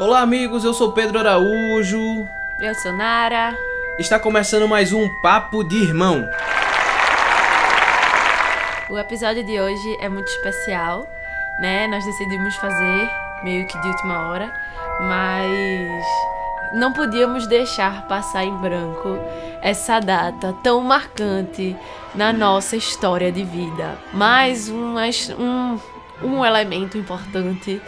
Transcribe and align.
Olá, 0.00 0.22
amigos. 0.22 0.64
Eu 0.64 0.72
sou 0.72 0.92
Pedro 0.92 1.18
Araújo. 1.18 2.26
Eu 2.58 2.74
sou 2.74 2.90
Nara. 2.90 3.54
Está 3.98 4.18
começando 4.18 4.66
mais 4.66 4.94
um 4.94 5.06
Papo 5.20 5.62
de 5.62 5.76
Irmão. 5.76 6.26
O 8.88 8.98
episódio 8.98 9.44
de 9.44 9.60
hoje 9.60 9.98
é 10.00 10.08
muito 10.08 10.28
especial, 10.28 11.06
né? 11.60 11.86
Nós 11.86 12.02
decidimos 12.02 12.56
fazer 12.56 13.10
meio 13.44 13.66
que 13.66 13.78
de 13.78 13.88
última 13.88 14.26
hora, 14.26 14.50
mas 15.02 16.06
não 16.72 16.94
podíamos 16.94 17.46
deixar 17.46 18.08
passar 18.08 18.42
em 18.42 18.56
branco 18.56 19.18
essa 19.60 20.00
data 20.00 20.54
tão 20.64 20.80
marcante 20.80 21.76
na 22.14 22.32
nossa 22.32 22.74
história 22.74 23.30
de 23.30 23.44
vida. 23.44 23.98
Mais 24.14 24.70
um, 24.70 24.96
um, 25.38 25.78
um 26.22 26.42
elemento 26.42 26.96
importante 26.96 27.82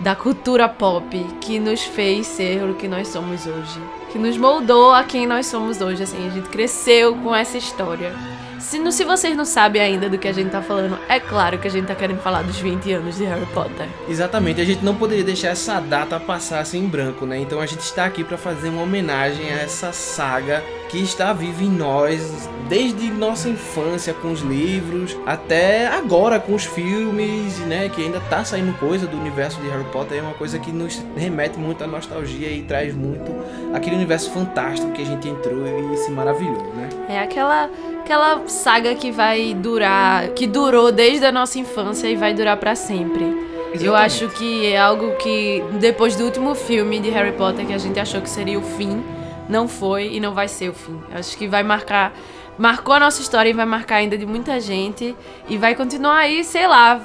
da 0.00 0.14
cultura 0.14 0.68
pop 0.68 1.24
que 1.40 1.58
nos 1.58 1.82
fez 1.82 2.26
ser 2.26 2.62
o 2.68 2.74
que 2.74 2.86
nós 2.86 3.08
somos 3.08 3.46
hoje, 3.46 3.80
que 4.12 4.18
nos 4.18 4.36
moldou 4.36 4.92
a 4.92 5.04
quem 5.04 5.26
nós 5.26 5.46
somos 5.46 5.80
hoje. 5.80 6.02
Assim, 6.02 6.26
a 6.26 6.30
gente 6.30 6.48
cresceu 6.48 7.14
com 7.16 7.34
essa 7.34 7.56
história. 7.56 8.14
Se, 8.58 8.92
se 8.92 9.04
vocês 9.04 9.36
não 9.36 9.44
sabem 9.44 9.82
ainda 9.82 10.08
do 10.08 10.18
que 10.18 10.28
a 10.28 10.32
gente 10.32 10.50
tá 10.50 10.62
falando, 10.62 10.98
é 11.08 11.20
claro 11.20 11.58
que 11.58 11.68
a 11.68 11.70
gente 11.70 11.86
tá 11.86 11.94
querendo 11.94 12.20
falar 12.20 12.42
dos 12.42 12.58
20 12.58 12.92
anos 12.92 13.16
de 13.16 13.24
Harry 13.24 13.46
Potter. 13.46 13.88
Exatamente, 14.08 14.60
a 14.60 14.64
gente 14.64 14.84
não 14.84 14.94
poderia 14.94 15.24
deixar 15.24 15.48
essa 15.48 15.80
data 15.80 16.18
passar 16.18 16.60
assim 16.60 16.84
em 16.84 16.88
branco, 16.88 17.26
né? 17.26 17.38
Então 17.38 17.60
a 17.60 17.66
gente 17.66 17.80
está 17.80 18.04
aqui 18.04 18.24
para 18.24 18.36
fazer 18.36 18.68
uma 18.68 18.82
homenagem 18.82 19.52
a 19.52 19.62
essa 19.62 19.92
saga 19.92 20.62
que 20.88 20.98
está 20.98 21.32
viva 21.32 21.62
em 21.62 21.70
nós 21.70 22.48
desde 22.68 23.10
nossa 23.10 23.48
infância 23.48 24.14
com 24.14 24.32
os 24.32 24.40
livros 24.40 25.16
até 25.26 25.86
agora 25.88 26.40
com 26.40 26.54
os 26.54 26.64
filmes, 26.64 27.58
né? 27.60 27.88
Que 27.88 28.02
ainda 28.02 28.20
tá 28.20 28.44
saindo 28.44 28.76
coisa 28.78 29.06
do 29.06 29.16
universo 29.16 29.60
de 29.60 29.68
Harry 29.68 29.84
Potter, 29.84 30.18
é 30.18 30.22
uma 30.22 30.34
coisa 30.34 30.58
que 30.58 30.72
nos 30.72 31.04
remete 31.16 31.58
muito 31.58 31.84
à 31.84 31.86
nostalgia 31.86 32.50
e 32.50 32.62
traz 32.62 32.94
muito 32.94 33.32
aquele 33.74 33.96
universo 33.96 34.30
fantástico 34.30 34.92
que 34.92 35.02
a 35.02 35.06
gente 35.06 35.28
entrou 35.28 35.92
e 35.92 35.96
se 35.98 36.10
maravilhou, 36.10 36.72
né? 36.74 36.88
É 37.08 37.18
aquela 37.20 37.70
aquela 38.06 38.46
saga 38.46 38.94
que 38.94 39.10
vai 39.10 39.52
durar, 39.52 40.28
que 40.28 40.46
durou 40.46 40.92
desde 40.92 41.26
a 41.26 41.32
nossa 41.32 41.58
infância 41.58 42.06
e 42.06 42.14
vai 42.14 42.32
durar 42.32 42.56
para 42.56 42.76
sempre. 42.76 43.24
Exatamente. 43.24 43.84
Eu 43.84 43.96
acho 43.96 44.28
que 44.28 44.64
é 44.64 44.78
algo 44.78 45.16
que 45.16 45.62
depois 45.80 46.14
do 46.14 46.24
último 46.24 46.54
filme 46.54 47.00
de 47.00 47.10
Harry 47.10 47.32
Potter 47.32 47.66
que 47.66 47.72
a 47.72 47.78
gente 47.78 47.98
achou 47.98 48.22
que 48.22 48.30
seria 48.30 48.56
o 48.56 48.62
fim, 48.62 49.02
não 49.48 49.66
foi 49.66 50.14
e 50.14 50.20
não 50.20 50.32
vai 50.32 50.46
ser 50.46 50.70
o 50.70 50.72
fim. 50.72 51.00
Eu 51.10 51.18
acho 51.18 51.36
que 51.36 51.48
vai 51.48 51.64
marcar 51.64 52.14
marcou 52.56 52.94
a 52.94 53.00
nossa 53.00 53.20
história 53.20 53.50
e 53.50 53.52
vai 53.52 53.66
marcar 53.66 53.96
ainda 53.96 54.16
de 54.16 54.24
muita 54.24 54.58
gente 54.60 55.14
e 55.48 55.58
vai 55.58 55.74
continuar 55.74 56.18
aí, 56.18 56.42
sei 56.42 56.66
lá, 56.66 57.02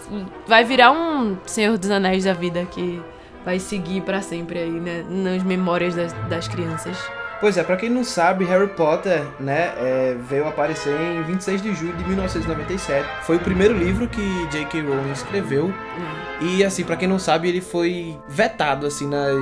vai 0.48 0.64
virar 0.64 0.92
um 0.92 1.36
Senhor 1.46 1.78
dos 1.78 1.90
Anéis 1.90 2.24
da 2.24 2.34
vida 2.34 2.66
que 2.72 3.02
vai 3.44 3.60
seguir 3.60 4.02
para 4.02 4.22
sempre 4.22 4.60
aí, 4.60 4.70
né, 4.70 5.04
nas 5.10 5.44
memórias 5.44 5.96
das, 5.96 6.14
das 6.30 6.48
crianças. 6.48 6.96
Pois 7.42 7.58
é, 7.58 7.64
para 7.64 7.76
quem 7.76 7.90
não 7.90 8.04
sabe, 8.04 8.46
Harry 8.46 8.68
Potter, 8.68 9.24
né, 9.40 9.74
é, 9.78 10.16
veio 10.30 10.48
aparecer 10.48 10.96
em 10.96 11.24
26 11.24 11.62
de 11.62 11.74
julho 11.74 11.94
de 11.98 12.06
1997. 12.06 13.06
Foi 13.24 13.36
o 13.38 13.40
primeiro 13.40 13.74
livro 13.76 14.08
que 14.08 14.48
J.K. 14.52 14.82
Rowling 14.82 15.12
escreveu. 15.12 15.66
Uhum. 15.66 16.48
E 16.48 16.64
assim, 16.64 16.84
para 16.84 16.96
quem 16.96 17.08
não 17.08 17.18
sabe, 17.18 17.50
ele 17.50 17.60
foi 17.60 18.16
vetado 18.30 18.86
assim 18.86 19.08
nas 19.08 19.42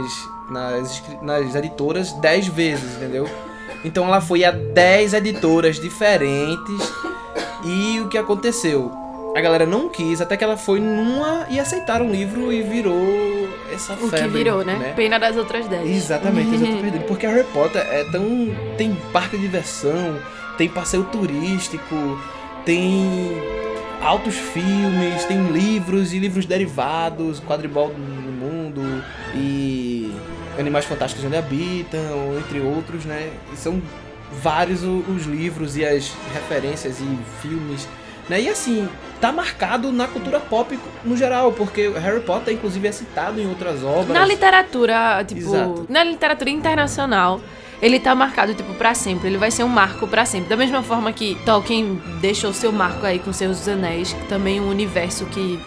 nas, 0.50 1.04
nas 1.22 1.56
editoras 1.56 2.12
10 2.14 2.48
vezes, 2.48 2.96
entendeu? 2.96 3.30
Então 3.86 4.06
ela 4.06 4.20
foi 4.20 4.44
a 4.44 4.52
10 4.52 5.14
editoras 5.14 5.80
diferentes. 5.80 6.94
E 7.64 8.00
o 8.00 8.10
que 8.10 8.18
aconteceu? 8.18 8.92
A 9.36 9.42
galera 9.42 9.66
não 9.66 9.90
quis, 9.90 10.22
até 10.22 10.36
que 10.36 10.44
ela 10.44 10.58
foi 10.58 10.80
numa 10.80 11.46
e 11.50 11.60
aceitaram 11.60 12.08
o 12.08 12.12
livro 12.12 12.52
e 12.52 12.64
virou 12.64 13.39
essa 13.72 13.96
febre. 13.96 14.18
O 14.18 14.22
que 14.22 14.28
virou, 14.28 14.66
né? 14.66 14.76
né? 14.76 14.94
Pena 14.96 15.20
das 15.20 15.38
outras 15.38 15.68
10. 15.68 15.90
Exatamente, 15.90 16.56
exatamente. 16.56 17.00
Porque 17.06 17.26
Harry 17.26 17.46
Potter 17.46 17.82
é 17.82 18.04
tão. 18.06 18.24
tem 18.78 18.96
parque 19.12 19.38
de 19.38 19.44
diversão, 19.44 20.20
tem 20.58 20.68
passeio 20.70 21.04
turístico, 21.06 22.20
tem 22.66 23.38
altos 24.02 24.36
filmes, 24.36 25.26
tem 25.26 25.48
livros 25.48 26.14
e 26.14 26.20
livros 26.20 26.46
derivados, 26.46 27.40
quadribol 27.40 27.90
no 27.90 28.32
mundo 28.32 29.04
e 29.36 30.14
Animais 30.58 30.86
Fantásticos 30.86 31.26
onde 31.26 31.38
habitam, 31.38 32.38
entre 32.38 32.60
outros, 32.60 33.06
né? 33.06 33.32
E 33.54 33.58
são 33.58 33.82
vários 34.42 34.84
os 34.84 35.26
livros 35.26 35.78
e 35.78 35.86
as 35.86 36.14
referências 36.34 37.00
e 37.00 37.20
filmes 37.42 37.88
né? 38.30 38.42
E 38.42 38.48
assim, 38.48 38.88
tá 39.20 39.32
marcado 39.32 39.92
na 39.92 40.08
cultura 40.08 40.40
pop 40.40 40.78
no 41.04 41.18
geral, 41.18 41.52
porque 41.52 41.90
Harry 41.90 42.22
Potter, 42.22 42.54
inclusive, 42.54 42.88
é 42.88 42.92
citado 42.92 43.42
em 43.42 43.48
outras 43.48 43.84
obras. 43.84 44.10
Na 44.10 44.26
literatura, 44.26 45.24
tipo, 45.28 45.42
Exato. 45.42 45.86
na 45.90 46.04
literatura 46.04 46.50
internacional, 46.50 47.42
ele 47.82 48.00
tá 48.00 48.14
marcado, 48.14 48.54
tipo, 48.54 48.74
para 48.76 48.94
sempre. 48.94 49.28
Ele 49.28 49.38
vai 49.38 49.52
ser 49.52 49.64
um 49.64 49.70
marco 49.70 50.08
para 50.08 50.26
sempre. 50.26 50.50
Da 50.50 50.56
mesma 50.56 50.84
forma 50.84 51.12
que 51.12 51.36
Tolkien 51.46 52.02
deixou 52.22 52.54
seu 52.54 52.72
marco 52.72 53.06
aí 53.06 53.20
com 53.20 53.34
seus 53.34 53.68
Anéis, 53.68 54.16
também 54.28 54.60
um 54.62 54.70
universo 54.70 55.26
que 55.26 55.60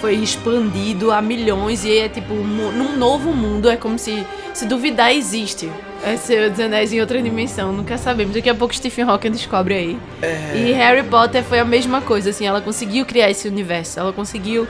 foi 0.00 0.14
expandido 0.14 1.10
a 1.10 1.22
milhões 1.22 1.84
e 1.84 1.98
é 1.98 2.08
tipo, 2.08 2.34
num 2.34 2.96
novo 2.96 3.32
mundo, 3.32 3.68
é 3.68 3.76
como 3.76 3.98
se, 3.98 4.26
se 4.52 4.66
duvidar, 4.66 5.12
existe. 5.12 5.70
É 6.04 6.16
Senhor 6.16 6.50
dos 6.50 6.60
Anéis 6.60 6.92
em 6.92 7.00
outra 7.00 7.20
dimensão, 7.20 7.72
nunca 7.72 7.98
sabemos. 7.98 8.34
Daqui 8.34 8.48
a 8.48 8.54
pouco 8.54 8.74
Stephen 8.74 9.04
Hawking 9.04 9.30
descobre 9.30 9.74
aí. 9.74 9.98
É... 10.22 10.56
E 10.56 10.72
Harry 10.72 11.02
Potter 11.02 11.42
foi 11.42 11.58
a 11.58 11.64
mesma 11.64 12.00
coisa, 12.00 12.30
assim, 12.30 12.46
ela 12.46 12.60
conseguiu 12.60 13.04
criar 13.04 13.30
esse 13.30 13.48
universo, 13.48 13.98
ela 13.98 14.12
conseguiu 14.12 14.68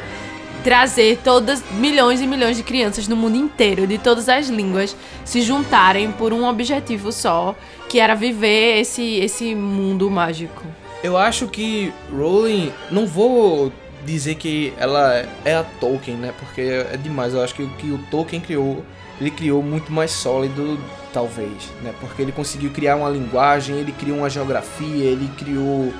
trazer 0.65 1.21
todas 1.23 1.63
milhões 1.73 2.21
e 2.21 2.27
milhões 2.27 2.57
de 2.57 2.63
crianças 2.63 3.07
no 3.07 3.15
mundo 3.15 3.37
inteiro, 3.37 3.87
de 3.87 3.99
todas 3.99 4.29
as 4.29 4.49
línguas, 4.49 4.97
se 5.25 5.41
juntarem 5.41 6.11
por 6.11 6.33
um 6.33 6.45
objetivo 6.45 7.13
só, 7.13 7.55
que 7.89 8.01
era 8.01 8.15
viver 8.15 8.81
esse, 8.81 9.19
esse 9.19 9.55
mundo 9.55 10.11
mágico. 10.11 10.65
Eu 11.05 11.17
acho 11.17 11.47
que 11.47 11.93
Rowling, 12.11 12.73
não 12.91 13.07
vou 13.07 13.73
dizer 14.05 14.37
que 14.37 14.73
ela 14.77 15.25
é 15.45 15.55
a 15.55 15.63
Tolkien, 15.63 16.17
né? 16.17 16.33
Porque 16.37 16.63
é 16.63 16.97
demais. 16.97 17.35
Eu 17.35 17.43
acho 17.43 17.55
que 17.55 17.63
o 17.63 17.69
que 17.71 17.91
o 17.91 17.99
Tolkien 18.11 18.41
criou, 18.41 18.85
ele 19.21 19.31
criou 19.31 19.63
muito 19.63 19.93
mais 19.93 20.11
sólido, 20.11 20.79
talvez, 21.17 21.73
né? 21.83 21.95
Porque 21.99 22.21
ele 22.21 22.31
conseguiu 22.31 22.69
criar 22.69 22.95
uma 22.97 23.09
linguagem, 23.09 23.79
ele 23.79 23.91
criou 23.91 24.19
uma 24.19 24.29
geografia, 24.29 25.03
ele 25.03 25.31
criou 25.39 25.91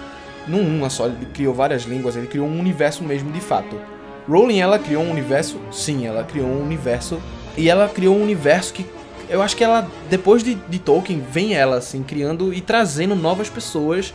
não 0.47 0.61
uma 0.61 0.91
só, 0.91 1.07
ele 1.07 1.27
criou 1.33 1.55
várias 1.55 1.85
línguas, 1.85 2.17
ele 2.17 2.27
criou 2.27 2.47
um 2.47 2.61
universo 2.61 3.03
mesmo 3.03 3.33
de 3.33 3.41
fato. 3.41 3.81
Rowling, 4.29 4.61
ela 4.61 4.79
criou 4.79 5.03
um 5.03 5.11
universo? 5.11 5.59
Sim, 5.73 6.07
ela 6.07 6.23
criou 6.23 6.47
um 6.47 6.63
universo. 6.63 7.19
E 7.57 7.71
ela 7.71 7.89
criou 7.89 8.15
um 8.15 8.23
universo 8.23 8.75
que 8.75 8.85
eu 9.27 9.41
acho 9.41 9.57
que 9.57 9.65
ela, 9.65 9.91
depois 10.11 10.45
de, 10.45 10.55
de 10.55 10.79
Tolkien, 10.79 11.25
vem 11.33 11.55
ela, 11.55 11.79
assim, 11.79 12.03
criando 12.03 12.53
e 12.53 12.61
trazendo 12.61 13.15
novas 13.17 13.49
pessoas 13.49 14.13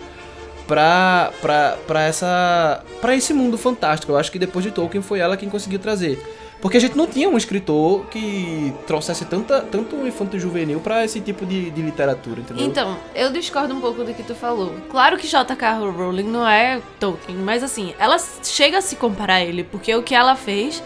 pra, 0.67 1.31
pra, 1.41 1.77
pra, 1.87 2.03
essa, 2.03 2.83
pra 3.01 3.15
esse 3.15 3.33
mundo 3.33 3.57
fantástico. 3.57 4.11
Eu 4.11 4.17
acho 4.17 4.31
que 4.31 4.37
depois 4.37 4.63
de 4.63 4.69
Tolkien 4.69 5.01
foi 5.01 5.17
ela 5.17 5.35
quem 5.35 5.49
conseguiu 5.49 5.79
trazer. 5.79 6.23
Porque 6.61 6.77
a 6.77 6.79
gente 6.79 6.95
não 6.95 7.07
tinha 7.07 7.27
um 7.27 7.35
escritor 7.35 8.05
que 8.05 8.71
trouxesse 8.85 9.25
tanta, 9.25 9.61
tanto 9.61 9.95
infanto 10.05 10.37
juvenil 10.37 10.79
para 10.79 11.03
esse 11.03 11.19
tipo 11.19 11.43
de, 11.43 11.71
de 11.71 11.81
literatura, 11.81 12.41
entendeu? 12.41 12.65
Então, 12.65 12.97
eu 13.15 13.31
discordo 13.31 13.73
um 13.73 13.81
pouco 13.81 14.03
do 14.03 14.13
que 14.13 14.21
tu 14.21 14.35
falou. 14.35 14.75
Claro 14.89 15.17
que 15.17 15.27
J.K. 15.27 15.79
Rowling 15.79 16.29
não 16.29 16.47
é 16.47 16.79
Tolkien, 16.99 17.39
mas 17.39 17.63
assim, 17.63 17.95
ela 17.97 18.17
chega 18.43 18.77
a 18.77 18.81
se 18.81 18.95
comparar 18.95 19.35
a 19.35 19.41
ele, 19.43 19.63
porque 19.63 19.93
o 19.95 20.03
que 20.03 20.13
ela 20.13 20.35
fez 20.35 20.83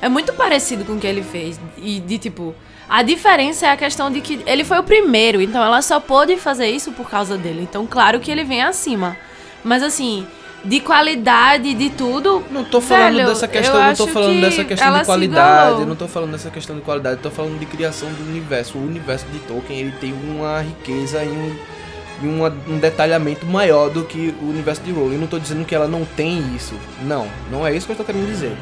é 0.00 0.08
muito 0.08 0.32
parecido 0.32 0.84
com 0.84 0.92
o 0.92 0.98
que 1.00 1.06
ele 1.06 1.22
fez. 1.22 1.58
E 1.76 1.98
de 1.98 2.18
tipo, 2.18 2.54
a 2.88 3.02
diferença 3.02 3.66
é 3.66 3.70
a 3.70 3.76
questão 3.76 4.10
de 4.10 4.20
que 4.20 4.40
ele 4.46 4.62
foi 4.62 4.78
o 4.78 4.84
primeiro, 4.84 5.42
então 5.42 5.62
ela 5.62 5.82
só 5.82 5.98
pôde 5.98 6.36
fazer 6.36 6.68
isso 6.68 6.92
por 6.92 7.10
causa 7.10 7.36
dele. 7.36 7.62
Então, 7.62 7.84
claro 7.84 8.20
que 8.20 8.30
ele 8.30 8.44
vem 8.44 8.62
acima. 8.62 9.16
Mas 9.64 9.82
assim, 9.82 10.24
de 10.64 10.80
qualidade, 10.80 11.74
de 11.74 11.90
tudo. 11.90 12.44
Não 12.50 12.64
tô 12.64 12.80
falando 12.80 13.14
velho, 13.14 13.28
dessa 13.28 13.46
questão, 13.48 13.74
não 13.86 13.94
tô 13.94 14.06
falando 14.08 14.34
que 14.34 14.40
dessa 14.40 14.64
questão 14.64 14.86
de 14.88 15.04
qualidade, 15.06 15.84
não 15.86 15.96
tô 15.96 16.08
falando 16.08 16.32
dessa 16.32 16.50
questão 16.50 16.76
de 16.76 16.82
qualidade, 16.82 17.20
tô 17.22 17.30
falando 17.30 17.58
de 17.58 17.66
criação 17.66 18.08
do 18.12 18.22
universo. 18.28 18.78
O 18.78 18.84
universo 18.84 19.26
de 19.32 19.38
Tolkien, 19.40 19.78
ele 19.80 19.92
tem 20.00 20.12
uma 20.12 20.60
riqueza 20.62 21.22
e 21.24 21.28
um, 21.28 21.56
e 22.22 22.26
uma- 22.26 22.54
um 22.68 22.78
detalhamento 22.78 23.46
maior 23.46 23.90
do 23.90 24.04
que 24.04 24.34
o 24.42 24.48
universo 24.50 24.80
de 24.82 24.90
Rowling. 24.90 25.14
Eu 25.14 25.20
não 25.20 25.26
tô 25.28 25.38
dizendo 25.38 25.64
que 25.64 25.74
ela 25.74 25.86
não 25.86 26.04
tem 26.04 26.38
isso. 26.56 26.74
Não, 27.02 27.28
não 27.50 27.66
é 27.66 27.74
isso 27.74 27.86
que 27.86 27.92
eu 27.92 27.96
tô 27.96 28.04
querendo 28.04 28.26
dizer. 28.26 28.56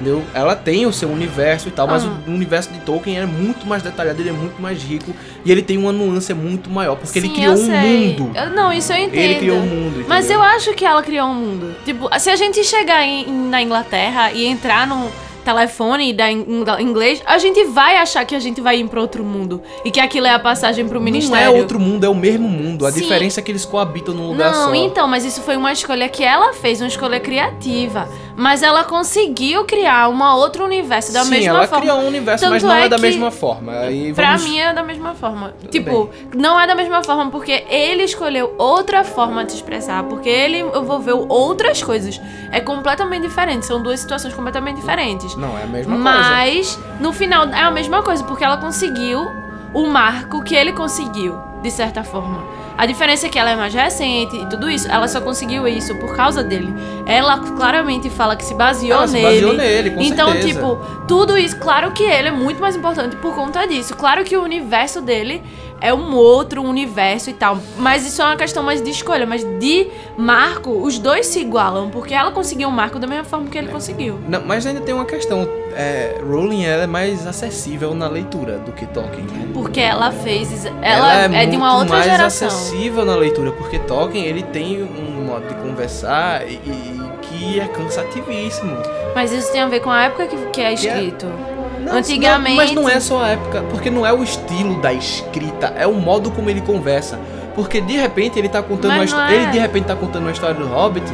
Entendeu? 0.00 0.22
Ela 0.32 0.54
tem 0.54 0.86
o 0.86 0.92
seu 0.92 1.08
universo 1.10 1.66
e 1.66 1.70
tal, 1.72 1.88
mas 1.88 2.04
Ah. 2.04 2.12
o 2.26 2.30
universo 2.30 2.72
de 2.72 2.78
Tolkien 2.80 3.18
é 3.18 3.26
muito 3.26 3.66
mais 3.66 3.82
detalhado, 3.82 4.22
ele 4.22 4.28
é 4.28 4.32
muito 4.32 4.62
mais 4.62 4.80
rico 4.80 5.12
e 5.44 5.50
ele 5.50 5.60
tem 5.60 5.76
uma 5.76 5.90
nuance 5.90 6.32
muito 6.34 6.70
maior, 6.70 6.94
porque 6.94 7.18
ele 7.18 7.26
Sim, 7.28 7.34
criou 7.34 7.54
eu 7.54 7.60
um 7.60 7.66
sei. 7.66 8.16
mundo. 8.16 8.30
Eu- 8.36 8.50
não, 8.50 8.72
isso 8.72 8.92
eu 8.92 8.96
entendo. 8.98 9.18
Ele 9.20 9.34
criou 9.34 9.56
um 9.58 9.66
mundo. 9.66 10.04
Mas 10.06 10.26
entendeu? 10.26 10.42
eu 10.44 10.48
acho 10.50 10.72
que 10.74 10.84
ela 10.84 11.02
criou 11.02 11.26
um 11.26 11.34
mundo. 11.34 11.74
Tipo, 11.84 12.08
se 12.20 12.30
a 12.30 12.36
gente 12.36 12.62
chegar 12.62 13.02
em- 13.04 13.28
em- 13.28 13.48
na 13.48 13.60
Inglaterra 13.60 14.30
e 14.30 14.46
entrar 14.46 14.86
num 14.86 15.08
telefone 15.52 16.12
da 16.12 16.30
in- 16.30 16.44
ingl- 16.48 16.80
inglês, 16.80 17.22
a 17.24 17.38
gente 17.38 17.64
vai 17.64 17.96
achar 17.96 18.24
que 18.24 18.34
a 18.34 18.38
gente 18.40 18.60
vai 18.60 18.78
ir 18.80 18.88
pra 18.88 19.00
outro 19.00 19.24
mundo. 19.24 19.62
E 19.84 19.90
que 19.90 20.00
aquilo 20.00 20.26
é 20.26 20.30
a 20.30 20.38
passagem 20.38 20.86
pro 20.86 20.98
Não 20.98 21.04
ministério. 21.04 21.46
é 21.46 21.50
outro 21.50 21.78
mundo, 21.80 22.04
é 22.04 22.08
o 22.08 22.14
mesmo 22.14 22.48
mundo. 22.48 22.86
A 22.86 22.92
Sim. 22.92 23.00
diferença 23.00 23.40
é 23.40 23.42
que 23.42 23.50
eles 23.50 23.64
coabitam 23.64 24.14
num 24.14 24.28
lugar 24.28 24.52
Não, 24.52 24.68
só. 24.68 24.74
então, 24.74 25.08
mas 25.08 25.24
isso 25.24 25.40
foi 25.42 25.56
uma 25.56 25.72
escolha 25.72 26.08
que 26.08 26.22
ela 26.22 26.52
fez, 26.52 26.80
uma 26.80 26.88
escolha 26.88 27.18
criativa. 27.20 28.08
Mas 28.36 28.62
ela 28.62 28.84
conseguiu 28.84 29.64
criar 29.64 30.08
um 30.08 30.22
outro 30.22 30.64
universo 30.64 31.12
da 31.12 31.24
Sim, 31.24 31.30
mesma 31.30 31.48
ela 31.58 31.66
forma. 31.66 31.82
criou 31.84 31.98
um 32.00 32.06
universo, 32.06 32.48
mas 32.48 32.62
Tanto 32.62 32.70
não 32.72 32.78
é, 32.80 32.84
é 32.84 32.88
da 32.88 32.98
mesma 32.98 33.30
forma. 33.32 33.72
Aí 33.80 34.12
Pra 34.12 34.36
vamos... 34.36 34.44
mim 34.48 34.58
é 34.60 34.72
da 34.72 34.82
mesma 34.84 35.14
forma. 35.14 35.54
tipo, 35.70 36.08
não 36.36 36.58
é 36.60 36.64
da 36.66 36.74
mesma 36.76 37.02
forma 37.02 37.30
porque 37.32 37.64
ele 37.68 38.04
escolheu 38.04 38.54
outra 38.56 39.02
forma 39.02 39.44
de 39.44 39.52
se 39.52 39.56
expressar, 39.58 40.04
porque 40.04 40.28
ele 40.28 40.58
envolveu 40.60 41.26
outras 41.28 41.82
coisas. 41.82 42.20
É 42.52 42.60
completamente 42.60 43.22
diferente, 43.22 43.66
são 43.66 43.82
duas 43.82 43.98
situações 43.98 44.32
completamente 44.34 44.76
diferentes. 44.76 45.34
Não, 45.38 45.56
é 45.56 45.62
a 45.62 45.66
mesma 45.66 45.94
coisa. 45.94 46.02
Mas 46.04 46.78
no 47.00 47.12
final 47.12 47.46
é 47.48 47.60
a 47.62 47.70
mesma 47.70 48.02
coisa, 48.02 48.24
porque 48.24 48.44
ela 48.44 48.56
conseguiu 48.56 49.26
o 49.72 49.86
marco 49.86 50.42
que 50.42 50.54
ele 50.54 50.72
conseguiu, 50.72 51.38
de 51.62 51.70
certa 51.70 52.02
forma. 52.02 52.42
A 52.76 52.86
diferença 52.86 53.26
é 53.26 53.28
que 53.28 53.36
ela 53.38 53.50
é 53.50 53.56
mais 53.56 53.74
recente 53.74 54.36
e 54.36 54.46
tudo 54.46 54.70
isso, 54.70 54.88
ela 54.88 55.08
só 55.08 55.20
conseguiu 55.20 55.66
isso 55.66 55.96
por 55.96 56.14
causa 56.14 56.44
dele. 56.44 56.72
Ela 57.06 57.38
claramente 57.38 58.08
fala 58.08 58.36
que 58.36 58.44
se 58.44 58.54
baseou 58.54 58.98
Ela 58.98 59.08
se 59.08 59.14
nele. 59.14 59.26
baseou 59.26 59.52
nele, 59.54 59.90
com 59.90 60.00
então, 60.00 60.30
certeza. 60.30 60.48
tipo, 60.54 60.76
tudo 61.08 61.36
isso, 61.36 61.56
claro 61.58 61.90
que 61.90 62.04
ele 62.04 62.28
é 62.28 62.32
muito 62.32 62.60
mais 62.60 62.76
importante 62.76 63.16
por 63.16 63.34
conta 63.34 63.66
disso. 63.66 63.96
Claro 63.96 64.22
que 64.22 64.36
o 64.36 64.42
universo 64.44 65.00
dele 65.00 65.42
é 65.80 65.92
um 65.92 66.14
outro 66.14 66.62
universo 66.62 67.30
e 67.30 67.32
tal. 67.32 67.58
Mas 67.76 68.06
isso 68.06 68.20
é 68.22 68.24
uma 68.24 68.36
questão 68.36 68.62
mais 68.62 68.82
de 68.82 68.90
escolha. 68.90 69.26
Mas 69.26 69.44
de 69.58 69.88
marco, 70.16 70.70
os 70.70 70.98
dois 70.98 71.26
se 71.26 71.40
igualam. 71.40 71.90
Porque 71.90 72.14
ela 72.14 72.30
conseguiu 72.30 72.68
um 72.68 72.72
marco 72.72 72.98
da 72.98 73.06
mesma 73.06 73.24
forma 73.24 73.48
que 73.48 73.58
ele 73.58 73.68
conseguiu. 73.68 74.18
Não, 74.28 74.42
mas 74.44 74.66
ainda 74.66 74.80
tem 74.80 74.94
uma 74.94 75.04
questão. 75.04 75.48
É, 75.74 76.20
Rowling 76.26 76.64
ela 76.64 76.84
é 76.84 76.86
mais 76.86 77.26
acessível 77.26 77.94
na 77.94 78.08
leitura 78.08 78.58
do 78.58 78.72
que 78.72 78.86
Tolkien. 78.86 79.24
né? 79.24 79.48
Porque 79.52 79.80
ela 79.80 80.10
fez. 80.10 80.66
Ela, 80.82 81.24
é, 81.24 81.46
de 81.46 81.56
uma 81.56 81.76
outra 81.78 81.96
mais 81.96 82.04
geração. 82.04 82.48
acessível 82.48 83.04
na 83.04 83.14
leitura, 83.14 83.52
porque 83.52 83.78
Tolkien 83.78 84.24
ele 84.24 84.42
tem 84.42 84.82
um 84.82 85.24
modo 85.26 85.46
de 85.46 85.54
conversar 85.54 86.46
e, 86.48 86.54
e 86.54 86.98
que 87.22 87.60
é 87.60 87.68
cansativíssimo. 87.68 88.76
Mas 89.14 89.32
isso 89.32 89.52
tem 89.52 89.60
a 89.60 89.68
ver 89.68 89.80
com 89.80 89.90
a 89.90 90.04
época 90.04 90.26
que, 90.26 90.36
que 90.46 90.60
é 90.60 90.72
escrito. 90.72 91.26
Não, 91.88 91.96
Antigamente- 91.98 92.56
não, 92.56 92.56
mas 92.56 92.72
não 92.72 92.88
é 92.88 93.00
só 93.00 93.22
a 93.22 93.28
época, 93.30 93.62
porque 93.70 93.90
não 93.90 94.06
é 94.06 94.12
o 94.12 94.22
estilo 94.22 94.80
da 94.80 94.92
escrita, 94.92 95.72
é 95.76 95.86
o 95.86 95.94
modo 95.94 96.30
como 96.30 96.48
ele 96.50 96.60
conversa. 96.60 97.18
Porque 97.54 97.80
de 97.80 97.96
repente 97.96 98.38
ele 98.38 98.48
tá 98.48 98.62
contando 98.62 98.96
Mas 98.96 99.12
uma 99.12 99.32
é. 99.32 99.34
Ele 99.34 99.46
de 99.46 99.58
repente 99.58 99.86
tá 99.86 99.96
contando 99.96 100.22
uma 100.22 100.30
história 100.30 100.54
do 100.54 100.66
Hobbit. 100.66 101.06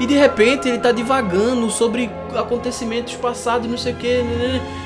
E 0.00 0.06
de 0.06 0.14
repente 0.14 0.68
ele 0.68 0.78
tá 0.78 0.92
divagando 0.92 1.68
sobre 1.72 2.08
acontecimentos 2.36 3.14
passados 3.14 3.66
e 3.66 3.68
não 3.68 3.76
sei 3.76 3.92
o 3.94 3.96
que. 3.96 4.24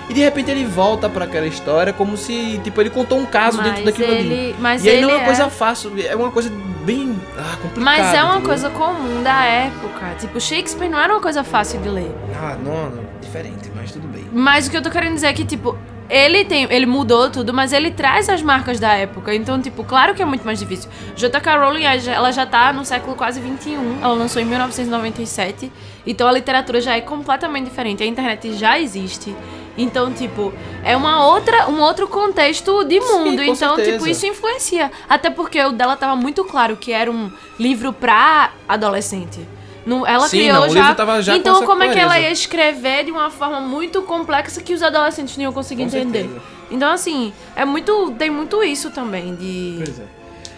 E 0.09 0.15
de 0.15 0.21
repente 0.21 0.51
ele 0.51 0.65
volta 0.65 1.09
pra 1.11 1.27
aquela 1.27 1.47
história 1.47 1.93
como 1.93 2.17
se, 2.17 2.59
tipo, 2.65 2.81
ele 2.81 2.89
contou 2.89 3.19
um 3.19 3.27
caso 3.27 3.59
mas 3.59 3.67
dentro 3.67 3.85
daquilo 3.85 4.09
ali. 4.11 4.21
ele, 4.33 4.57
Mas 4.59 4.83
e 4.85 4.89
aí 4.89 4.97
ele 4.97 5.03
não 5.07 5.11
é 5.11 5.15
uma 5.17 5.23
é- 5.23 5.27
coisa 5.27 5.51
fácil, 5.51 5.93
é 6.03 6.17
uma 6.17 6.31
coisa 6.31 6.51
bem 6.83 7.15
ah, 7.39 7.57
complicada. 7.61 7.81
Mas 7.85 8.15
é 8.15 8.23
uma 8.23 8.33
entendeu? 8.33 8.49
coisa 8.49 8.71
comum 8.71 9.23
da 9.23 9.45
época. 9.45 10.15
Tipo, 10.19 10.41
Shakespeare 10.41 10.89
não 10.89 10.99
era 10.99 11.13
uma 11.13 11.21
coisa 11.21 11.45
fácil 11.45 11.79
de 11.81 11.89
ler. 11.91 12.11
Ah, 12.35 12.57
não, 12.65 12.91
não, 12.91 13.05
diferente, 13.21 13.71
mas 13.83 13.91
tudo 13.93 14.07
bem. 14.07 14.25
Mas 14.33 14.67
o 14.67 14.71
que 14.71 14.77
eu 14.77 14.83
tô 14.83 14.91
querendo 14.91 15.15
dizer 15.15 15.27
é 15.27 15.33
que, 15.33 15.45
tipo, 15.45 15.77
ele 16.09 16.45
tem. 16.45 16.69
Ele 16.71 16.87
mudou 16.87 17.29
tudo, 17.31 17.53
mas 17.53 17.73
ele 17.73 17.91
traz 17.91 18.29
as 18.29 18.41
marcas 18.41 18.79
da 18.79 18.95
época. 18.95 19.35
Então, 19.35 19.61
tipo, 19.61 19.83
claro 19.83 20.15
que 20.15 20.23
é 20.23 20.25
muito 20.25 20.45
mais 20.45 20.59
difícil. 20.61 20.89
J.K. 21.17 21.57
Rowling, 21.57 21.83
ela 21.85 22.31
já 22.31 22.47
tá 22.47 22.73
no 22.73 22.85
século 22.85 23.17
quase 23.17 23.41
21. 23.41 23.99
Ela 24.01 24.15
lançou 24.15 24.41
em 24.41 24.45
1997. 24.45 25.73
Então 26.07 26.29
a 26.29 26.33
literatura 26.33 26.81
já 26.81 26.97
é 26.97 27.01
completamente 27.01 27.65
diferente. 27.65 28.03
A 28.03 28.07
internet 28.07 28.53
já 28.55 28.79
existe. 28.79 29.35
Então, 29.77 30.13
tipo, 30.13 30.53
é 30.85 30.97
uma 30.97 31.27
outra, 31.27 31.69
um 31.69 31.81
outro 31.81 32.07
contexto 32.07 32.85
de 32.85 33.01
Sim, 33.01 33.13
mundo. 33.13 33.37
com 33.39 33.43
então, 33.43 33.75
certeza. 33.77 33.93
tipo, 33.93 34.07
isso 34.07 34.27
influencia. 34.27 34.93
Até 35.09 35.31
porque 35.31 35.61
o 35.65 35.73
dela 35.73 35.97
tava 35.97 36.15
muito 36.15 36.45
claro 36.45 36.77
que 36.77 36.93
era 36.93 37.11
um 37.11 37.33
livro 37.59 37.93
pra 37.93 38.53
adolescente. 38.69 39.41
Não, 39.85 40.07
ela 40.07 40.29
Sim, 40.29 40.39
criou 40.39 40.61
não, 40.61 40.69
já. 40.69 40.95
já 41.21 41.33
com 41.33 41.39
então, 41.39 41.57
essa 41.57 41.67
como 41.67 41.83
é 41.83 41.89
que 41.93 41.99
ela 41.99 42.19
ia 42.19 42.31
escrever 42.31 43.05
de 43.05 43.11
uma 43.11 43.31
forma 43.31 43.61
muito 43.61 44.03
complexa 44.03 44.61
que 44.61 44.73
os 44.73 44.83
adolescentes 44.83 45.37
não 45.37 45.45
iam 45.45 45.53
conseguir 45.53 45.83
Com 45.83 45.89
entender? 45.89 46.21
certeza. 46.21 46.41
Então, 46.71 46.91
assim, 46.93 47.33
é 47.57 47.65
muito. 47.65 48.13
Tem 48.13 48.31
muito 48.31 48.63
isso 48.63 48.91
também 48.91 49.35
de. 49.35 49.75
Pois 49.85 49.99
é. 49.99 50.05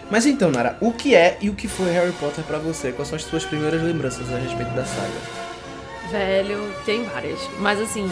Mas 0.09 0.25
então, 0.25 0.51
Nara, 0.51 0.77
o 0.79 0.91
que 0.91 1.15
é 1.15 1.37
e 1.41 1.49
o 1.49 1.55
que 1.55 1.67
foi 1.67 1.91
Harry 1.91 2.11
Potter 2.13 2.43
pra 2.43 2.59
você? 2.59 2.91
Quais 2.91 3.07
são 3.07 3.15
as 3.15 3.23
suas 3.23 3.43
primeiras 3.43 3.81
lembranças 3.81 4.31
a 4.31 4.37
respeito 4.37 4.71
da 4.75 4.85
saga? 4.85 5.09
Velho, 6.11 6.71
tem 6.85 7.03
várias. 7.05 7.39
Mas 7.59 7.81
assim. 7.81 8.09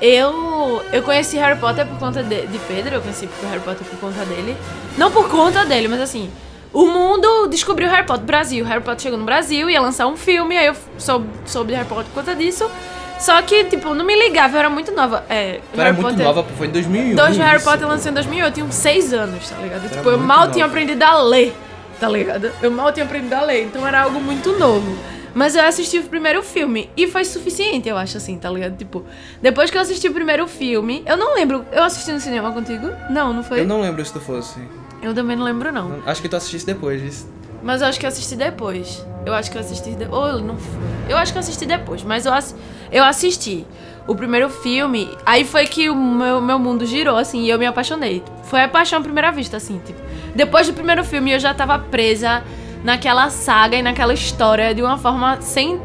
Eu, 0.00 0.80
eu 0.92 1.02
conheci 1.02 1.36
Harry 1.38 1.58
Potter 1.58 1.84
por 1.86 1.98
conta 1.98 2.22
de, 2.22 2.46
de 2.46 2.58
Pedro, 2.68 2.94
eu 2.96 3.00
conheci 3.00 3.28
Harry 3.48 3.60
Potter 3.60 3.84
por 3.84 3.98
conta 3.98 4.24
dele. 4.24 4.56
Não 4.96 5.10
por 5.10 5.28
conta 5.28 5.64
dele, 5.64 5.88
mas 5.88 6.00
assim, 6.00 6.30
o 6.72 6.86
mundo 6.86 7.46
descobriu 7.48 7.88
Harry 7.88 8.06
Potter 8.06 8.24
Brasil. 8.24 8.64
Harry 8.64 8.82
Potter 8.82 9.00
chegou 9.00 9.18
no 9.18 9.24
Brasil, 9.24 9.68
ia 9.70 9.80
lançar 9.80 10.06
um 10.06 10.16
filme, 10.16 10.56
aí 10.56 10.66
eu 10.66 10.76
soube, 10.98 11.28
soube 11.46 11.68
de 11.70 11.74
Harry 11.76 11.88
Potter 11.88 12.06
por 12.06 12.24
conta 12.24 12.34
disso. 12.34 12.70
Só 13.18 13.40
que, 13.42 13.64
tipo, 13.64 13.94
não 13.94 14.04
me 14.04 14.14
ligava, 14.14 14.54
eu 14.54 14.60
era 14.60 14.70
muito 14.70 14.92
nova. 14.92 15.24
É, 15.28 15.60
Tu 15.72 15.80
era 15.80 15.92
muito 15.92 16.22
nova, 16.22 16.44
foi 16.56 16.68
em 16.68 16.70
2001. 16.70 17.14
Dois 17.16 17.36
Harry 17.36 17.56
isso. 17.56 17.64
Potter 17.68 17.88
lançou 17.88 18.10
em 18.10 18.14
2000, 18.14 18.44
eu 18.46 18.52
tinha 18.52 18.64
uns 18.64 18.74
6 18.76 19.12
anos, 19.12 19.48
tá 19.50 19.56
ligado? 19.56 19.84
Era 19.86 19.96
tipo, 19.96 20.08
eu 20.08 20.18
mal 20.18 20.40
nova. 20.40 20.52
tinha 20.52 20.64
aprendido 20.64 21.02
a 21.02 21.20
ler, 21.22 21.52
tá 21.98 22.08
ligado? 22.08 22.52
Eu 22.62 22.70
mal 22.70 22.92
tinha 22.92 23.04
aprendido 23.04 23.32
a 23.34 23.42
ler, 23.42 23.64
então 23.64 23.84
era 23.84 24.02
algo 24.02 24.20
muito 24.20 24.52
novo. 24.56 24.96
Mas 25.34 25.56
eu 25.56 25.64
assisti 25.64 25.98
o 25.98 26.02
primeiro 26.04 26.42
filme 26.42 26.90
e 26.96 27.06
foi 27.08 27.24
suficiente, 27.24 27.88
eu 27.88 27.96
acho, 27.96 28.16
assim, 28.16 28.38
tá 28.38 28.50
ligado? 28.50 28.76
Tipo, 28.76 29.04
depois 29.42 29.68
que 29.70 29.76
eu 29.76 29.82
assisti 29.82 30.08
o 30.08 30.12
primeiro 30.12 30.46
filme, 30.46 31.02
eu 31.04 31.16
não 31.16 31.34
lembro. 31.34 31.64
Eu 31.72 31.82
assisti 31.82 32.12
no 32.12 32.20
cinema 32.20 32.52
contigo? 32.52 32.88
Não, 33.10 33.32
não 33.32 33.42
foi? 33.42 33.60
Eu 33.60 33.66
não 33.66 33.80
lembro 33.80 34.04
se 34.04 34.12
tu 34.12 34.20
fosse. 34.20 34.60
Eu 35.02 35.14
também 35.14 35.36
não 35.36 35.44
lembro, 35.44 35.72
não. 35.72 36.00
Acho 36.04 36.20
que 36.20 36.28
tu 36.28 36.36
assistisse 36.36 36.66
depois 36.66 37.00
disso. 37.00 37.28
Mas 37.62 37.80
eu 37.80 37.88
acho 37.88 37.98
que 37.98 38.06
eu 38.06 38.08
assisti 38.08 38.36
depois. 38.36 39.04
Eu 39.26 39.34
acho 39.34 39.50
que 39.50 39.56
eu 39.56 39.60
assisti 39.60 39.90
depois. 39.90 40.34
Ou 40.34 40.40
não. 40.40 40.56
Eu 41.08 41.16
acho 41.16 41.32
que 41.32 41.38
eu 41.38 41.40
assisti 41.40 41.66
depois, 41.66 42.02
mas 42.02 42.26
eu, 42.26 42.32
ass... 42.32 42.54
eu 42.90 43.04
assisti 43.04 43.66
o 44.06 44.14
primeiro 44.14 44.48
filme. 44.48 45.08
Aí 45.26 45.44
foi 45.44 45.66
que 45.66 45.90
o 45.90 45.94
meu, 45.94 46.40
meu 46.40 46.58
mundo 46.58 46.86
girou, 46.86 47.16
assim, 47.16 47.42
e 47.42 47.50
eu 47.50 47.58
me 47.58 47.66
apaixonei. 47.66 48.22
Foi 48.44 48.62
a 48.62 48.68
paixão 48.68 48.98
à 48.98 49.02
primeira 49.02 49.30
vista, 49.30 49.56
assim, 49.56 49.80
tipo. 49.84 50.00
Depois 50.34 50.66
do 50.66 50.72
primeiro 50.72 51.04
filme 51.04 51.32
eu 51.32 51.38
já 51.38 51.52
tava 51.52 51.78
presa 51.78 52.42
naquela 52.84 53.28
saga 53.28 53.76
e 53.76 53.82
naquela 53.82 54.14
história 54.14 54.74
de 54.74 54.82
uma 54.82 54.96
forma 54.96 55.40
sem. 55.40 55.80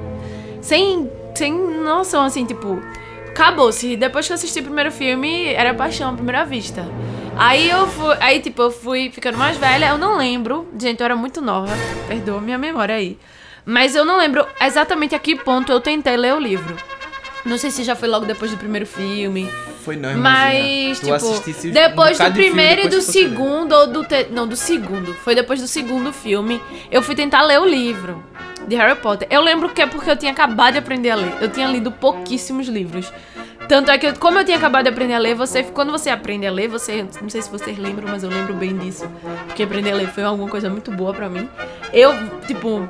sem. 0.62 1.10
sem 1.36 1.54
noção, 1.54 2.24
assim, 2.24 2.46
tipo. 2.46 2.80
Acabou-se. 3.30 3.98
Depois 3.98 4.28
que 4.28 4.32
eu 4.32 4.36
assisti 4.36 4.60
o 4.60 4.64
primeiro 4.64 4.92
filme, 4.92 5.48
era 5.48 5.74
paixão 5.74 6.12
à 6.12 6.14
primeira 6.14 6.46
vista. 6.46 6.88
Aí 7.38 7.70
eu 7.70 7.88
fui. 7.88 8.16
Aí, 8.20 8.40
tipo, 8.40 8.62
eu 8.62 8.72
fui 8.72 9.10
ficando 9.12 9.38
mais 9.38 9.58
velha. 9.58 9.90
Eu 9.90 9.98
não 9.98 10.18
lembro. 10.18 10.68
Gente, 10.80 11.00
eu 11.00 11.06
era 11.06 11.16
muito 11.16 11.42
nova. 11.42 11.74
Perdoa 12.08 12.42
minha 12.42 12.58
memória 12.58 12.96
aí. 12.96 13.18
Mas 13.66 13.96
eu 13.96 14.04
não 14.04 14.18
lembro 14.18 14.46
exatamente 14.62 15.16
a 15.16 15.20
que 15.20 15.36
ponto 15.36 15.72
eu 15.72 15.80
tentei 15.80 16.18
ler 16.18 16.34
o 16.34 16.40
livro. 16.40 16.76
Não 17.46 17.58
sei 17.58 17.72
se 17.72 17.84
já 17.84 17.96
foi 17.96 18.08
logo 18.08 18.26
depois 18.26 18.52
do 18.52 18.58
primeiro 18.58 18.86
filme. 18.86 19.50
Foi 19.84 19.98
não. 19.98 20.18
Mas, 20.18 21.00
tipo, 21.00 21.14
um 21.14 21.72
depois 21.72 22.18
bocado 22.18 22.32
do 22.32 22.36
de 22.36 22.44
filme 22.44 22.50
primeiro 22.50 22.82
e 22.82 22.84
do 22.86 22.90
depois 22.90 23.06
segundo, 23.06 23.74
ou 23.74 23.88
do. 23.88 24.04
Te... 24.06 24.28
Não, 24.32 24.48
do 24.48 24.56
segundo. 24.56 25.14
Foi 25.14 25.36
depois 25.36 25.60
do 25.60 25.68
segundo 25.68 26.14
filme. 26.14 26.62
Eu 26.90 27.02
fui 27.02 27.16
tentar 27.16 27.42
ler 27.42 27.60
o 27.60 27.66
livro 27.66 28.24
de 28.66 28.76
Harry 28.76 28.98
Potter. 28.98 29.28
Eu 29.30 29.42
lembro 29.42 29.70
que 29.70 29.82
é 29.82 29.86
porque 29.86 30.10
eu 30.10 30.16
tinha 30.16 30.32
acabado 30.32 30.74
de 30.74 30.80
aprender 30.80 31.10
a 31.10 31.16
ler. 31.16 31.34
Eu 31.42 31.50
tinha 31.50 31.68
lido 31.68 31.92
pouquíssimos 31.92 32.68
livros. 32.68 33.12
Tanto 33.68 33.90
é 33.92 33.98
que, 33.98 34.08
eu- 34.08 34.14
como 34.20 34.38
eu 34.40 34.46
tinha 34.46 34.58
acabado 34.58 34.84
de 34.84 34.90
aprender 34.90 35.14
a 35.14 35.18
ler, 35.20 35.36
você, 35.36 35.64
quando 35.64 35.92
você 35.92 36.10
aprende 36.10 36.46
a 36.46 36.52
ler, 36.52 36.68
você. 36.68 37.06
Não 37.22 37.30
sei 37.30 37.42
se 37.42 37.50
vocês 37.50 37.78
lembram, 37.78 38.08
mas 38.10 38.24
eu 38.24 38.30
lembro 38.30 38.54
bem 38.54 38.78
disso. 38.78 39.06
Porque 39.48 39.64
aprender 39.64 39.92
a 39.92 39.96
ler 39.96 40.08
foi 40.10 40.24
alguma 40.24 40.50
coisa 40.50 40.70
muito 40.70 40.92
boa 40.92 41.14
pra 41.14 41.30
mim. 41.30 41.48
Eu, 41.94 42.14
tipo, 42.48 42.88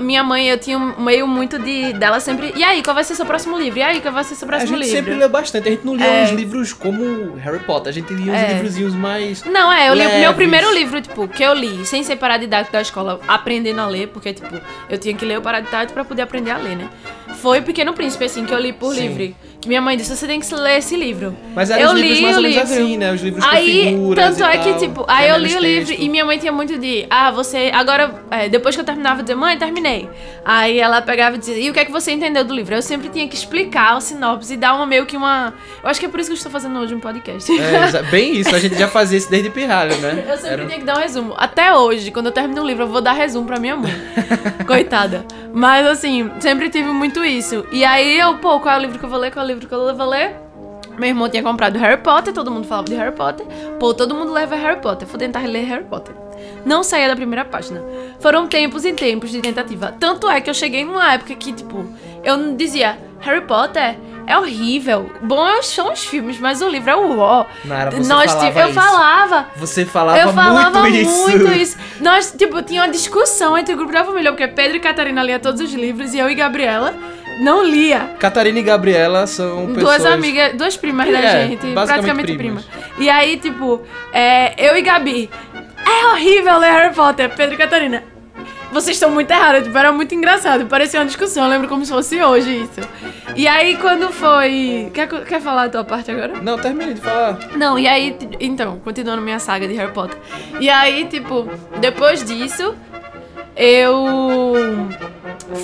minha 0.00 0.22
mãe, 0.24 0.48
eu 0.48 0.58
tinha 0.58 0.78
um 0.78 1.00
meio 1.00 1.26
muito 1.26 1.58
de. 1.58 1.92
dela 1.92 2.20
sempre. 2.20 2.52
E 2.56 2.64
aí, 2.64 2.82
qual 2.82 2.94
vai 2.94 3.04
ser 3.04 3.14
seu 3.14 3.26
próximo 3.26 3.58
livro? 3.58 3.78
E 3.78 3.82
aí, 3.82 4.00
qual 4.00 4.12
vai 4.14 4.24
ser 4.24 4.34
seu 4.34 4.46
A 4.46 4.48
próximo 4.48 4.76
gente 4.76 4.86
livro? 4.86 4.96
sempre 4.96 5.14
lê 5.14 5.28
bastante. 5.28 5.68
A 5.68 5.70
gente 5.72 5.84
não 5.84 5.94
lia 5.94 6.06
É. 6.06 6.24
uns 6.24 6.30
livros 6.30 6.72
como 6.72 7.34
Harry 7.36 7.58
Potter. 7.60 7.90
A 7.90 7.92
gente 7.92 8.12
lia 8.14 8.32
uns 8.32 8.38
É. 8.38 8.52
livrozinhos 8.54 8.94
mais. 8.94 9.44
Não, 9.44 9.72
é, 9.72 9.88
eu 9.90 9.94
li 9.94 10.00
o 10.06 10.08
meu 10.08 10.18
leves. 10.20 10.36
primeiro 10.36 10.72
livro, 10.74 11.00
tipo, 11.00 11.28
que 11.28 11.42
eu 11.42 11.52
li, 11.52 11.84
sem 11.84 12.02
ser 12.02 12.16
paradidático 12.16 12.72
da 12.72 12.80
escola, 12.80 13.20
aprendendo 13.28 13.80
a 13.80 13.86
ler, 13.86 14.08
porque, 14.08 14.32
tipo, 14.32 14.48
eu 14.88 14.96
tinha 14.98 15.14
que 15.14 15.24
ler 15.24 15.38
o 15.38 15.42
paradidático 15.42 15.92
pra 15.92 16.04
poder 16.04 16.22
aprender 16.22 16.50
a 16.50 16.56
ler, 16.56 16.76
né? 16.76 16.88
Foi 17.42 17.60
Pequeno 17.60 17.92
Príncipe, 17.92 18.24
assim, 18.24 18.44
que 18.44 18.52
eu 18.54 18.58
li 18.58 18.72
por 18.72 18.94
Sim. 18.94 19.02
livre. 19.08 19.36
Que 19.60 19.66
minha 19.68 19.80
mãe 19.80 19.96
disse, 19.98 20.16
você 20.16 20.26
tem 20.26 20.40
que 20.40 20.54
ler 20.54 20.78
esse 20.78 20.96
livro. 20.96 21.36
Mas 21.54 21.70
eram 21.70 21.82
eu 21.82 21.88
os 21.94 22.00
livros 22.00 22.18
li 22.18 22.22
mais 22.24 22.36
ou 22.36 22.42
menos 22.42 22.56
livro. 22.58 22.72
assim, 22.82 22.96
né? 22.96 23.12
Os 23.12 23.20
livros 23.22 23.44
com 23.44 23.50
Aí, 23.50 23.82
figuras 23.84 24.24
tanto 24.36 24.44
é 24.50 24.58
que, 24.58 24.70
tal, 24.70 24.78
tipo, 24.78 25.04
aí 25.08 25.28
eu 25.28 25.36
li 25.36 25.54
o 25.54 25.58
livro 25.60 25.94
e 25.98 26.08
minha 26.08 26.24
mãe 26.24 26.38
tinha 26.38 26.52
muito 26.52 26.78
de, 26.78 27.06
ah, 27.10 27.30
você, 27.30 27.70
agora, 27.74 28.14
é, 28.30 28.48
depois 28.48 28.74
que 28.74 28.80
eu 28.80 28.84
terminava, 28.86 29.20
eu 29.20 29.24
dizia, 29.24 29.36
mãe, 29.36 29.58
terminei. 29.58 30.08
Aí 30.44 30.78
ela 30.78 31.02
pegava 31.02 31.36
e 31.36 31.38
dizia, 31.38 31.58
e 31.58 31.68
o 31.68 31.72
que 31.74 31.80
é 31.80 31.84
que 31.84 31.92
você 31.92 32.10
entendeu 32.12 32.44
do 32.44 32.54
livro? 32.54 32.74
Eu 32.74 32.82
sempre 32.82 33.08
tinha 33.08 33.28
que 33.28 33.34
explicar 33.36 33.96
o 33.96 34.00
sinopse 34.00 34.54
e 34.54 34.56
dar 34.56 34.74
uma 34.74 34.86
meio 34.86 35.04
que 35.04 35.16
uma. 35.16 35.52
Eu 35.82 35.90
acho 35.90 36.00
que 36.00 36.06
é 36.06 36.08
por 36.08 36.18
isso 36.20 36.28
que 36.30 36.32
eu 36.32 36.36
estou 36.36 36.50
fazendo 36.52 36.78
hoje 36.78 36.94
um 36.94 37.00
podcast. 37.00 37.50
É, 37.60 38.02
bem 38.10 38.36
isso. 38.36 38.54
A 38.54 38.58
gente 38.58 38.76
já 38.78 38.88
fazia 38.88 39.18
isso 39.18 39.30
desde 39.30 39.50
pirralho, 39.50 39.94
né? 39.98 40.24
Eu 40.28 40.36
sempre 40.36 40.52
Era- 40.52 40.66
tinha 40.66 40.78
que 40.78 40.84
dar 40.84 40.96
um 40.96 41.00
resumo. 41.00 41.34
Até 41.36 41.74
hoje, 41.74 42.10
quando 42.10 42.26
eu 42.26 42.32
termino 42.32 42.62
um 42.62 42.66
livro, 42.66 42.84
eu 42.84 42.88
vou 42.88 43.00
dar 43.00 43.12
resumo 43.12 43.46
pra 43.46 43.58
minha 43.58 43.76
mãe. 43.76 43.92
Coitada. 44.66 45.24
Mas 45.52 45.86
assim, 45.86 46.30
sempre 46.40 46.68
tive 46.70 46.88
muito 46.90 47.24
isso. 47.24 47.66
E 47.72 47.84
aí 47.84 48.18
eu, 48.18 48.36
pô, 48.38 48.60
qual 48.60 48.74
é 48.74 48.78
o 48.78 48.80
livro 48.82 48.98
que 48.98 49.04
eu 49.04 49.08
vou 49.08 49.18
ler? 49.18 49.30
Qual 49.32 49.42
é 49.44 49.46
o 49.46 49.52
livro 49.52 49.66
que 49.66 49.74
eu 49.74 49.78
vou 49.94 50.06
ler? 50.08 50.34
Meu 50.98 51.08
irmão 51.08 51.28
tinha 51.28 51.42
comprado 51.42 51.78
Harry 51.78 52.00
Potter, 52.00 52.34
todo 52.34 52.50
mundo 52.50 52.66
falava 52.66 52.88
de 52.88 52.94
Harry 52.96 53.14
Potter. 53.14 53.46
Pô, 53.78 53.94
todo 53.94 54.14
mundo 54.16 54.32
leva 54.32 54.56
Harry 54.56 54.80
Potter. 54.80 55.06
Fui 55.06 55.18
tentar 55.18 55.40
ler 55.46 55.64
Harry 55.64 55.84
Potter. 55.84 56.12
Não 56.64 56.82
saía 56.82 57.06
da 57.08 57.14
primeira 57.14 57.44
página. 57.44 57.80
Foram 58.18 58.46
tempos 58.48 58.84
e 58.84 58.92
tempos 58.92 59.30
de 59.30 59.40
tentativa. 59.40 59.94
Tanto 59.98 60.28
é 60.28 60.40
que 60.40 60.50
eu 60.50 60.54
cheguei 60.54 60.84
numa 60.84 61.12
época 61.14 61.34
que, 61.36 61.52
tipo, 61.52 61.86
eu 62.24 62.56
dizia 62.56 62.98
Harry 63.20 63.42
Potter 63.42 63.96
é 64.26 64.36
horrível. 64.36 65.08
Bom 65.22 65.62
são 65.62 65.92
os 65.92 66.04
filmes, 66.04 66.38
mas 66.40 66.60
o 66.60 66.68
livro 66.68 66.90
é 66.90 66.96
o 66.96 67.18
ó. 67.18 67.46
Nara, 67.64 67.90
você 67.92 68.08
Nós 68.08 68.30
falava 68.32 68.46
tive- 68.48 68.60
eu 68.60 68.66
isso. 68.66 68.74
falava. 68.80 69.46
Você 69.56 69.84
falava, 69.86 70.18
Eu 70.18 70.32
falava 70.32 70.80
muito 70.80 70.96
isso. 70.96 71.22
muito 71.28 71.52
isso. 71.52 71.78
Nós, 72.00 72.34
tipo, 72.36 72.60
tinha 72.62 72.82
uma 72.82 72.88
discussão 72.90 73.56
entre 73.56 73.72
o 73.72 73.76
grupo 73.76 73.92
da 73.92 74.04
família, 74.04 74.32
porque 74.32 74.48
Pedro 74.48 74.76
e 74.76 74.80
Catarina 74.80 75.22
lia 75.22 75.38
todos 75.38 75.60
os 75.60 75.72
livros 75.72 76.12
e 76.12 76.18
eu 76.18 76.28
e 76.28 76.34
Gabriela 76.34 76.92
não 77.38 77.64
lia. 77.64 78.10
Pessoas. 78.18 78.46
e 78.46 78.62
Gabriela 78.62 79.26
são 79.26 79.66
pessoas... 79.74 80.02
Duas 80.02 80.06
amigas, 80.06 80.54
duas 80.54 80.76
primas 80.76 81.10
da 81.10 81.18
É, 81.18 81.48
gente, 81.48 81.66
basicamente 81.66 81.86
praticamente 81.86 82.36
primas. 82.36 82.64
prima. 82.64 82.92
E 82.98 83.10
aí, 83.10 83.36
tipo, 83.36 83.80
é, 84.12 84.54
eu 84.58 84.76
e 84.76 84.82
Gabi, 84.82 85.30
é 85.86 86.06
horrível 86.12 86.58
ler 86.58 86.70
Harry 86.70 86.94
Potter, 86.94 87.30
Pedro 87.34 87.54
e 87.54 87.58
Catarina. 87.58 88.02
Vocês 88.70 88.96
estão 88.96 89.10
muito 89.10 89.30
errados, 89.30 89.62
tipo, 89.62 89.78
era 89.78 89.90
muito 89.90 90.14
engraçado, 90.14 90.66
parecia 90.66 91.00
uma 91.00 91.06
discussão, 91.06 91.44
eu 91.44 91.50
lembro 91.50 91.68
como 91.68 91.86
se 91.86 91.90
fosse 91.90 92.22
hoje 92.22 92.64
isso. 92.64 92.86
E 93.34 93.48
aí, 93.48 93.76
quando 93.78 94.12
foi. 94.12 94.90
Quer, 94.92 95.08
quer 95.24 95.40
falar 95.40 95.64
a 95.64 95.68
tua 95.70 95.84
parte 95.84 96.10
agora? 96.10 96.34
Não, 96.42 96.58
termine 96.58 96.92
de 96.92 97.00
falar. 97.00 97.38
Não, 97.56 97.78
e 97.78 97.88
aí, 97.88 98.14
então, 98.38 98.78
continuando 98.80 99.22
minha 99.22 99.38
saga 99.38 99.66
de 99.66 99.72
Harry 99.74 99.92
Potter. 99.92 100.18
E 100.60 100.68
aí, 100.68 101.06
tipo, 101.06 101.48
depois 101.80 102.22
disso, 102.22 102.74
eu 103.58 104.54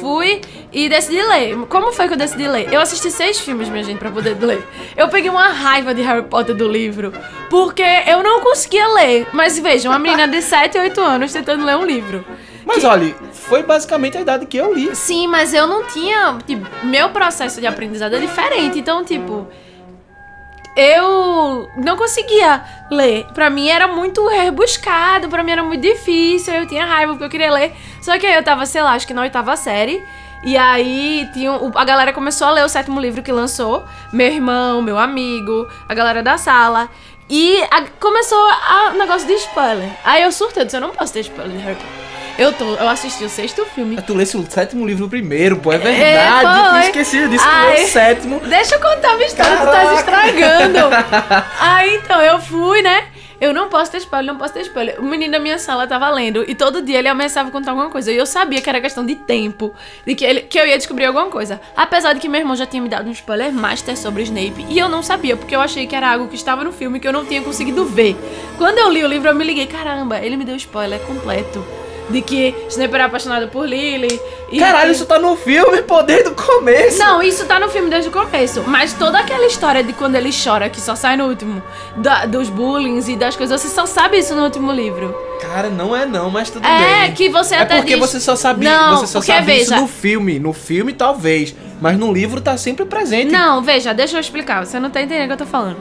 fui 0.00 0.40
e 0.72 0.88
decidi 0.88 1.22
ler. 1.22 1.56
Como 1.68 1.92
foi 1.92 2.08
que 2.08 2.14
eu 2.14 2.18
decidi 2.18 2.48
ler? 2.48 2.72
Eu 2.72 2.80
assisti 2.80 3.10
seis 3.10 3.38
filmes, 3.38 3.68
minha 3.68 3.84
gente, 3.84 3.98
pra 3.98 4.10
poder 4.10 4.36
ler. 4.40 4.66
Eu 4.96 5.08
peguei 5.08 5.30
uma 5.30 5.48
raiva 5.48 5.94
de 5.94 6.02
Harry 6.02 6.24
Potter 6.24 6.56
do 6.56 6.66
livro, 6.66 7.12
porque 7.48 7.84
eu 8.06 8.22
não 8.22 8.40
conseguia 8.40 8.88
ler. 8.88 9.28
Mas 9.32 9.58
veja, 9.58 9.88
uma 9.88 9.98
menina 9.98 10.26
de 10.26 10.42
7, 10.42 10.76
8 10.76 11.00
anos 11.00 11.32
tentando 11.32 11.64
ler 11.64 11.76
um 11.76 11.84
livro. 11.86 12.24
Mas 12.66 12.82
olha, 12.82 13.14
foi 13.32 13.62
basicamente 13.62 14.18
a 14.18 14.22
idade 14.22 14.46
que 14.46 14.56
eu 14.56 14.74
li. 14.74 14.94
Sim, 14.96 15.28
mas 15.28 15.54
eu 15.54 15.66
não 15.66 15.84
tinha. 15.84 16.38
Tipo, 16.44 16.66
meu 16.84 17.10
processo 17.10 17.60
de 17.60 17.66
aprendizado 17.66 18.16
é 18.16 18.18
diferente. 18.18 18.78
Então, 18.78 19.04
tipo. 19.04 19.46
Eu 20.76 21.70
não 21.76 21.96
conseguia 21.96 22.62
ler. 22.90 23.26
Pra 23.32 23.48
mim 23.48 23.68
era 23.68 23.86
muito 23.86 24.26
rebuscado, 24.26 25.28
pra 25.28 25.42
mim 25.44 25.52
era 25.52 25.62
muito 25.62 25.80
difícil. 25.80 26.52
Eu 26.54 26.66
tinha 26.66 26.84
raiva 26.84 27.12
porque 27.12 27.24
eu 27.24 27.30
queria 27.30 27.52
ler. 27.52 27.72
Só 28.02 28.18
que 28.18 28.26
aí 28.26 28.34
eu 28.34 28.42
tava, 28.42 28.66
sei 28.66 28.82
lá, 28.82 28.92
acho 28.92 29.06
que 29.06 29.14
na 29.14 29.22
oitava 29.22 29.56
série. 29.56 30.02
E 30.42 30.56
aí 30.58 31.28
tinha, 31.32 31.52
o- 31.52 31.72
a 31.74 31.84
galera 31.84 32.12
começou 32.12 32.46
a 32.46 32.50
ler 32.50 32.64
o 32.64 32.68
sétimo 32.68 33.00
livro 33.00 33.22
que 33.22 33.32
lançou. 33.32 33.84
Meu 34.12 34.26
irmão, 34.26 34.82
meu 34.82 34.98
amigo, 34.98 35.66
a 35.88 35.94
galera 35.94 36.22
da 36.22 36.36
sala. 36.36 36.88
E 37.30 37.62
a- 37.70 37.84
começou 38.00 38.38
um 38.92 38.98
negócio 38.98 39.26
de 39.26 39.32
spoiler. 39.34 39.88
Aí 40.04 40.22
eu 40.22 40.30
surtei, 40.32 40.62
eu 40.62 40.66
disse, 40.66 40.76
eu 40.76 40.80
não 40.82 40.90
posso 40.90 41.12
ter 41.12 41.20
spoiler 41.20 41.56
de 41.56 41.62
Harry 41.62 41.76
Potter. 41.76 42.03
Eu, 42.36 42.52
tô, 42.52 42.74
eu 42.74 42.88
assisti 42.88 43.24
o 43.24 43.28
sexto 43.28 43.64
filme. 43.66 44.00
Tu 44.02 44.14
lesse 44.14 44.36
o 44.36 44.44
sétimo 44.48 44.84
livro 44.84 45.08
primeiro, 45.08 45.56
pô, 45.58 45.72
é 45.72 45.78
verdade. 45.78 46.70
tu 46.70 46.86
esqueci 46.86 47.28
disso, 47.28 47.44
que 47.44 47.50
Ai. 47.50 47.84
o 47.84 47.88
sétimo. 47.88 48.40
Deixa 48.40 48.74
eu 48.74 48.80
contar 48.80 49.14
a 49.14 49.24
história, 49.24 49.56
tu 49.56 49.64
tá 49.64 49.72
Caraca. 49.72 49.94
estragando. 49.94 50.78
Aí 51.60 51.94
então 51.96 52.20
eu 52.20 52.40
fui, 52.40 52.82
né? 52.82 53.04
Eu 53.40 53.52
não 53.52 53.68
posso 53.68 53.90
ter 53.90 53.98
spoiler, 53.98 54.32
não 54.32 54.38
posso 54.38 54.54
ter 54.54 54.62
spoiler. 54.62 54.98
O 55.00 55.04
menino 55.04 55.32
da 55.32 55.38
minha 55.38 55.58
sala 55.58 55.86
tava 55.86 56.08
lendo 56.10 56.44
e 56.48 56.54
todo 56.54 56.82
dia 56.82 56.98
ele 56.98 57.08
ameaçava 57.08 57.50
contar 57.50 57.72
alguma 57.72 57.90
coisa. 57.90 58.10
E 58.10 58.16
eu 58.16 58.26
sabia 58.26 58.60
que 58.60 58.68
era 58.68 58.80
questão 58.80 59.04
de 59.04 59.16
tempo, 59.16 59.74
de 60.06 60.14
que, 60.14 60.24
ele, 60.24 60.40
que 60.42 60.58
eu 60.58 60.66
ia 60.66 60.78
descobrir 60.78 61.04
alguma 61.04 61.26
coisa. 61.26 61.60
Apesar 61.76 62.14
de 62.14 62.20
que 62.20 62.28
meu 62.28 62.40
irmão 62.40 62.56
já 62.56 62.64
tinha 62.64 62.82
me 62.82 62.88
dado 62.88 63.08
um 63.08 63.12
spoiler 63.12 63.52
master 63.52 63.98
sobre 63.98 64.22
Snape. 64.22 64.66
E 64.68 64.78
eu 64.78 64.88
não 64.88 65.02
sabia, 65.02 65.36
porque 65.36 65.54
eu 65.54 65.60
achei 65.60 65.86
que 65.86 65.94
era 65.94 66.12
algo 66.12 66.28
que 66.28 66.36
estava 66.36 66.64
no 66.64 66.72
filme 66.72 66.98
que 66.98 67.06
eu 67.06 67.12
não 67.12 67.24
tinha 67.26 67.42
conseguido 67.42 67.84
ver. 67.84 68.16
Quando 68.56 68.78
eu 68.78 68.88
li 68.88 69.04
o 69.04 69.08
livro, 69.08 69.28
eu 69.28 69.34
me 69.34 69.44
liguei: 69.44 69.66
caramba, 69.66 70.20
ele 70.20 70.36
me 70.36 70.44
deu 70.44 70.56
spoiler 70.56 71.00
completo. 71.00 71.83
De 72.10 72.20
que 72.20 72.54
Snape 72.68 72.94
era 72.94 73.06
apaixonado 73.06 73.48
por 73.48 73.66
Lily. 73.66 74.20
e 74.52 74.58
Caralho, 74.58 74.90
que- 74.90 74.96
isso 74.96 75.06
tá 75.06 75.18
no 75.18 75.34
filme, 75.36 75.80
pô, 75.82 76.02
desde 76.02 76.28
o 76.28 76.34
começo. 76.34 76.98
não, 76.98 77.22
isso 77.22 77.44
tá 77.46 77.58
no 77.58 77.68
filme 77.68 77.88
desde 77.88 78.08
o 78.10 78.12
começo. 78.12 78.62
Mas 78.66 78.92
toda 78.92 79.18
aquela 79.18 79.46
história 79.46 79.82
de 79.82 79.92
quando 79.94 80.14
ele 80.14 80.30
chora, 80.32 80.68
que 80.68 80.80
só 80.80 80.94
sai 80.94 81.16
no 81.16 81.24
último, 81.26 81.62
da- 81.96 82.26
dos 82.26 82.48
bullying 82.50 82.98
e 83.08 83.16
das 83.16 83.34
coisas, 83.36 83.60
você 83.60 83.68
só 83.68 83.86
sabe 83.86 84.18
isso 84.18 84.34
no 84.34 84.44
último 84.44 84.70
livro. 84.70 85.16
Cara, 85.40 85.68
não 85.70 85.96
é 85.96 86.04
não, 86.06 86.30
mas 86.30 86.50
tudo 86.50 86.66
É, 86.66 87.02
bem. 87.06 87.12
que 87.14 87.28
você 87.30 87.54
é 87.54 87.58
até 87.62 87.76
porque 87.76 87.94
diz- 87.96 88.00
você 88.00 88.20
só 88.20 88.36
sabia, 88.36 88.70
Não, 88.70 88.96
você 88.98 89.06
só 89.06 89.18
porque, 89.18 89.32
sabe 89.32 89.52
isso 89.56 89.70
veja- 89.70 89.80
no 89.80 89.86
filme. 89.88 90.38
No 90.38 90.52
filme, 90.52 90.92
talvez. 90.92 91.54
Mas 91.80 91.98
no 91.98 92.12
livro 92.12 92.40
tá 92.40 92.56
sempre 92.56 92.84
presente. 92.84 93.32
Não, 93.32 93.60
veja, 93.62 93.92
deixa 93.92 94.16
eu 94.16 94.20
explicar, 94.20 94.64
você 94.64 94.78
não 94.78 94.90
tá 94.90 95.02
entendendo 95.02 95.24
o 95.24 95.26
que 95.28 95.32
eu 95.42 95.46
tô 95.46 95.46
falando. 95.46 95.76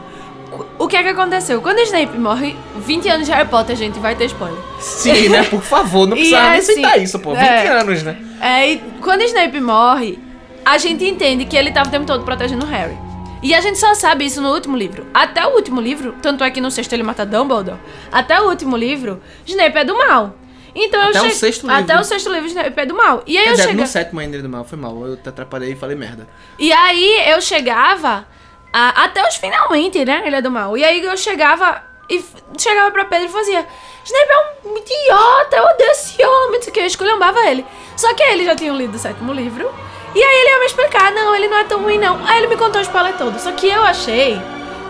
O 0.78 0.88
que 0.88 0.96
é 0.96 1.04
que 1.04 1.10
aconteceu? 1.10 1.62
Quando 1.62 1.80
Snape 1.80 2.18
morre, 2.18 2.56
20 2.78 3.10
anos 3.10 3.26
de 3.26 3.32
Harry 3.32 3.48
Potter, 3.48 3.76
gente, 3.76 4.00
vai 4.00 4.16
ter 4.16 4.26
spoiler. 4.26 4.60
Sim, 4.80 5.30
né? 5.30 5.44
Por 5.44 5.62
favor, 5.62 6.08
não 6.08 6.16
precisava 6.18 6.50
nem 6.50 6.60
assim, 6.60 6.74
citar 6.76 7.02
isso, 7.02 7.20
pô. 7.20 7.32
20 7.32 7.42
é. 7.42 7.68
anos, 7.68 8.04
né? 8.04 8.18
É, 8.42 8.72
e 8.72 8.78
quando 9.02 9.22
Snape 9.22 9.60
morre, 9.60 10.20
a 10.66 10.78
gente 10.78 11.04
entende 11.06 11.46
que 11.46 11.56
ele 11.56 11.72
tava 11.72 11.90
o 11.90 11.92
tempo 11.92 12.06
todo 12.06 12.24
protegendo 12.24 12.66
o 12.66 12.70
Harry. 12.70 12.98
E 13.42 13.54
a 13.54 13.60
gente 13.60 13.78
só 13.78 13.94
sabe 13.94 14.26
isso 14.26 14.42
no 14.42 14.54
último 14.54 14.78
livro. 14.78 15.06
Até 15.14 15.46
o 15.46 15.56
último 15.56 15.82
livro, 15.82 16.16
tanto 16.22 16.44
é 16.44 16.50
que 16.50 16.62
no 16.62 16.72
sexto 16.72 16.94
ele 16.94 17.04
mata 17.04 17.26
Dumbledore, 17.26 17.78
até 18.12 18.40
o 18.40 18.48
último 18.48 18.78
livro, 18.78 19.22
Snape 19.46 19.78
é 19.80 19.84
do 19.84 19.98
mal. 19.98 20.36
Então 20.76 21.00
eu 21.02 21.10
Até 21.10 21.22
o 21.22 21.26
che- 21.26 21.36
sexto 21.36 21.70
Até 21.70 21.82
livro. 21.94 22.02
o 22.02 22.04
sexto 22.04 22.32
livro, 22.32 22.48
Snape 22.48 22.80
é 22.80 22.86
do 22.86 22.96
mal. 22.96 23.22
E 23.28 23.38
aí 23.38 23.44
Quer 23.44 23.50
eu 23.50 23.56
dizer, 23.56 23.68
chega... 23.70 23.82
no 23.82 23.88
sétimo 23.88 24.20
ainda 24.22 24.42
do 24.42 24.50
mal, 24.50 24.64
foi 24.64 24.78
mal. 24.78 25.06
Eu 25.06 25.18
te 25.18 25.30
atrapalhei 25.30 25.74
e 25.74 25.76
falei 25.76 25.96
merda. 25.96 26.28
E 26.58 26.72
aí 26.72 27.30
eu 27.30 27.42
chegava 27.42 28.26
a- 28.74 29.03
até 29.06 29.25
os 29.27 29.36
finalmente, 29.36 30.03
né? 30.03 30.24
Ele 30.25 30.36
é 30.36 30.42
do 30.42 30.50
mal. 30.51 30.75
E 30.77 30.84
aí 30.84 31.03
eu 31.03 31.15
chegava 31.15 31.82
e 32.10 32.24
chegava 32.58 32.89
pra 32.92 33.06
Pedro 33.06 33.27
e 33.27 33.30
fazia: 33.32 33.65
Snape 34.03 34.30
é 34.32 34.68
um 34.68 34.77
idiota, 34.77 35.56
eu 35.58 35.63
odeio 35.65 35.92
esse 35.92 36.25
homem, 36.25 36.53
não 36.58 36.62
sei 36.62 36.72
o 36.72 36.74
que, 36.74 36.80
eu 36.82 36.86
esculhambava 36.86 37.39
ele. 37.48 37.65
Só 37.96 38.13
que 38.13 38.24
ele 38.24 38.44
já 38.46 38.56
tinha 38.56 38.74
lido 38.74 38.96
o 38.96 39.00
sétimo 39.00 39.32
livro. 39.32 39.72
E 40.15 40.22
aí 40.24 40.36
ele 40.42 40.50
ia 40.50 40.60
me 40.60 40.65
explicar: 40.65 41.12
não, 41.12 41.36
ele 41.36 41.48
não 41.48 41.58
é 41.58 41.63
tão 41.63 41.82
ruim, 41.84 41.98
não. 41.98 42.20
Aí 42.27 42.39
ele 42.39 42.48
me 42.48 42.58
contou 42.58 42.80
o 42.80 42.84
spoiler 42.84 43.13
todo. 43.18 43.39
Só 43.39 43.51
que 43.51 43.68
eu 43.70 43.84
achei 43.84 44.42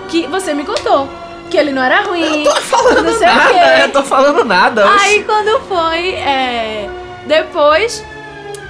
que 0.09 0.25
você 0.27 0.53
me 0.53 0.63
contou 0.65 1.07
que 1.51 1.57
ele 1.57 1.71
não 1.71 1.83
era 1.83 2.01
ruim. 2.01 2.43
Tô 2.43 2.55
falando 2.61 3.03
não 3.03 3.13
sei 3.17 3.27
o 3.27 3.33
nada, 3.35 3.53
quê. 3.53 3.83
eu 3.83 3.91
tô 3.91 4.03
falando 4.03 4.43
nada. 4.43 4.85
oxi. 4.87 5.05
Aí 5.05 5.23
quando 5.23 5.59
foi. 5.67 6.09
é, 6.15 6.89
Depois 7.27 8.03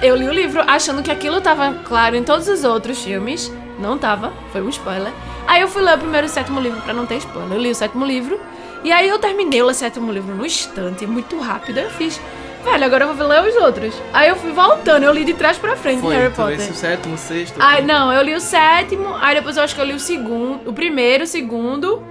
eu 0.02 0.14
li 0.16 0.28
o 0.28 0.32
livro 0.32 0.62
achando 0.66 1.02
que 1.02 1.10
aquilo 1.10 1.40
tava 1.40 1.74
claro 1.84 2.14
em 2.14 2.22
todos 2.22 2.46
os 2.48 2.62
outros 2.64 3.02
filmes. 3.02 3.50
Não 3.78 3.98
tava, 3.98 4.32
foi 4.52 4.62
um 4.62 4.68
spoiler. 4.68 5.12
Aí 5.46 5.60
eu 5.60 5.68
fui 5.68 5.82
ler 5.82 5.94
o 5.96 5.98
primeiro 5.98 6.26
e 6.26 6.30
o 6.30 6.30
sétimo 6.30 6.60
livro 6.60 6.80
pra 6.82 6.92
não 6.94 7.06
ter 7.06 7.16
spoiler. 7.16 7.52
Eu 7.56 7.60
li 7.60 7.70
o 7.70 7.74
sétimo 7.74 8.04
livro. 8.04 8.38
E 8.82 8.92
aí 8.92 9.08
eu 9.08 9.18
terminei 9.18 9.62
o 9.62 9.72
sétimo 9.72 10.12
livro 10.12 10.34
no 10.34 10.44
instante, 10.44 11.06
muito 11.06 11.38
rápido. 11.40 11.78
Eu 11.78 11.90
fiz. 11.90 12.20
Velho, 12.62 12.84
agora 12.84 13.04
eu 13.04 13.14
vou 13.14 13.26
ler 13.26 13.46
os 13.46 13.56
outros. 13.56 13.94
Aí 14.12 14.28
eu 14.28 14.36
fui 14.36 14.52
voltando, 14.52 15.02
eu 15.04 15.12
li 15.12 15.24
de 15.24 15.34
trás 15.34 15.58
pra 15.58 15.76
frente 15.76 16.00
Foi, 16.00 16.14
Harry 16.16 16.30
tu 16.30 16.36
Potter. 16.36 16.58
lesse 16.58 16.70
o 16.70 16.74
sétimo, 16.74 17.14
o 17.14 17.18
sexto. 17.18 17.56
Ai, 17.58 17.82
não, 17.82 18.10
eu 18.12 18.22
li 18.22 18.34
o 18.34 18.40
sétimo, 18.40 19.14
aí 19.20 19.34
depois 19.34 19.56
eu 19.58 19.62
acho 19.64 19.74
que 19.74 19.80
eu 19.80 19.84
li 19.84 19.92
o 19.92 20.00
segundo, 20.00 20.68
o 20.68 20.72
primeiro, 20.72 21.24
o 21.24 21.26
segundo, 21.26 22.02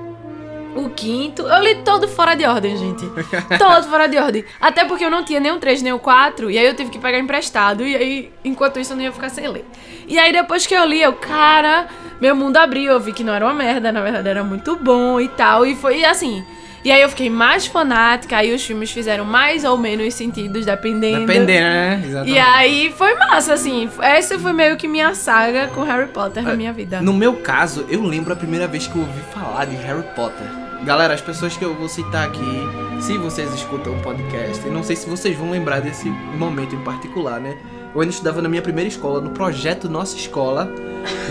o 0.76 0.90
quinto. 0.90 1.44
Eu 1.44 1.62
li 1.64 1.76
todo 1.84 2.08
fora 2.08 2.36
de 2.36 2.46
ordem, 2.46 2.78
gente. 2.78 3.06
todo 3.58 3.90
fora 3.90 4.08
de 4.08 4.18
ordem. 4.18 4.44
Até 4.60 4.86
porque 4.86 5.06
eu 5.06 5.12
não 5.12 5.24
tinha 5.24 5.40
nem 5.40 5.52
o 5.52 5.60
3, 5.60 5.82
nem 5.82 5.94
o 5.94 6.00
4, 6.00 6.50
e 6.50 6.58
aí 6.58 6.66
eu 6.66 6.76
tive 6.76 6.90
que 6.90 7.00
pegar 7.00 7.20
emprestado, 7.20 7.86
e 7.86 7.96
aí, 7.96 8.32
enquanto 8.44 8.80
isso, 8.80 8.94
eu 8.94 8.98
não 8.98 9.04
ia 9.04 9.12
ficar 9.12 9.30
sem 9.30 9.48
ler. 9.48 9.66
E 10.08 10.20
aí 10.20 10.32
depois 10.32 10.68
que 10.68 10.74
eu 10.74 10.86
li, 10.86 11.02
eu, 11.02 11.14
cara, 11.14 11.88
meu 12.20 12.36
mundo 12.36 12.58
abriu, 12.58 12.92
eu 12.92 13.00
vi 13.00 13.14
que 13.14 13.24
não 13.24 13.34
era 13.34 13.46
uma 13.46 13.54
merda, 13.54 13.92
na 13.92 14.02
verdade 14.02 14.28
era 14.28 14.44
muito 14.44 14.76
bom 14.76 15.20
e 15.20 15.28
tal. 15.30 15.66
E 15.66 15.76
foi 15.76 16.04
assim. 16.04 16.44
E 16.84 16.92
aí 16.92 17.02
eu 17.02 17.08
fiquei 17.08 17.30
mais 17.30 17.66
fanática, 17.66 18.36
aí 18.36 18.54
os 18.54 18.62
filmes 18.62 18.92
fizeram 18.92 19.24
mais 19.24 19.64
ou 19.64 19.78
menos 19.78 20.14
sentidos, 20.14 20.66
dependendo. 20.66 21.26
Dependendo, 21.26 21.64
né? 21.64 22.04
Exatamente. 22.06 22.36
E 22.36 22.40
aí 22.40 22.94
foi 22.98 23.16
massa, 23.16 23.54
assim. 23.54 23.90
Essa 24.02 24.38
foi 24.38 24.52
meio 24.52 24.76
que 24.76 24.86
minha 24.86 25.16
saga 25.16 25.68
com 25.68 25.82
Harry 25.84 26.08
Potter 26.08 26.44
na 26.44 26.56
minha 26.56 26.74
vida. 26.74 27.02
No 27.02 27.14
meu 27.14 27.38
caso, 27.38 27.86
eu 27.88 28.04
lembro 28.04 28.34
a 28.34 28.36
primeira 28.36 28.68
vez 28.68 28.86
que 28.86 28.96
eu 28.98 29.02
ouvi 29.02 29.22
falar 29.34 29.64
de 29.64 29.78
Harry 29.78 30.04
Potter. 30.14 30.63
Galera, 30.86 31.14
as 31.14 31.22
pessoas 31.22 31.56
que 31.56 31.64
eu 31.64 31.74
vou 31.74 31.88
citar 31.88 32.28
aqui, 32.28 32.60
se 33.00 33.18
vocês 33.18 33.54
escutam 33.54 33.96
o 33.96 34.02
podcast, 34.02 34.68
não 34.68 34.84
sei 34.84 34.98
se 34.98 35.10
vocês 35.10 35.38
vão 35.38 35.50
lembrar 35.50 35.80
desse 35.80 36.10
momento 36.10 36.76
em 36.76 36.80
particular, 36.80 37.40
né? 37.40 37.58
Eu 37.96 38.02
ainda 38.02 38.12
estudava 38.12 38.42
na 38.42 38.50
minha 38.50 38.62
primeira 38.62 38.90
escola, 38.90 39.22
no 39.22 39.30
projeto 39.30 39.88
Nossa 39.88 40.18
Escola, 40.18 40.66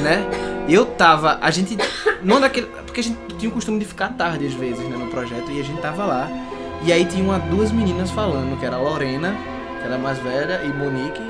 né? 0.02 0.26
Eu 0.66 0.86
tava. 0.86 1.38
A 1.42 1.50
gente. 1.50 1.76
Não 2.22 2.40
daquele. 2.40 2.66
Porque 2.86 3.00
a 3.00 3.02
gente 3.02 3.18
tinha 3.36 3.50
o 3.50 3.52
costume 3.52 3.78
de 3.78 3.84
ficar 3.84 4.08
tarde 4.14 4.46
às 4.46 4.54
vezes, 4.54 4.88
né? 4.88 4.96
No 4.96 5.08
projeto, 5.08 5.50
e 5.50 5.60
a 5.60 5.64
gente 5.64 5.82
tava 5.82 6.06
lá. 6.06 6.30
E 6.82 6.90
aí 6.90 7.04
tinha 7.04 7.22
uma, 7.22 7.38
duas 7.38 7.70
meninas 7.70 8.10
falando, 8.10 8.58
que 8.58 8.64
era 8.64 8.76
a 8.76 8.80
Lorena, 8.80 9.36
que 9.80 9.84
era 9.84 9.96
a 9.96 9.98
mais 9.98 10.18
velha, 10.18 10.62
e 10.64 10.68
Monique. 10.68 11.22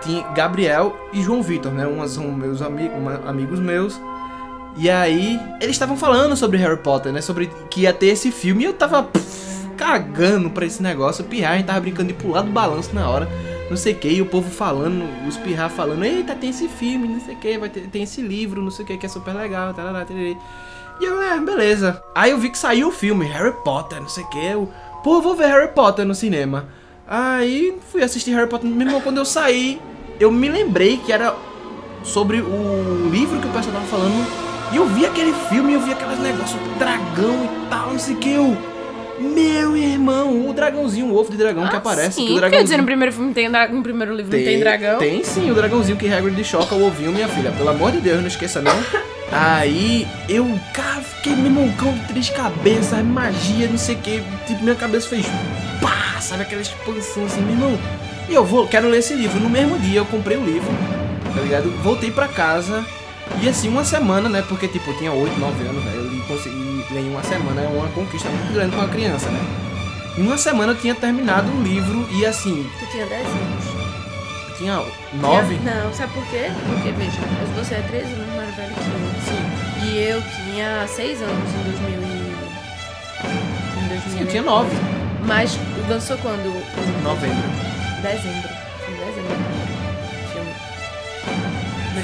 Tinha 0.00 0.22
Gabriel 0.28 0.96
e 1.12 1.20
João 1.20 1.42
Vitor, 1.42 1.72
né? 1.72 1.86
Umas 1.86 2.12
são 2.12 2.24
meus 2.32 2.62
amigos, 2.62 2.96
amigos 3.26 3.60
meus. 3.60 4.00
E 4.78 4.88
aí, 4.88 5.40
eles 5.60 5.74
estavam 5.74 5.96
falando 5.96 6.36
sobre 6.36 6.56
Harry 6.58 6.78
Potter, 6.78 7.12
né? 7.12 7.20
Sobre 7.20 7.50
que 7.68 7.82
ia 7.82 7.92
ter 7.92 8.06
esse 8.06 8.30
filme 8.30 8.62
e 8.62 8.66
eu 8.66 8.72
tava 8.72 9.08
cagando 9.76 10.50
pra 10.50 10.64
esse 10.64 10.82
negócio. 10.82 11.24
O 11.24 11.28
Pirra, 11.28 11.50
a 11.50 11.56
gente 11.56 11.66
tava 11.66 11.80
brincando 11.80 12.08
de 12.08 12.14
pular 12.14 12.42
do 12.42 12.50
balanço 12.50 12.94
na 12.94 13.08
hora 13.08 13.28
não 13.68 13.76
sei 13.76 13.92
o 13.92 13.96
que, 13.96 14.08
e 14.08 14.22
o 14.22 14.26
povo 14.26 14.50
falando, 14.50 15.04
os 15.26 15.36
pirra 15.36 15.68
falando, 15.68 16.04
eita, 16.04 16.34
tem 16.34 16.50
esse 16.50 16.68
filme, 16.68 17.06
não 17.06 17.20
sei 17.20 17.34
o 17.34 17.38
que, 17.38 17.58
vai 17.58 17.68
ter, 17.68 17.86
tem 17.88 18.02
esse 18.02 18.22
livro, 18.22 18.62
não 18.62 18.70
sei 18.70 18.84
o 18.84 18.88
que, 18.88 18.96
que 18.96 19.06
é 19.06 19.08
super 19.08 19.34
legal, 19.34 19.74
tarará, 19.74 20.04
tarará. 20.04 20.36
E 21.00 21.04
eu, 21.04 21.20
é, 21.22 21.38
beleza. 21.38 22.02
Aí 22.14 22.30
eu 22.30 22.38
vi 22.38 22.50
que 22.50 22.58
saiu 22.58 22.88
o 22.88 22.92
filme, 22.92 23.26
Harry 23.26 23.54
Potter, 23.64 24.00
não 24.00 24.08
sei 24.08 24.24
o 24.24 24.28
que, 24.28 24.44
eu, 24.44 24.72
pô, 25.04 25.20
vou 25.20 25.36
ver 25.36 25.48
Harry 25.48 25.68
Potter 25.68 26.06
no 26.06 26.14
cinema. 26.14 26.66
Aí 27.06 27.78
fui 27.92 28.02
assistir 28.02 28.32
Harry 28.32 28.48
Potter, 28.48 28.68
mesmo 28.68 29.00
quando 29.02 29.18
eu 29.18 29.24
saí, 29.24 29.80
eu 30.18 30.30
me 30.30 30.48
lembrei 30.48 30.96
que 30.96 31.12
era 31.12 31.34
sobre 32.02 32.40
o 32.40 33.08
livro 33.10 33.38
que 33.38 33.46
o 33.46 33.50
pessoal 33.50 33.74
tava 33.74 33.86
falando, 33.86 34.47
e 34.72 34.76
eu 34.76 34.86
vi 34.86 35.06
aquele 35.06 35.32
filme, 35.48 35.74
eu 35.74 35.80
vi 35.80 35.92
aqueles 35.92 36.18
negócios 36.18 36.60
dragão 36.78 37.44
e 37.44 37.70
tal, 37.70 37.92
não 37.92 37.98
sei 37.98 38.14
o 38.14 38.18
que, 38.18 38.32
eu... 38.32 38.56
Meu 39.18 39.76
irmão, 39.76 40.48
o 40.48 40.52
dragãozinho, 40.52 41.06
o 41.06 41.16
ovo 41.16 41.28
de 41.32 41.36
dragão 41.36 41.64
ah, 41.64 41.68
que 41.68 41.74
aparece. 41.74 42.12
Sim, 42.12 42.26
que 42.26 42.30
o 42.30 42.34
quer 42.34 42.40
dragãozinho... 42.40 42.64
dizer, 42.64 42.76
no 42.76 42.84
primeiro 42.84 43.12
filme 43.12 43.34
tem 43.34 43.48
no 43.48 43.82
primeiro 43.82 44.14
livro 44.14 44.30
tem, 44.30 44.40
não 44.40 44.46
tem 44.46 44.60
dragão? 44.60 44.98
Tem 45.00 45.24
sim, 45.24 45.50
o 45.50 45.54
dragãozinho 45.54 45.96
que 45.96 46.08
Hagrid 46.08 46.44
choca 46.44 46.76
o 46.76 46.86
ovinho, 46.86 47.10
minha 47.10 47.26
filha. 47.26 47.50
Pelo 47.50 47.70
amor 47.70 47.90
de 47.90 48.00
Deus, 48.00 48.20
não 48.20 48.28
esqueça 48.28 48.62
não. 48.62 48.76
Aí 49.32 50.06
eu, 50.28 50.48
cara, 50.72 51.00
fiquei 51.00 51.34
me 51.34 51.50
moncão 51.50 51.92
de 51.92 52.00
três 52.06 52.30
cabeças, 52.30 53.04
magia, 53.04 53.66
não 53.66 53.76
sei 53.76 53.96
o 53.96 53.98
que. 53.98 54.22
Tipo, 54.46 54.62
minha 54.62 54.76
cabeça 54.76 55.08
fez 55.08 55.26
pá, 55.82 56.20
sabe 56.20 56.42
aquela 56.42 56.62
expansão 56.62 57.24
assim, 57.24 57.40
meu 57.40 57.54
irmão. 57.54 57.78
E 58.28 58.34
eu 58.34 58.44
vou, 58.44 58.68
quero 58.68 58.88
ler 58.88 58.98
esse 58.98 59.14
livro. 59.14 59.40
No 59.40 59.50
mesmo 59.50 59.78
dia 59.80 59.98
eu 59.98 60.06
comprei 60.06 60.36
o 60.36 60.44
livro, 60.44 60.70
tá 61.34 61.40
ligado? 61.40 61.70
Voltei 61.82 62.12
pra 62.12 62.28
casa. 62.28 62.84
E 63.40 63.48
assim, 63.48 63.68
uma 63.68 63.84
semana, 63.84 64.28
né? 64.28 64.42
Porque, 64.48 64.66
tipo, 64.66 64.90
eu 64.90 64.98
tinha 64.98 65.12
8, 65.12 65.38
9 65.38 65.64
anos, 65.64 65.84
velho. 65.84 65.96
Eu 65.96 66.24
consegui 66.26 66.84
ler 66.90 67.00
em 67.00 67.10
uma 67.10 67.22
semana. 67.22 67.60
É 67.62 67.68
uma 67.68 67.88
conquista 67.88 68.28
muito 68.28 68.52
grande 68.52 68.70
pra 68.70 68.80
uma 68.80 68.88
criança, 68.88 69.28
né? 69.30 69.40
Em 70.16 70.22
uma 70.22 70.36
semana 70.36 70.72
eu 70.72 70.76
tinha 70.76 70.94
terminado 70.94 71.48
o 71.52 71.62
livro 71.62 72.08
e 72.10 72.26
assim. 72.26 72.68
Tu 72.80 72.86
tinha 72.90 73.06
10 73.06 73.26
anos. 73.26 73.64
Eu 74.48 74.56
tinha 74.56 74.82
9? 75.12 75.54
Não, 75.62 75.94
sabe 75.94 76.12
por 76.12 76.26
quê? 76.26 76.50
Porque, 76.66 76.90
veja, 76.90 77.20
você 77.56 77.74
é 77.76 77.82
13 77.82 78.12
anos 78.14 78.34
mais 78.34 78.54
velho 78.56 78.74
que 78.74 78.80
eu. 78.80 78.98
Sim. 79.22 79.86
E 79.86 79.98
eu 79.98 80.22
tinha 80.22 80.86
6 80.88 81.22
anos 81.22 81.54
em 81.54 81.62
2000 81.70 81.90
e... 81.90 82.18
Em 83.84 83.88
2000 83.88 84.10
Sim, 84.10 84.20
eu 84.20 84.26
tinha 84.26 84.42
9. 84.42 84.68
Mas 85.24 85.56
lançou 85.88 86.18
quando? 86.18 86.52
Novembro. 87.04 87.48
Dezembro. 88.02 88.50
Em 88.88 88.94
dezembro. 88.94 89.57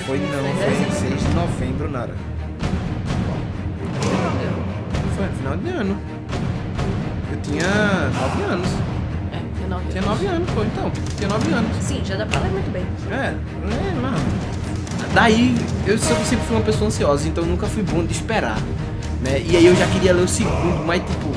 Foi 0.00 0.18
não, 0.18 0.28
foi 0.56 1.08
6 1.08 1.22
de 1.22 1.34
novembro, 1.34 1.90
Nara. 1.90 2.14
Foi 5.16 5.26
no 5.26 5.32
final 5.32 5.56
de 5.56 5.68
ano. 5.70 5.96
Eu 7.30 7.40
tinha 7.42 7.64
9 7.64 8.42
anos. 8.42 8.68
É, 9.32 9.38
tinha 9.56 9.68
9 9.68 9.84
Tinha 9.90 10.02
9 10.02 10.26
anos, 10.26 10.50
pô, 10.50 10.62
então. 10.62 10.92
Tinha 11.16 11.28
9 11.28 11.52
anos. 11.52 11.76
Sim, 11.80 12.02
já 12.04 12.16
dá 12.16 12.26
pra 12.26 12.40
ler 12.40 12.50
muito 12.50 12.72
bem. 12.72 12.84
É, 13.10 13.34
é, 13.34 14.00
mano. 14.00 14.18
Daí, 15.14 15.54
eu 15.86 15.96
sempre, 15.96 16.24
sempre 16.24 16.44
fui 16.46 16.56
uma 16.56 16.64
pessoa 16.64 16.88
ansiosa, 16.88 17.28
então 17.28 17.44
eu 17.44 17.50
nunca 17.50 17.66
fui 17.66 17.84
bom 17.84 18.04
de 18.04 18.12
esperar. 18.12 18.58
Né? 19.22 19.42
E 19.48 19.56
aí 19.56 19.66
eu 19.66 19.76
já 19.76 19.86
queria 19.86 20.12
ler 20.12 20.24
o 20.24 20.28
segundo, 20.28 20.84
mas 20.84 21.00
tipo. 21.02 21.32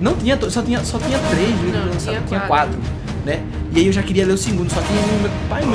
Não 0.00 0.14
tinha, 0.14 0.38
só 0.50 0.62
tinha, 0.62 0.82
só 0.84 0.98
tinha 0.98 1.18
três 1.30 1.50
livros 1.60 1.86
lançados, 1.86 2.28
tinha 2.28 2.40
quatro, 2.40 2.78
né? 3.24 3.42
E 3.72 3.80
aí 3.80 3.86
eu 3.86 3.92
já 3.92 4.02
queria 4.02 4.26
ler 4.26 4.34
o 4.34 4.38
segundo, 4.38 4.70
só 4.70 4.80
que 4.80 4.92
meu 4.92 5.30
pai 5.48 5.62
e 5.62 5.66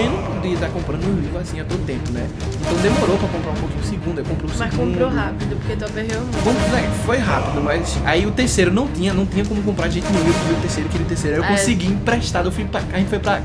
não 0.41 0.49
podia 0.49 0.53
estar 0.55 0.69
comprando 0.69 1.05
um 1.05 1.19
livro 1.21 1.37
assim 1.39 1.59
a 1.59 1.63
todo 1.65 1.85
tempo, 1.85 2.11
né? 2.11 2.27
Então 2.61 2.73
demorou 2.81 3.17
pra 3.17 3.27
comprar 3.27 3.51
um 3.51 3.55
pouquinho 3.55 3.81
o 3.81 3.85
segundo, 3.85 4.17
eu 4.19 4.25
comprei 4.25 4.49
o 4.49 4.57
mas 4.57 4.71
segundo. 4.71 4.87
Mas 4.89 4.99
comprou 4.99 5.09
rápido, 5.09 5.55
porque 5.57 5.75
tu 5.75 5.85
aperreou 5.85 6.21
muito. 6.21 6.71
Né, 6.71 6.91
foi 7.05 7.17
rápido, 7.17 7.61
mas 7.61 7.97
aí 8.05 8.25
o 8.25 8.31
terceiro 8.31 8.71
não 8.73 8.87
tinha, 8.87 9.13
não 9.13 9.25
tinha 9.25 9.45
como 9.45 9.61
comprar 9.61 9.87
de 9.87 9.95
jeito 9.95 10.11
nenhum. 10.11 10.27
Eu 10.27 10.33
queria 10.33 10.57
o 10.57 10.61
terceiro, 10.61 10.89
queria 10.89 11.05
o 11.05 11.09
terceiro. 11.09 11.35
Aí 11.37 11.41
eu 11.41 11.45
É. 11.45 11.57
consegui 11.57 11.87
emprestado, 11.87 12.45
eu 12.47 12.51
fui 12.51 12.65
pra, 12.65 12.81
a 12.93 12.97
gente 12.97 13.09
foi 13.09 13.19
pra, 13.19 13.41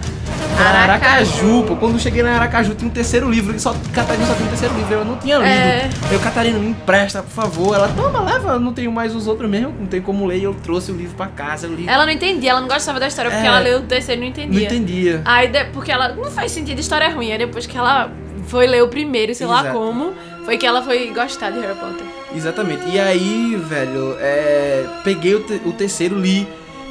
pra 0.56 0.64
Aracaju. 0.64 0.87
Aracaju, 0.87 1.64
pô. 1.68 1.76
Quando 1.76 1.92
eu 1.94 1.98
cheguei 1.98 2.22
na 2.22 2.35
Aracaju 2.37 2.74
tinha 2.74 2.88
um 2.88 2.92
terceiro 2.92 3.30
livro, 3.30 3.54
e 3.54 3.61
só 3.61 3.74
Catarina 3.92 4.26
só 4.26 4.35
tinha 4.35 4.46
um 4.46 4.50
terceiro 4.50 4.74
livro, 4.74 4.94
eu 4.94 5.04
não 5.04 5.16
tinha 5.16 5.37
lido. 5.37 5.46
É. 5.48 5.88
Eu, 6.11 6.18
Catarina, 6.20 6.59
me 6.59 6.70
empresta, 6.70 7.22
por 7.22 7.30
favor. 7.30 7.74
Ela, 7.74 7.88
toma, 7.88 8.20
leva, 8.22 8.52
eu 8.54 8.61
não 8.61 8.72
tenho 8.72 8.90
mais 8.90 9.14
os 9.14 9.26
outros 9.26 9.50
mesmo, 9.50 9.74
não 9.78 9.87
tem 9.87 10.00
como 10.00 10.24
ler. 10.26 10.38
E 10.38 10.44
eu 10.44 10.54
trouxe 10.54 10.90
o 10.90 10.96
livro 10.96 11.14
pra 11.16 11.26
casa, 11.26 11.66
li. 11.66 11.87
Ela 11.88 12.06
não 12.06 12.12
entendia, 12.12 12.50
ela 12.50 12.61
não 12.61 12.68
gostava 12.68 12.98
da 12.98 13.06
história, 13.09 13.30
porque 13.30 13.44
É. 13.44 13.48
ela 13.48 13.59
leu 13.59 13.78
o 13.80 13.82
terceiro 13.82 14.22
e 14.22 14.24
não 14.24 14.32
não 14.37 14.42
entendia. 14.44 14.66
entendia. 14.66 15.22
Aí, 15.24 15.50
porque 15.72 15.90
ela 15.92 16.09
não 16.14 16.30
faz 16.30 16.52
sentido, 16.52 16.78
história 16.87 17.05
é 17.07 17.09
ruim. 17.11 17.33
Aí 17.33 17.38
depois 17.38 17.66
que 17.66 17.77
ela 17.77 18.11
foi 18.46 18.66
ler 18.66 18.83
o 18.83 18.88
primeiro, 18.88 19.35
sei 19.35 19.46
lá 19.46 19.61
Exato. 19.61 19.77
como, 19.79 20.14
foi 20.44 20.57
que 20.57 20.66
ela 20.66 20.81
foi 20.83 21.09
gostar 21.12 21.51
de 21.51 21.59
Harry 21.61 21.75
Potter. 21.79 22.07
Exatamente. 22.35 22.88
E 22.88 22.99
aí, 22.99 23.57
velho, 23.57 24.16
é, 24.20 24.85
peguei 25.05 25.35
o, 25.35 25.40
te- 25.40 25.61
o 25.64 25.72
terceiro, 25.72 26.18
li. 26.18 26.46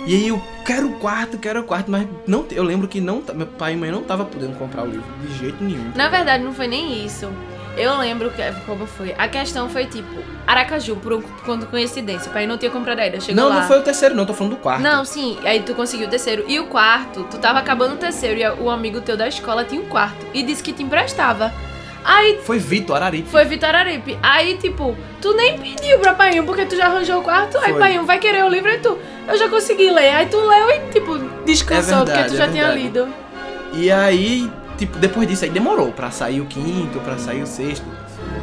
E 0.05 0.13
aí 0.13 0.27
eu 0.27 0.39
quero 0.63 0.87
o 0.89 0.93
quarto, 0.99 1.37
quero 1.37 1.61
o 1.61 1.63
quarto, 1.63 1.89
mas 1.89 2.07
não, 2.27 2.45
eu 2.51 2.63
lembro 2.63 2.87
que 2.87 3.01
não, 3.01 3.23
meu 3.33 3.47
pai 3.47 3.73
e 3.73 3.75
mãe 3.77 3.89
não 3.91 4.03
tava 4.03 4.23
podendo 4.25 4.55
comprar 4.57 4.83
o 4.83 4.85
livro 4.85 5.03
de 5.25 5.37
jeito 5.39 5.63
nenhum. 5.63 5.91
Na 5.95 6.09
verdade, 6.09 6.43
não 6.43 6.53
foi 6.53 6.67
nem 6.67 7.03
isso. 7.05 7.27
Eu 7.77 7.97
lembro 7.97 8.29
que, 8.31 8.41
como 8.65 8.85
foi. 8.85 9.13
A 9.17 9.27
questão 9.27 9.69
foi 9.69 9.85
tipo, 9.85 10.15
Aracaju, 10.47 10.95
por, 10.95 11.21
por 11.21 11.65
coincidência. 11.67 12.29
O 12.29 12.33
pai 12.33 12.45
não 12.47 12.57
tinha 12.57 12.71
comprado 12.71 12.99
ainda. 12.99 13.19
Chegou 13.19 13.43
não, 13.43 13.49
lá. 13.49 13.61
não 13.61 13.67
foi 13.67 13.79
o 13.79 13.81
terceiro, 13.81 14.15
não, 14.15 14.25
tô 14.25 14.33
falando 14.33 14.53
do 14.53 14.59
quarto. 14.59 14.81
Não, 14.81 15.03
sim, 15.03 15.37
aí 15.43 15.61
tu 15.61 15.73
conseguiu 15.75 16.07
o 16.07 16.09
terceiro. 16.09 16.45
E 16.47 16.59
o 16.59 16.67
quarto, 16.67 17.25
tu 17.29 17.37
tava 17.37 17.59
acabando 17.59 17.95
o 17.95 17.97
terceiro 17.97 18.39
e 18.39 18.63
o 18.63 18.69
amigo 18.69 19.01
teu 19.01 19.17
da 19.17 19.27
escola 19.27 19.63
tinha 19.65 19.81
um 19.81 19.85
quarto. 19.85 20.25
E 20.33 20.43
disse 20.43 20.63
que 20.63 20.71
te 20.71 20.83
emprestava. 20.83 21.53
Aí 22.03 22.39
Foi 22.43 22.59
Vitor 22.59 22.97
Araripe. 22.97 23.27
foi 23.27 23.45
Vitor 23.45 23.73
Aripe. 23.73 24.17
Aí, 24.21 24.57
tipo, 24.57 24.95
tu 25.19 25.33
nem 25.33 25.57
pediu 25.57 25.97
pra 25.97 26.13
Painho, 26.13 26.43
porque 26.45 26.63
tu 26.65 26.75
já 26.75 26.85
arranjou 26.85 27.19
o 27.19 27.23
quarto. 27.23 27.57
Aí 27.57 27.71
Foi. 27.71 27.79
Painho 27.79 28.05
vai 28.05 28.19
querer 28.19 28.45
o 28.45 28.47
livro 28.47 28.69
e 28.69 28.77
tu, 28.77 28.95
eu 29.27 29.35
já 29.35 29.49
consegui 29.49 29.89
ler. 29.89 30.13
Aí 30.13 30.27
tu 30.27 30.37
leu 30.37 30.69
e, 30.69 30.79
tipo, 30.91 31.17
descansou, 31.43 31.93
É 31.93 32.05
verdade, 32.05 32.19
porque 32.19 32.29
tu 32.29 32.37
já 32.37 32.45
é 32.45 32.51
tinha 32.51 32.67
lido. 32.69 33.07
E 33.73 33.91
aí, 33.91 34.51
tipo, 34.77 34.97
depois 34.97 35.27
disso 35.27 35.43
aí 35.43 35.49
demorou 35.49 35.91
pra 35.91 36.11
sair 36.11 36.41
o 36.41 36.45
quinto, 36.45 36.99
pra 36.99 37.17
sair 37.17 37.41
o 37.41 37.47
sexto. 37.47 37.85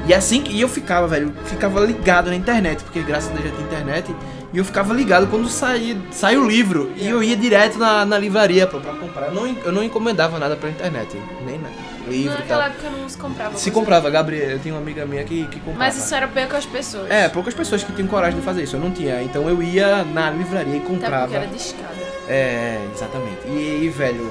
E 0.07 0.13
assim 0.13 0.43
que 0.43 0.53
e 0.53 0.61
eu 0.61 0.69
ficava, 0.69 1.07
velho, 1.07 1.33
ficava 1.45 1.81
ligado 1.81 2.29
na 2.29 2.37
internet, 2.37 2.83
porque 2.83 3.01
graças 3.03 3.31
a 3.31 3.35
Deus 3.35 3.49
já 3.49 3.55
tinha 3.55 3.67
internet. 3.67 4.15
E 4.53 4.59
eu 4.59 4.65
ficava 4.65 4.93
ligado 4.93 5.29
quando 5.29 5.49
saía, 5.49 5.97
sai 6.11 6.37
o 6.37 6.47
livro. 6.47 6.93
E 6.97 7.09
eu 7.09 7.23
ia 7.23 7.35
direto 7.35 7.79
na, 7.79 8.05
na 8.05 8.19
livraria 8.19 8.67
pra, 8.67 8.81
pra 8.81 8.93
comprar. 8.93 9.29
Eu 9.29 9.35
não, 9.35 9.47
eu 9.47 9.73
não 9.73 9.83
encomendava 9.83 10.39
nada 10.39 10.57
pela 10.57 10.71
internet, 10.71 11.19
nem 11.47 11.59
nada. 11.59 11.75
Livro 12.07 12.35
e 12.35 12.41
Naquela 12.41 12.67
época 12.67 12.91
não 12.91 13.09
se 13.09 13.17
comprava. 13.17 13.57
Se 13.57 13.71
comprava, 13.71 14.11
Gabriel, 14.11 14.51
eu 14.51 14.59
tinha 14.59 14.75
uma 14.75 14.81
amiga 14.81 15.07
minha 15.07 15.25
que, 15.25 15.47
que 15.47 15.59
comprava. 15.61 15.79
Mas 15.79 15.97
isso 15.97 16.15
era 16.15 16.29
poucas 16.29 16.67
pessoas. 16.67 17.11
É, 17.11 17.29
poucas 17.29 17.55
pessoas 17.55 17.83
que 17.83 17.93
tinham 17.93 18.09
coragem 18.09 18.39
de 18.41 18.45
fazer 18.45 18.65
isso. 18.65 18.77
Eu 18.77 18.81
não 18.81 18.91
tinha. 18.91 19.23
Então 19.23 19.49
eu 19.49 19.63
ia 19.63 20.05
na 20.05 20.31
livraria 20.31 20.75
e 20.75 20.79
Até 20.79 20.87
comprava. 20.87 21.23
porque 21.23 21.37
era 21.37 21.47
de 21.47 21.57
escada. 21.57 21.95
É, 22.29 22.79
exatamente. 22.95 23.47
E 23.47 23.51
aí, 23.81 23.89
velho, 23.89 24.31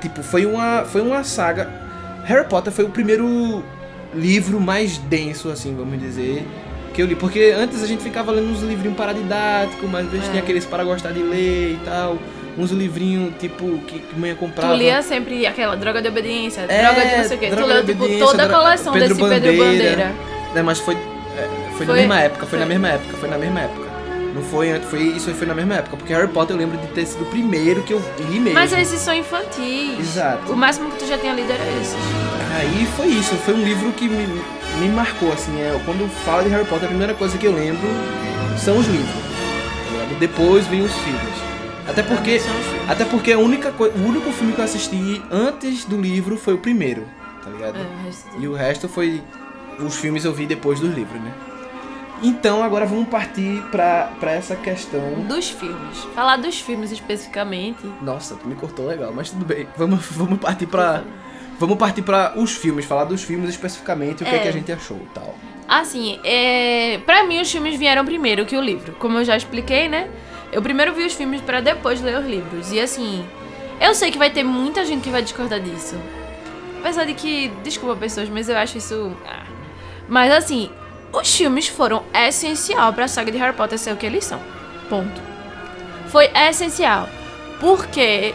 tipo, 0.00 0.22
foi 0.22 0.46
uma, 0.46 0.84
foi 0.84 1.00
uma 1.00 1.22
saga. 1.24 1.68
Harry 2.24 2.46
Potter 2.48 2.72
foi 2.72 2.84
o 2.84 2.88
primeiro 2.88 3.62
livro 4.14 4.60
mais 4.60 4.98
denso, 4.98 5.48
assim, 5.50 5.74
vamos 5.76 5.98
dizer, 6.00 6.46
que 6.94 7.02
eu 7.02 7.06
li. 7.06 7.14
Porque 7.14 7.54
antes 7.56 7.82
a 7.82 7.86
gente 7.86 8.02
ficava 8.02 8.32
lendo 8.32 8.50
uns 8.50 8.62
livrinhos 8.62 8.96
paradidáticos, 8.96 9.88
mas 9.90 10.06
às 10.06 10.10
vezes 10.12 10.26
É. 10.26 10.30
tinha 10.30 10.42
aqueles 10.42 10.64
para 10.64 10.82
gostar 10.84 11.12
de 11.12 11.22
ler 11.22 11.72
e 11.74 11.80
tal. 11.84 12.18
Uns 12.58 12.70
livrinhos, 12.70 13.34
tipo, 13.38 13.78
que, 13.86 13.98
que 13.98 14.18
mãe 14.18 14.34
comprava. 14.34 14.72
Tu 14.72 14.78
lia 14.78 15.02
sempre 15.02 15.46
aquela 15.46 15.76
droga 15.76 16.00
de 16.00 16.08
obediência, 16.08 16.62
É, 16.68 16.82
droga 16.86 17.06
de 17.06 17.16
não 17.18 17.24
sei 17.24 17.36
o 17.36 17.40
quê. 17.40 17.50
Tu 17.50 17.66
leu, 17.66 17.84
tipo, 17.84 18.18
toda 18.18 18.44
a 18.44 18.48
coleção 18.48 18.92
Pedro 18.94 19.08
desse 19.14 19.20
Pedro 19.20 19.52
Bandeira. 19.52 19.64
Bandeira. 19.64 20.14
Né, 20.54 20.62
mas 20.62 20.78
foi, 20.78 20.94
é, 20.94 21.48
foi, 21.76 21.80
na 21.80 21.92
Foi- 21.92 21.94
mesma 22.00 22.20
época, 22.20 22.46
foi, 22.46 22.58
na 22.58 22.64
foi- 22.64 22.74
mesma 22.74 22.88
época, 22.94 23.16
foi 23.18 23.28
na 23.28 23.36
mesma 23.38 23.60
época. 23.60 23.85
Não 24.36 24.42
foi 24.42 24.70
antes, 24.70 24.90
foi, 24.90 25.00
isso 25.02 25.32
foi 25.32 25.46
na 25.46 25.54
mesma 25.54 25.76
época. 25.76 25.96
Porque 25.96 26.12
Harry 26.12 26.28
Potter 26.28 26.54
eu 26.54 26.60
lembro 26.60 26.76
de 26.76 26.86
ter 26.88 27.06
sido 27.06 27.22
o 27.22 27.26
primeiro 27.26 27.82
que 27.82 27.94
eu 27.94 28.02
li 28.28 28.38
mesmo. 28.38 28.52
Mas 28.52 28.70
esses 28.70 29.00
são 29.00 29.14
infantis. 29.14 29.98
Exato. 29.98 30.52
O 30.52 30.56
máximo 30.56 30.90
que 30.90 30.98
tu 30.98 31.06
já 31.06 31.16
tinha 31.16 31.32
lido 31.32 31.50
era 31.50 31.64
esses. 31.80 31.96
Aí 32.54 32.86
foi 32.96 33.06
isso, 33.06 33.34
foi 33.36 33.54
um 33.54 33.64
livro 33.64 33.90
que 33.92 34.06
me, 34.06 34.26
me 34.78 34.88
marcou, 34.90 35.32
assim, 35.32 35.58
é, 35.58 35.80
quando 35.86 36.06
fala 36.26 36.42
de 36.42 36.50
Harry 36.50 36.66
Potter, 36.66 36.84
a 36.84 36.88
primeira 36.88 37.14
coisa 37.14 37.38
que 37.38 37.46
eu 37.46 37.52
lembro 37.54 37.88
são 38.58 38.76
os 38.76 38.86
livros. 38.86 39.08
tá 39.08 40.16
Depois 40.20 40.66
vem 40.66 40.82
os 40.82 40.92
filmes. 40.92 41.46
Até 41.88 42.02
porque, 42.02 42.40
até 42.88 43.04
porque 43.06 43.32
a 43.32 43.38
única 43.38 43.70
o 43.70 44.06
único 44.06 44.30
filme 44.32 44.52
que 44.52 44.60
eu 44.60 44.64
assisti 44.64 45.22
antes 45.30 45.84
do 45.84 45.98
livro 45.98 46.36
foi 46.36 46.52
o 46.52 46.58
primeiro, 46.58 47.06
tá 47.42 47.48
ligado? 47.48 47.78
É, 47.78 48.36
o 48.36 48.42
e 48.42 48.48
o 48.48 48.54
resto 48.54 48.88
foi 48.88 49.22
os 49.78 49.96
filmes 49.96 50.24
eu 50.24 50.32
vi 50.32 50.46
depois 50.46 50.80
dos 50.80 50.92
livros, 50.94 51.20
né? 51.20 51.32
Então 52.22 52.62
agora 52.62 52.86
vamos 52.86 53.08
partir 53.08 53.62
pra, 53.70 54.12
pra 54.18 54.32
essa 54.32 54.56
questão. 54.56 55.22
Dos 55.28 55.50
filmes. 55.50 55.98
Falar 56.14 56.36
dos 56.38 56.60
filmes 56.60 56.90
especificamente. 56.90 57.86
Nossa, 58.00 58.34
tu 58.36 58.46
me 58.46 58.54
cortou 58.54 58.86
legal, 58.86 59.12
mas 59.14 59.30
tudo 59.30 59.44
bem. 59.44 59.68
Vamos, 59.76 60.06
vamos 60.12 60.38
partir 60.38 60.66
pra. 60.66 61.02
Vamos 61.58 61.78
partir 61.78 62.02
para 62.02 62.38
os 62.38 62.52
filmes, 62.52 62.84
falar 62.84 63.04
dos 63.04 63.22
filmes 63.22 63.48
especificamente, 63.48 64.22
o 64.22 64.26
é. 64.26 64.30
que 64.30 64.36
é 64.36 64.38
que 64.40 64.48
a 64.48 64.52
gente 64.52 64.70
achou 64.70 64.98
e 64.98 65.14
tal. 65.14 65.34
Assim, 65.66 66.20
é... 66.22 66.98
pra 67.06 67.24
mim 67.24 67.40
os 67.40 67.50
filmes 67.50 67.78
vieram 67.78 68.04
primeiro 68.04 68.44
que 68.44 68.56
o 68.56 68.60
livro. 68.60 68.92
Como 68.98 69.18
eu 69.18 69.24
já 69.24 69.36
expliquei, 69.36 69.88
né? 69.88 70.10
Eu 70.52 70.60
primeiro 70.60 70.94
vi 70.94 71.04
os 71.04 71.14
filmes 71.14 71.40
para 71.40 71.60
depois 71.60 72.00
ler 72.02 72.18
os 72.18 72.26
livros. 72.26 72.72
E 72.72 72.78
assim, 72.78 73.24
eu 73.80 73.94
sei 73.94 74.10
que 74.10 74.18
vai 74.18 74.30
ter 74.30 74.44
muita 74.44 74.84
gente 74.84 75.02
que 75.02 75.10
vai 75.10 75.22
discordar 75.22 75.58
disso. 75.58 75.96
Apesar 76.80 77.04
de 77.04 77.14
que, 77.14 77.48
desculpa 77.64 77.96
pessoas, 77.96 78.28
mas 78.28 78.48
eu 78.48 78.56
acho 78.56 78.78
isso. 78.78 79.12
Ah. 79.26 79.44
Mas 80.08 80.32
assim, 80.32 80.70
os 81.16 81.34
filmes 81.34 81.68
foram 81.68 82.04
essencial 82.14 82.92
para 82.92 83.04
a 83.04 83.08
saga 83.08 83.32
de 83.32 83.38
Harry 83.38 83.56
Potter 83.56 83.78
ser 83.78 83.92
o 83.92 83.96
que 83.96 84.06
eles 84.06 84.24
são. 84.24 84.40
Ponto. 84.88 85.20
Foi 86.08 86.30
essencial. 86.34 87.08
Porque, 87.58 88.34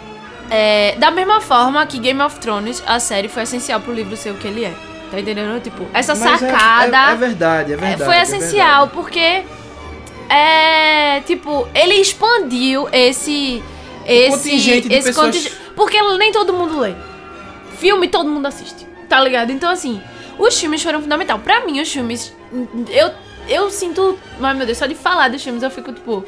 é, 0.50 0.96
da 0.98 1.12
mesma 1.12 1.40
forma 1.40 1.86
que 1.86 2.00
Game 2.00 2.22
of 2.22 2.40
Thrones, 2.40 2.84
a 2.86 3.00
série 3.00 3.28
foi 3.28 3.44
essencial 3.44 3.80
pro 3.80 3.94
livro 3.94 4.18
ser 4.18 4.32
o 4.32 4.36
que 4.36 4.48
ele 4.48 4.66
é. 4.66 4.74
Tá 5.12 5.20
entendendo? 5.20 5.62
Tipo, 5.62 5.86
essa 5.94 6.16
Mas 6.16 6.40
sacada. 6.40 6.98
É, 6.98 7.10
é, 7.10 7.12
é, 7.12 7.16
verdade, 7.16 7.74
é 7.74 7.76
verdade. 7.76 8.06
Foi 8.06 8.16
é 8.16 8.22
essencial, 8.22 8.88
verdade. 8.88 8.92
porque. 8.94 9.44
É. 10.34 11.20
Tipo, 11.22 11.68
ele 11.76 11.96
expandiu 11.96 12.88
esse. 12.94 13.62
Esse. 14.06 14.30
Contingente 14.30 14.88
de 14.88 14.96
esse 14.96 15.08
pessoas... 15.10 15.52
Porque 15.76 16.02
nem 16.18 16.32
todo 16.32 16.54
mundo 16.54 16.80
lê. 16.80 16.94
Filme 17.78 18.08
todo 18.08 18.30
mundo 18.30 18.46
assiste. 18.46 18.88
Tá 19.10 19.20
ligado? 19.20 19.52
Então, 19.52 19.70
assim. 19.70 20.02
Os 20.40 20.58
filmes 20.58 20.82
foram 20.82 21.02
fundamental. 21.02 21.40
Pra 21.40 21.66
mim, 21.66 21.82
os 21.82 21.92
filmes. 21.92 22.34
Eu, 22.90 23.12
eu 23.48 23.70
sinto. 23.70 24.18
Ai 24.42 24.54
meu 24.54 24.66
Deus, 24.66 24.78
só 24.78 24.86
de 24.86 24.96
falar 24.96 25.30
dos 25.30 25.44
filmes 25.44 25.64
eu 25.64 25.72
fico 25.72 25.92
tipo. 25.94 26.26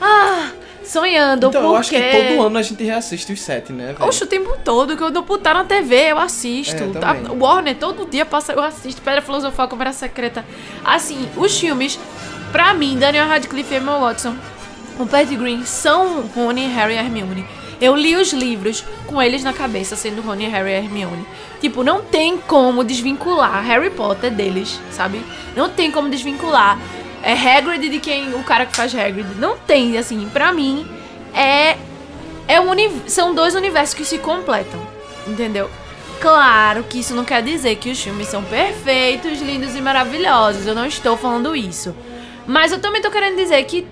Ah, 0.00 0.50
sonhando. 0.82 1.48
Então, 1.48 1.62
porque... 1.62 1.66
eu 1.66 1.76
acho 1.76 1.90
que 1.90 2.00
todo 2.00 2.46
ano 2.46 2.58
a 2.58 2.62
gente 2.62 2.82
reassiste 2.82 3.32
os 3.32 3.40
sete, 3.40 3.72
né? 3.72 3.94
Véio? 3.96 4.08
Oxe, 4.08 4.24
o 4.24 4.26
tempo 4.26 4.56
todo, 4.64 4.96
que 4.96 5.02
eu 5.02 5.10
dou 5.10 5.22
putar 5.22 5.54
na 5.54 5.64
TV, 5.64 6.10
eu 6.10 6.18
assisto. 6.18 6.82
É, 6.82 6.98
tá? 6.98 7.16
Warner, 7.38 7.76
todo 7.76 8.08
dia 8.08 8.24
passa, 8.24 8.52
eu 8.52 8.62
assisto. 8.62 9.00
Pedra 9.02 9.22
Filosofal, 9.22 9.68
Câmara 9.68 9.92
Secreta. 9.92 10.44
Assim, 10.84 11.28
os 11.36 11.58
filmes, 11.58 11.98
pra 12.50 12.74
mim, 12.74 12.98
Daniel 12.98 13.28
Radcliffe 13.28 13.74
e 13.74 13.76
Emma 13.76 13.98
Watson, 13.98 14.34
o 14.98 15.06
Pat 15.06 15.28
Green 15.28 15.64
são 15.64 16.22
Rony, 16.34 16.66
Harry 16.68 16.94
e 16.94 16.98
Hermione. 16.98 17.46
Eu 17.80 17.96
li 17.96 18.14
os 18.16 18.32
livros 18.32 18.84
com 19.06 19.22
eles 19.22 19.42
na 19.42 19.54
cabeça, 19.54 19.96
sendo 19.96 20.20
Rony, 20.20 20.46
Harry 20.46 20.70
e 20.70 20.74
Hermione. 20.74 21.26
Tipo, 21.60 21.82
não 21.82 22.02
tem 22.02 22.38
como 22.38 22.82
desvincular 22.82 23.62
Harry 23.62 23.90
Potter 23.90 24.30
deles, 24.30 24.80
sabe? 24.90 25.22
Não 25.54 25.68
tem 25.68 25.90
como 25.90 26.08
desvincular 26.08 26.78
é 27.22 27.32
Hagrid 27.34 27.88
de 27.88 28.00
quem 28.00 28.34
o 28.34 28.42
cara 28.42 28.64
que 28.66 28.74
faz 28.74 28.94
Hagrid. 28.94 29.28
Não 29.38 29.58
tem, 29.58 29.98
assim, 29.98 30.28
pra 30.32 30.52
mim 30.52 30.86
é 31.34 31.76
é 32.48 32.60
um 32.60 32.72
são 33.06 33.34
dois 33.34 33.54
universos 33.54 33.94
que 33.94 34.04
se 34.04 34.18
completam, 34.18 34.80
entendeu? 35.26 35.70
Claro 36.20 36.82
que 36.82 36.98
isso 36.98 37.14
não 37.14 37.24
quer 37.24 37.42
dizer 37.42 37.76
que 37.76 37.90
os 37.90 38.02
filmes 38.02 38.26
são 38.28 38.42
perfeitos, 38.42 39.40
lindos 39.40 39.74
e 39.76 39.80
maravilhosos. 39.80 40.66
Eu 40.66 40.74
não 40.74 40.84
estou 40.84 41.16
falando 41.16 41.54
isso. 41.54 41.94
Mas 42.46 42.72
eu 42.72 42.80
também 42.80 43.00
tô 43.00 43.10
querendo 43.10 43.36
dizer 43.36 43.62
que 43.64 43.86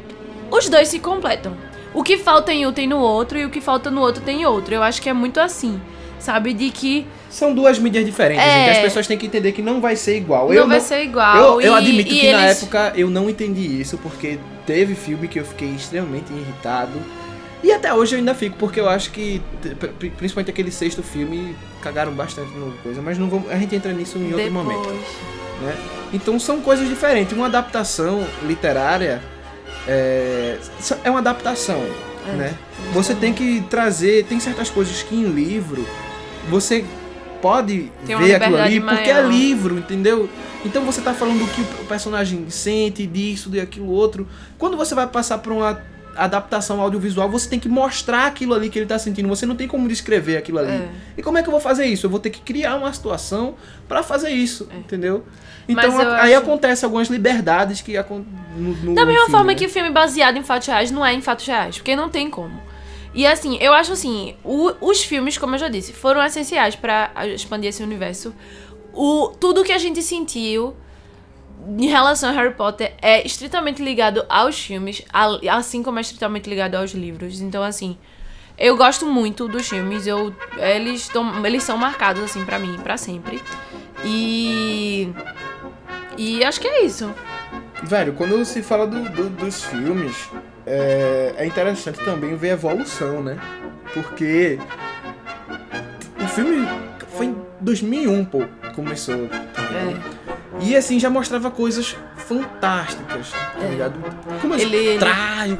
os 0.50 0.68
dois 0.68 0.88
se 0.88 0.98
completam. 0.98 1.56
O 1.94 2.02
que 2.02 2.18
falta 2.18 2.52
em 2.52 2.66
um 2.66 2.72
tem 2.72 2.86
no 2.86 2.98
outro 2.98 3.38
e 3.38 3.44
o 3.44 3.50
que 3.50 3.60
falta 3.60 3.90
no 3.90 4.00
outro 4.00 4.22
tem 4.22 4.42
em 4.42 4.46
outro. 4.46 4.74
Eu 4.74 4.82
acho 4.82 5.00
que 5.00 5.08
é 5.08 5.12
muito 5.12 5.40
assim, 5.40 5.80
sabe? 6.18 6.52
De 6.52 6.70
que. 6.70 7.06
São 7.30 7.54
duas 7.54 7.78
mídias 7.78 8.04
diferentes, 8.04 8.44
é... 8.44 8.50
gente. 8.50 8.76
As 8.76 8.78
pessoas 8.78 9.06
têm 9.06 9.18
que 9.18 9.26
entender 9.26 9.52
que 9.52 9.62
não 9.62 9.80
vai 9.80 9.96
ser 9.96 10.16
igual. 10.16 10.48
Não 10.48 10.54
eu 10.54 10.66
vai 10.66 10.78
não... 10.78 10.84
ser 10.84 11.02
igual. 11.02 11.36
Eu, 11.36 11.60
eu 11.60 11.72
e, 11.74 11.76
admito 11.76 12.08
que 12.08 12.26
eles... 12.26 12.32
na 12.32 12.46
época 12.46 12.92
eu 12.96 13.10
não 13.10 13.28
entendi 13.28 13.80
isso, 13.80 13.98
porque 13.98 14.38
teve 14.66 14.94
filme 14.94 15.28
que 15.28 15.38
eu 15.38 15.44
fiquei 15.44 15.68
extremamente 15.68 16.32
irritado. 16.32 16.98
E 17.62 17.72
até 17.72 17.92
hoje 17.92 18.14
eu 18.14 18.18
ainda 18.20 18.34
fico, 18.34 18.56
porque 18.56 18.78
eu 18.78 18.88
acho 18.88 19.10
que, 19.10 19.42
principalmente 20.16 20.50
aquele 20.50 20.70
sexto 20.70 21.02
filme, 21.02 21.56
cagaram 21.82 22.12
bastante 22.12 22.52
no 22.52 22.72
coisa, 22.84 23.02
mas 23.02 23.18
não 23.18 23.28
vamos, 23.28 23.50
a 23.50 23.56
gente 23.56 23.74
entra 23.74 23.92
nisso 23.92 24.16
em 24.16 24.32
outro 24.32 24.44
Depois. 24.44 24.52
momento. 24.52 24.88
Né? 25.60 25.76
Então 26.12 26.38
são 26.38 26.60
coisas 26.60 26.88
diferentes. 26.88 27.36
Uma 27.36 27.46
adaptação 27.46 28.24
literária 28.44 29.20
é, 29.88 30.58
é 31.02 31.10
uma 31.10 31.18
adaptação. 31.18 31.82
É, 32.28 32.32
né? 32.32 32.54
Você 32.92 33.14
tem 33.14 33.32
que 33.32 33.62
trazer, 33.68 34.24
tem 34.26 34.38
certas 34.38 34.70
coisas 34.70 35.02
que 35.02 35.14
em 35.14 35.24
livro 35.24 35.84
você 36.48 36.84
pode 37.40 37.90
ver 38.04 38.34
aquilo 38.34 38.56
ali 38.56 38.80
maior. 38.80 38.96
porque 38.96 39.10
é 39.10 39.22
livro, 39.22 39.78
entendeu? 39.78 40.28
Então 40.64 40.84
você 40.84 41.00
tá 41.00 41.14
falando 41.14 41.38
do 41.38 41.46
que 41.46 41.60
o 41.80 41.86
personagem 41.86 42.50
sente, 42.50 43.06
disso, 43.06 43.48
de 43.48 43.60
aquilo 43.60 43.88
outro. 43.88 44.26
Quando 44.58 44.76
você 44.76 44.94
vai 44.94 45.06
passar 45.06 45.38
por 45.38 45.52
uma 45.52 45.80
adaptação 46.16 46.80
audiovisual, 46.80 47.30
você 47.30 47.48
tem 47.48 47.60
que 47.60 47.68
mostrar 47.68 48.26
aquilo 48.26 48.52
ali 48.52 48.68
que 48.68 48.78
ele 48.78 48.86
tá 48.86 48.98
sentindo. 48.98 49.28
Você 49.28 49.46
não 49.46 49.54
tem 49.54 49.68
como 49.68 49.88
descrever 49.88 50.36
aquilo 50.36 50.58
ali. 50.58 50.72
É. 50.72 50.88
E 51.16 51.22
como 51.22 51.38
é 51.38 51.42
que 51.42 51.48
eu 51.48 51.52
vou 51.52 51.60
fazer 51.60 51.86
isso? 51.86 52.06
Eu 52.06 52.10
vou 52.10 52.18
ter 52.18 52.30
que 52.30 52.40
criar 52.40 52.74
uma 52.76 52.92
situação 52.92 53.54
para 53.86 54.02
fazer 54.02 54.30
isso, 54.30 54.68
é. 54.72 54.76
entendeu? 54.76 55.24
Então 55.68 55.98
aí 56.00 56.34
acho... 56.34 56.42
acontece 56.42 56.84
algumas 56.84 57.08
liberdades 57.08 57.80
que 57.80 57.94
no, 57.96 58.24
no 58.56 58.94
Da 58.94 59.04
mesma 59.04 59.26
filme, 59.26 59.30
forma 59.30 59.52
né? 59.52 59.54
que 59.54 59.66
o 59.66 59.68
filme 59.68 59.90
baseado 59.90 60.36
em 60.36 60.42
fatos 60.42 60.66
reais 60.66 60.90
não 60.90 61.04
é 61.04 61.12
em 61.12 61.20
fatos 61.20 61.46
reais, 61.46 61.76
porque 61.76 61.94
não 61.94 62.08
tem 62.08 62.28
como. 62.28 62.67
E 63.18 63.26
assim, 63.26 63.58
eu 63.60 63.72
acho 63.72 63.90
assim, 63.90 64.36
o, 64.44 64.70
os 64.80 65.02
filmes, 65.02 65.36
como 65.36 65.56
eu 65.56 65.58
já 65.58 65.68
disse, 65.68 65.92
foram 65.92 66.24
essenciais 66.24 66.76
para 66.76 67.10
expandir 67.34 67.70
esse 67.70 67.82
universo. 67.82 68.32
O, 68.94 69.32
tudo 69.40 69.64
que 69.64 69.72
a 69.72 69.78
gente 69.78 70.00
sentiu 70.04 70.76
em 71.76 71.88
relação 71.88 72.30
a 72.30 72.32
Harry 72.32 72.54
Potter 72.54 72.94
é 73.02 73.26
estritamente 73.26 73.82
ligado 73.82 74.24
aos 74.28 74.56
filmes, 74.60 75.02
assim 75.50 75.82
como 75.82 75.98
é 75.98 76.00
estritamente 76.00 76.48
ligado 76.48 76.76
aos 76.76 76.92
livros. 76.92 77.40
Então, 77.40 77.64
assim, 77.64 77.98
eu 78.56 78.76
gosto 78.76 79.04
muito 79.04 79.48
dos 79.48 79.68
filmes, 79.68 80.06
eu, 80.06 80.32
eles, 80.56 81.08
tão, 81.08 81.44
eles 81.44 81.64
são 81.64 81.76
marcados, 81.76 82.22
assim, 82.22 82.44
para 82.44 82.56
mim, 82.56 82.78
para 82.80 82.96
sempre. 82.96 83.42
E 84.04 85.12
e 86.16 86.44
acho 86.44 86.60
que 86.60 86.68
é 86.68 86.84
isso. 86.84 87.12
Velho, 87.82 88.12
quando 88.12 88.44
se 88.44 88.62
fala 88.62 88.86
do, 88.86 89.08
do, 89.10 89.28
dos 89.28 89.64
filmes, 89.64 90.30
é, 90.68 91.34
é 91.38 91.46
interessante 91.46 91.98
também 92.04 92.36
ver 92.36 92.50
a 92.50 92.52
evolução, 92.52 93.22
né? 93.22 93.38
Porque 93.94 94.58
o 96.22 96.28
filme 96.28 96.68
foi 97.16 97.26
em 97.26 97.36
2001, 97.60 98.24
pô, 98.26 98.44
começou. 98.74 99.28
Tá 99.28 99.62
é. 99.62 100.28
E 100.60 100.76
assim, 100.76 100.98
já 100.98 101.08
mostrava 101.08 101.50
coisas 101.50 101.96
fantásticas, 102.16 103.30
tá 103.30 103.64
é. 103.64 103.68
ligado? 103.68 103.94
Como 104.40 104.54
ele, 104.54 104.76
ele 104.76 104.98
trai 104.98 105.56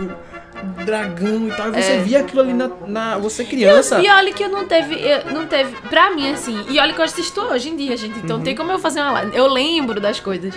dragão 0.85 1.49
e 1.49 1.51
tal. 1.53 1.69
E 1.69 1.83
você 1.83 1.93
é. 1.93 1.99
via 1.99 2.21
aquilo 2.21 2.43
ali 2.43 2.53
na, 2.53 2.69
na 2.87 3.19
você 3.19 3.45
criança. 3.45 4.01
E, 4.01 4.07
e, 4.07 4.11
olha 4.11 4.33
que 4.33 4.43
eu 4.43 4.49
não 4.49 4.67
teve, 4.67 4.95
eu, 4.95 5.33
não 5.33 5.47
teve, 5.47 5.75
pra 5.89 6.11
mim 6.15 6.31
assim. 6.31 6.65
E 6.69 6.79
olha 6.79 6.93
que 6.93 7.01
eu 7.01 7.05
assisto 7.05 7.41
hoje 7.41 7.71
em 7.71 7.77
dia, 7.77 7.97
gente. 7.97 8.19
Então 8.19 8.39
uhum. 8.39 8.43
tem 8.43 8.55
como 8.55 8.73
eu 8.73 8.79
fazer 8.79 9.01
uma 9.01 9.13
live. 9.13 9.37
Eu 9.37 9.47
lembro 9.47 10.01
das 10.01 10.21
coisas. 10.21 10.55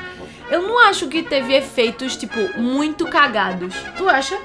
Eu 0.52 0.62
não 0.64 0.78
acho 0.80 1.08
que 1.08 1.24
teve 1.24 1.56
efeitos 1.56 2.18
tipo 2.18 2.38
muito 2.60 3.08
cagados. 3.08 3.74
Tu 3.98 4.08
acha? 4.08 4.38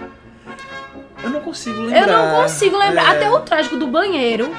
Eu 1.23 1.31
não 1.31 1.41
consigo 1.41 1.81
lembrar. 1.81 2.01
Eu 2.01 2.07
não 2.07 2.43
consigo 2.43 2.79
lembrar. 2.79 3.15
É. 3.15 3.17
Até 3.17 3.31
o 3.31 3.41
trágico 3.41 3.77
do 3.77 3.89
banheiro. 3.89 4.55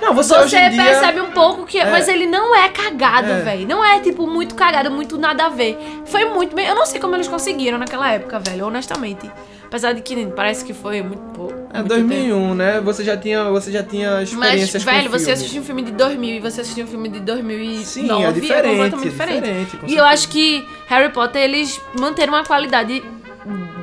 Não, 0.00 0.14
você, 0.14 0.34
você 0.34 0.70
dia... 0.70 0.82
percebe 0.82 1.20
um 1.20 1.30
pouco 1.30 1.64
que. 1.64 1.78
É. 1.78 1.88
Mas 1.88 2.08
ele 2.08 2.26
não 2.26 2.54
é 2.54 2.68
cagado, 2.68 3.30
é. 3.30 3.40
velho. 3.40 3.66
Não 3.66 3.84
é, 3.84 4.00
tipo, 4.00 4.26
muito 4.26 4.54
cagado, 4.54 4.90
muito 4.90 5.16
nada 5.16 5.46
a 5.46 5.48
ver. 5.48 5.78
Foi 6.06 6.24
muito 6.24 6.54
bem. 6.54 6.66
Eu 6.66 6.74
não 6.74 6.86
sei 6.86 7.00
como 7.00 7.14
eles 7.14 7.28
conseguiram 7.28 7.78
naquela 7.78 8.10
época, 8.10 8.40
velho, 8.40 8.66
honestamente. 8.66 9.30
Apesar 9.64 9.92
de 9.92 10.02
que 10.02 10.26
parece 10.26 10.64
que 10.64 10.74
foi 10.74 11.02
muito 11.02 11.22
pouco. 11.32 11.57
É 11.80 11.82
2001, 11.82 12.40
tempo. 12.40 12.54
né? 12.54 12.80
Você 12.80 13.04
já 13.04 13.16
tinha, 13.16 13.44
você 13.50 13.70
já 13.70 13.82
tinha 13.82 14.22
experiências 14.22 14.84
Mas, 14.84 14.96
velho, 14.96 15.10
você 15.10 15.30
assistiu 15.30 15.62
um 15.62 15.64
filme 15.64 15.82
de 15.82 15.92
2000 15.92 16.34
e 16.36 16.40
você 16.40 16.60
assistiu 16.60 16.84
um 16.84 16.88
filme 16.88 17.08
de 17.08 17.20
2009. 17.20 17.84
Sim, 17.84 18.10
é 18.10 18.32
diferente. 18.32 18.54
É 18.54 18.70
completamente 18.70 19.06
é 19.06 19.10
diferente. 19.10 19.42
diferente 19.42 19.92
e 19.92 19.96
eu 19.96 20.04
acho 20.04 20.28
que 20.28 20.66
Harry 20.86 21.12
Potter, 21.12 21.42
eles 21.42 21.80
manteram 21.98 22.32
uma 22.32 22.44
qualidade 22.44 23.02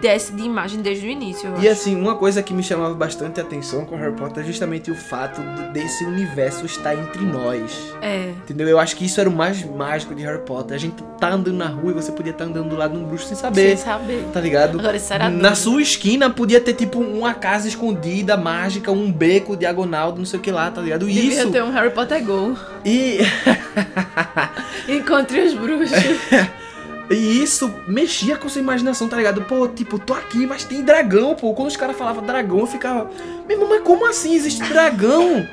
desse 0.01 0.31
de 0.33 0.43
imagem 0.43 0.81
desde 0.81 1.05
o 1.07 1.09
início. 1.09 1.49
E 1.57 1.67
acho. 1.67 1.69
assim, 1.69 1.95
uma 1.99 2.15
coisa 2.15 2.41
que 2.43 2.53
me 2.53 2.61
chamava 2.63 2.93
bastante 2.93 3.39
atenção 3.41 3.85
com 3.85 3.95
Harry 3.95 4.13
Potter 4.13 4.43
é 4.43 4.45
justamente 4.45 4.91
o 4.91 4.95
fato 4.95 5.41
de- 5.41 5.69
desse 5.73 6.03
universo 6.05 6.65
estar 6.65 6.93
entre 6.95 7.23
nós. 7.23 7.93
É. 8.01 8.29
Entendeu? 8.43 8.67
Eu 8.67 8.79
acho 8.79 8.95
que 8.95 9.05
isso 9.05 9.19
era 9.19 9.29
o 9.29 9.33
mais 9.35 9.63
mágico 9.65 10.13
de 10.15 10.23
Harry 10.23 10.41
Potter. 10.45 10.75
A 10.75 10.79
gente 10.79 11.03
tá 11.19 11.29
andando 11.29 11.57
na 11.57 11.67
rua 11.67 11.91
e 11.91 11.93
você 11.93 12.11
podia 12.11 12.31
estar 12.31 12.45
andando 12.45 12.69
do 12.69 12.75
lado 12.75 12.93
de 12.93 13.03
um 13.03 13.05
bruxo 13.05 13.27
sem 13.27 13.37
saber. 13.37 13.75
Sem 13.75 13.85
saber. 13.85 14.25
Tá 14.33 14.39
ligado? 14.41 14.79
Agora, 14.79 14.97
isso 14.97 15.13
era 15.13 15.29
Na 15.29 15.55
sua 15.55 15.81
esquina 15.81 16.29
podia 16.29 16.59
ter 16.61 16.73
tipo 16.73 16.99
uma 16.99 17.33
casa 17.33 17.67
escondida, 17.67 18.35
mágica, 18.37 18.91
um 18.91 19.11
beco 19.11 19.55
diagonal, 19.55 20.15
não 20.15 20.25
sei 20.25 20.39
o 20.39 20.41
que 20.41 20.51
lá, 20.51 20.69
tá 20.71 20.81
ligado? 20.81 21.05
Devia 21.05 21.41
Isso. 21.43 21.51
ter 21.51 21.63
um 21.63 21.71
Harry 21.71 21.91
Potter 21.91 22.23
Go. 22.23 22.55
E, 22.83 23.19
Encontre 24.89 25.39
os 25.41 25.53
bruxos. 25.53 25.97
e 27.09 27.43
isso 27.43 27.71
mexia 27.87 28.35
com 28.35 28.49
sua 28.49 28.61
imaginação, 28.61 29.07
tá 29.07 29.17
ligado? 29.17 29.41
Pô, 29.43 29.67
tipo, 29.67 29.99
tô 29.99 30.13
aqui, 30.13 30.45
mas 30.47 30.63
tem 30.63 30.81
dragão, 30.81 31.35
pô. 31.35 31.53
Quando 31.53 31.67
os 31.67 31.77
caras 31.77 31.95
falavam 31.95 32.23
dragão, 32.23 32.59
eu 32.59 32.67
ficava. 32.67 33.09
Meu 33.47 33.57
irmão, 33.57 33.69
mas 33.69 33.83
como 33.83 34.07
assim 34.07 34.33
existe 34.33 34.63
dragão? 34.63 35.47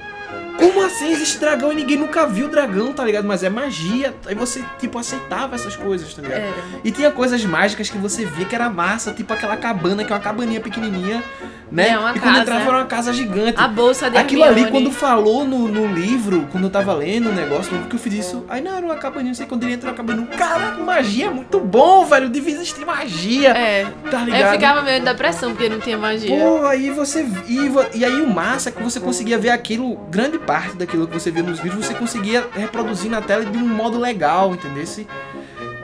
Como 0.59 0.83
assim 0.85 1.11
existe 1.13 1.39
dragão 1.39 1.73
e 1.73 1.75
ninguém 1.75 1.97
nunca 1.97 2.27
viu 2.27 2.49
dragão, 2.49 2.93
tá 2.93 3.05
ligado? 3.05 3.25
Mas 3.27 3.43
é 3.43 3.51
magia. 3.51 4.15
Aí 4.27 4.35
você, 4.35 4.63
tipo, 4.79 4.99
aceitava 4.99 5.55
essas 5.55 5.77
coisas, 5.77 6.13
tá 6.15 6.23
ligado? 6.23 6.41
Era. 6.41 6.55
E 6.85 6.91
tinha 6.91 7.11
coisas 7.11 7.45
mágicas 7.45 7.89
que 7.91 7.99
você 7.99 8.25
via 8.25 8.45
que 8.45 8.55
era 8.55 8.69
massa, 8.71 9.13
tipo 9.13 9.33
aquela 9.33 9.57
cabana, 9.57 10.05
que 10.05 10.13
é 10.13 10.17
uma 10.17 10.23
cabaninha 10.23 10.61
pequenininha, 10.61 11.23
né? 11.71 11.89
É, 11.91 11.99
uma 11.99 12.11
e 12.11 12.21
quando 12.21 12.25
casa. 12.25 12.41
entrava 12.43 12.63
era 12.63 12.77
uma 12.79 12.85
casa 12.87 13.13
gigante. 13.13 13.55
A 13.61 13.67
bolsa 13.69 14.11
de 14.11 14.17
Aquilo 14.19 14.43
ali, 14.45 14.63
Hermione. 14.63 14.71
quando 14.71 14.91
falou 14.95 15.45
no, 15.45 15.69
no 15.69 15.87
livro, 15.93 16.47
quando 16.53 16.65
eu 16.65 16.71
tava 16.71 16.93
lendo 16.95 17.31
o 17.31 17.33
negócio, 17.33 17.77
que 17.89 17.97
eu 17.97 18.01
fiz 18.01 18.15
isso, 18.15 18.45
aí 18.49 18.61
não, 18.61 18.77
era 18.77 18.85
uma 18.85 18.97
cabaninha, 18.97 19.29
não 19.31 19.35
sei 19.35 19.47
quando 19.47 19.65
ele 19.65 19.75
entrou 19.75 19.91
na 19.91 19.97
cabaninha. 19.97 20.27
Caraca, 20.29 20.83
magia 20.83 21.27
é 21.27 21.31
muito 21.31 21.59
bom, 21.61 22.05
velho. 22.05 22.29
Devia 22.29 22.55
existir 22.55 22.85
magia, 22.85 23.51
É. 23.51 23.87
tá 24.11 24.21
Eu 24.21 24.25
ligado? 24.27 24.53
ficava 24.53 24.83
meio 24.83 24.99
em 24.99 25.05
depressão 25.05 25.51
porque 25.53 25.69
não 25.69 25.81
tinha 25.81 25.97
magia. 25.97 26.29
Pô, 26.37 26.67
aí 26.67 26.91
você. 26.91 27.27
E, 27.49 27.71
e 27.95 28.05
aí 28.05 28.21
o 28.21 28.29
massa 28.29 28.69
é 28.69 28.73
que 28.73 28.83
você 28.83 29.01
conseguia 29.01 29.39
ver 29.39 29.51
aquilo, 29.51 29.97
grande 30.11 30.39
parte 30.47 30.77
daquilo 30.77 31.07
que 31.07 31.15
você 31.15 31.31
via 31.31 31.43
nos 31.43 31.59
vídeos, 31.61 31.87
você 31.87 31.95
conseguia 31.95 32.47
reproduzir 32.53 33.11
na 33.11 33.21
tela 33.23 33.45
de 33.45 33.57
um 33.59 33.67
modo 33.69 33.99
legal, 33.99 34.53
entendeu? 34.55 34.85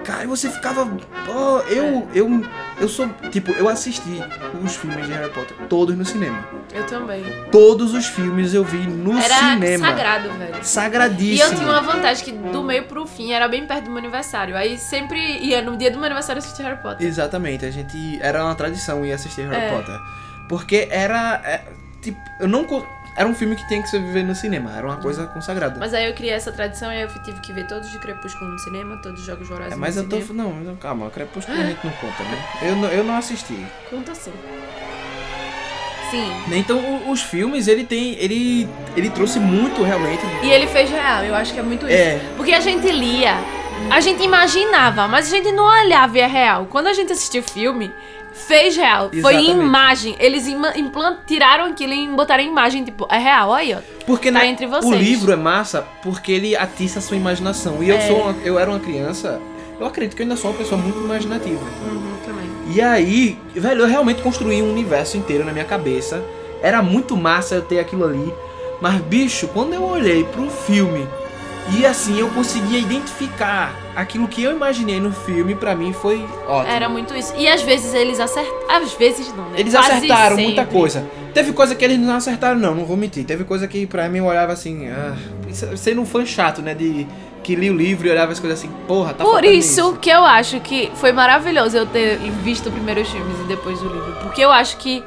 Cara, 0.05 0.25
e 0.25 0.27
você 0.27 0.49
ficava. 0.49 0.87
Pô, 1.27 1.59
eu. 1.69 2.09
Eu. 2.15 2.43
Eu 2.81 2.89
sou. 2.89 3.07
Tipo, 3.31 3.51
eu 3.53 3.69
assisti 3.69 4.23
os 4.65 4.75
filmes 4.77 5.07
de 5.07 5.13
Harry 5.13 5.31
Potter, 5.31 5.55
todos 5.69 5.95
no 5.97 6.05
cinema. 6.05 6.49
Eu 6.73 6.87
também. 6.87 7.23
Todos 7.53 7.93
os 7.93 8.07
filmes 8.07 8.55
eu 8.55 8.65
vi 8.65 8.87
no 8.87 9.19
Era 9.19 9.35
cinema. 9.35 9.87
sagrado, 9.89 10.31
velho. 10.33 10.57
E 10.63 10.67
Sagradíssimo. 10.67 11.51
eu 11.51 11.57
tinha 11.57 11.69
uma 11.69 11.83
vantagem 11.83 12.25
que 12.25 12.33
do 12.33 12.63
meio 12.63 12.85
pro 12.85 13.07
fim 13.07 13.33
era 13.33 13.47
bem 13.49 13.67
perto 13.67 13.85
do 13.85 13.91
meu 13.91 13.99
aniversário. 13.99 14.57
Aí 14.57 14.79
sempre 14.79 15.19
ia 15.45 15.61
no 15.61 15.77
dia 15.77 15.91
do 15.91 15.99
meu 15.99 16.07
aniversário 16.07 16.39
assistir 16.39 16.63
Harry 16.63 16.81
Potter. 16.81 17.07
Exatamente, 17.07 17.67
a 17.67 17.71
gente. 17.71 18.19
Era 18.23 18.43
uma 18.45 18.55
tradição 18.55 19.05
ir 19.05 19.13
assistir 19.13 19.43
Harry 19.47 19.65
É. 19.67 19.77
Potter. 19.77 19.99
Porque 20.49 20.89
era. 20.91 21.43
é, 21.45 21.65
tipo, 22.01 22.19
eu 22.41 22.49
não. 22.49 22.65
Era 23.19 23.29
um 23.29 23.35
filme 23.35 23.57
que 23.57 23.67
tinha 23.67 23.83
que 23.83 23.89
se 23.89 23.99
viver 23.99 24.23
no 24.23 24.33
cinema, 24.35 24.71
era 24.77 24.87
uma 24.87 24.97
coisa 24.97 25.27
consagrada. 25.27 25.77
Mas 25.81 25.93
aí 25.93 26.07
eu 26.07 26.15
criei 26.15 26.33
essa 26.33 26.53
tradição 26.53 26.93
e 26.93 26.97
aí 26.99 27.03
eu 27.03 27.09
tive 27.25 27.41
que 27.41 27.53
ver 27.53 27.67
todos 27.67 27.91
de 27.91 27.99
Crepúsculo 27.99 28.49
no 28.53 28.59
cinema, 28.61 28.97
todos 29.03 29.21
os 29.21 29.27
Jogos 29.27 29.49
Vorazes 29.49 29.73
É, 29.73 29.77
mas 29.77 29.97
no 29.97 30.03
eu 30.03 30.09
tô. 30.09 30.21
cinema. 30.23 30.49
Não, 30.51 30.61
não, 30.61 30.77
calma, 30.77 31.11
Crepúsculo 31.11 31.59
a 31.61 31.65
gente 31.65 31.81
não 31.85 31.91
conta, 31.95 32.23
né? 32.23 32.45
Eu, 32.63 32.77
não- 32.77 32.89
eu 32.89 33.03
não 33.03 33.17
assisti. 33.17 33.67
Conta 33.91 34.15
sim. 34.15 34.33
Sim. 36.11 36.33
Então 36.53 37.11
os 37.11 37.21
filmes, 37.23 37.69
ele 37.69 37.85
tem. 37.85 38.15
Ele. 38.15 38.67
Ele 38.97 39.11
trouxe 39.11 39.39
muito 39.39 39.83
realmente. 39.83 40.23
E 40.43 40.51
ele 40.51 40.67
fez 40.67 40.89
real, 40.89 41.23
eu 41.25 41.35
acho 41.35 41.53
que 41.53 41.61
é 41.61 41.63
muito 41.63 41.85
isso. 41.87 41.95
É. 41.95 42.19
Porque 42.37 42.53
a 42.55 42.61
gente 42.61 42.91
lia, 42.91 43.35
a 43.91 44.01
gente 44.01 44.23
imaginava, 44.23 45.07
mas 45.07 45.27
a 45.27 45.37
gente 45.37 45.53
não 45.53 45.65
olhava 45.65 46.17
e 46.17 46.21
é 46.21 46.27
real. 46.27 46.67
Quando 46.71 46.87
a 46.87 46.95
gente 46.95 47.13
assistiu 47.13 47.43
o 47.43 47.45
filme, 47.45 47.93
fez 48.47 48.77
real. 48.77 49.11
Foi 49.11 49.35
em 49.35 49.39
Exatamente. 49.41 49.51
imagem. 49.67 50.17
Eles 50.19 50.47
implant- 50.47 51.19
tiraram 51.27 51.65
aquilo 51.67 51.93
e 51.93 52.09
botaram 52.09 52.43
em 52.43 52.49
imagem, 52.49 52.85
tipo, 52.85 53.07
é 53.11 53.19
real, 53.19 53.51
olha 53.51 53.61
aí, 53.61 53.75
ó. 53.75 53.79
Porque 54.07 54.31
Tá 54.33 54.39
né, 54.41 54.47
entre 54.47 54.67
o 54.67 54.71
vocês. 54.71 55.01
livro 55.01 55.33
é 55.33 55.37
massa 55.37 55.83
porque 56.03 56.33
ele 56.33 56.57
atiça 56.57 56.99
a 56.99 57.03
sua 57.03 57.17
imaginação. 57.17 57.83
E 57.83 57.89
eu 57.91 57.97
É. 57.97 58.01
sou 58.07 58.17
uma- 58.23 58.37
eu 58.45 58.59
era 58.59 58.71
uma 58.71 58.81
criança. 58.81 59.41
Eu 59.79 59.87
acredito 59.87 60.17
que 60.17 60.23
eu 60.23 60.25
ainda 60.25 60.37
sou 60.37 60.51
uma 60.51 60.57
pessoa 60.59 60.81
muito 60.81 60.99
imaginativa. 60.99 61.61
Uhum, 61.91 62.13
também. 62.27 62.47
E 62.75 62.81
aí, 62.81 63.39
velho, 63.55 63.83
eu 63.83 63.87
realmente 63.87 64.23
construí 64.23 64.61
um 64.63 64.71
universo 64.71 65.17
inteiro 65.17 65.45
na 65.45 65.53
minha 65.53 65.65
cabeça. 65.65 66.23
Era 66.63 66.83
muito 66.83 67.17
massa 67.17 67.55
eu 67.57 67.63
ter 67.63 67.79
aquilo 67.79 68.05
ali. 68.05 68.33
Mas, 68.81 69.01
bicho, 69.03 69.47
quando 69.49 69.75
eu 69.75 69.83
olhei 69.85 70.25
pro 70.25 70.49
filme 70.51 71.07
e 71.77 71.85
assim 71.85 72.19
eu 72.19 72.29
conseguia 72.31 72.79
identificar 72.79 73.75
aquilo 73.95 74.27
que 74.29 74.43
eu 74.43 74.53
imaginei 74.53 75.01
no 75.01 75.13
filme, 75.13 75.55
pra 75.55 75.75
mim 75.75 75.93
foi 75.93 76.25
ótimo. 76.47 76.73
Era 76.75 76.89
muito 76.89 77.15
isso. 77.15 77.35
E 77.37 77.49
às 77.49 77.63
vezes 77.63 77.93
eles 77.95 78.19
acertaram. 78.21 78.59
Às 78.83 78.93
vezes 78.95 79.29
não, 79.35 79.45
né? 79.51 79.59
Eles 79.61 79.75
Quase 79.75 79.91
acertaram 79.93 80.37
sempre. 80.37 80.45
muita 80.45 80.65
coisa. 80.67 81.05
Teve 81.35 81.53
coisa 81.53 81.75
que 81.75 81.85
eles 81.85 81.99
não 81.99 82.15
acertaram, 82.15 82.59
não, 82.59 82.75
não 82.75 82.85
vou 82.85 82.97
mentir. 82.97 83.25
Teve 83.25 83.45
coisa 83.45 83.69
que 83.69 83.87
pra 83.87 84.09
mim 84.09 84.19
eu 84.19 84.25
olhava 84.27 84.53
assim, 84.53 84.89
ah, 84.89 85.15
isso- 85.49 85.77
sendo 85.77 86.01
um 86.01 86.07
fã 86.07 86.25
chato, 86.25 86.63
né? 86.63 86.75
De 86.75 87.07
que 87.43 87.55
li 87.55 87.71
o 87.71 87.77
livro 87.77 88.07
e 88.07 88.11
olhava 88.11 88.33
as 88.33 88.41
coisas 88.41 88.59
assim, 88.59 88.71
porra, 88.87 89.15
tá 89.15 89.25
Por 89.25 89.33
faltando 89.35 89.53
isso 89.53 89.97
que 90.01 90.11
eu 90.11 90.23
acho 90.25 90.61
que 90.61 90.91
foi 90.97 91.13
maravilhoso 91.13 91.77
eu 91.77 91.87
ter 91.87 92.17
visto 92.43 92.71
primeiro 92.71 93.01
os 93.01 93.09
filmes 93.09 93.39
e 93.41 93.45
depois 93.45 93.81
o 93.81 93.85
livro. 93.89 94.13
Porque 94.23 94.43
eu 94.43 94.51
acho 94.51 94.77
que 94.79 95.03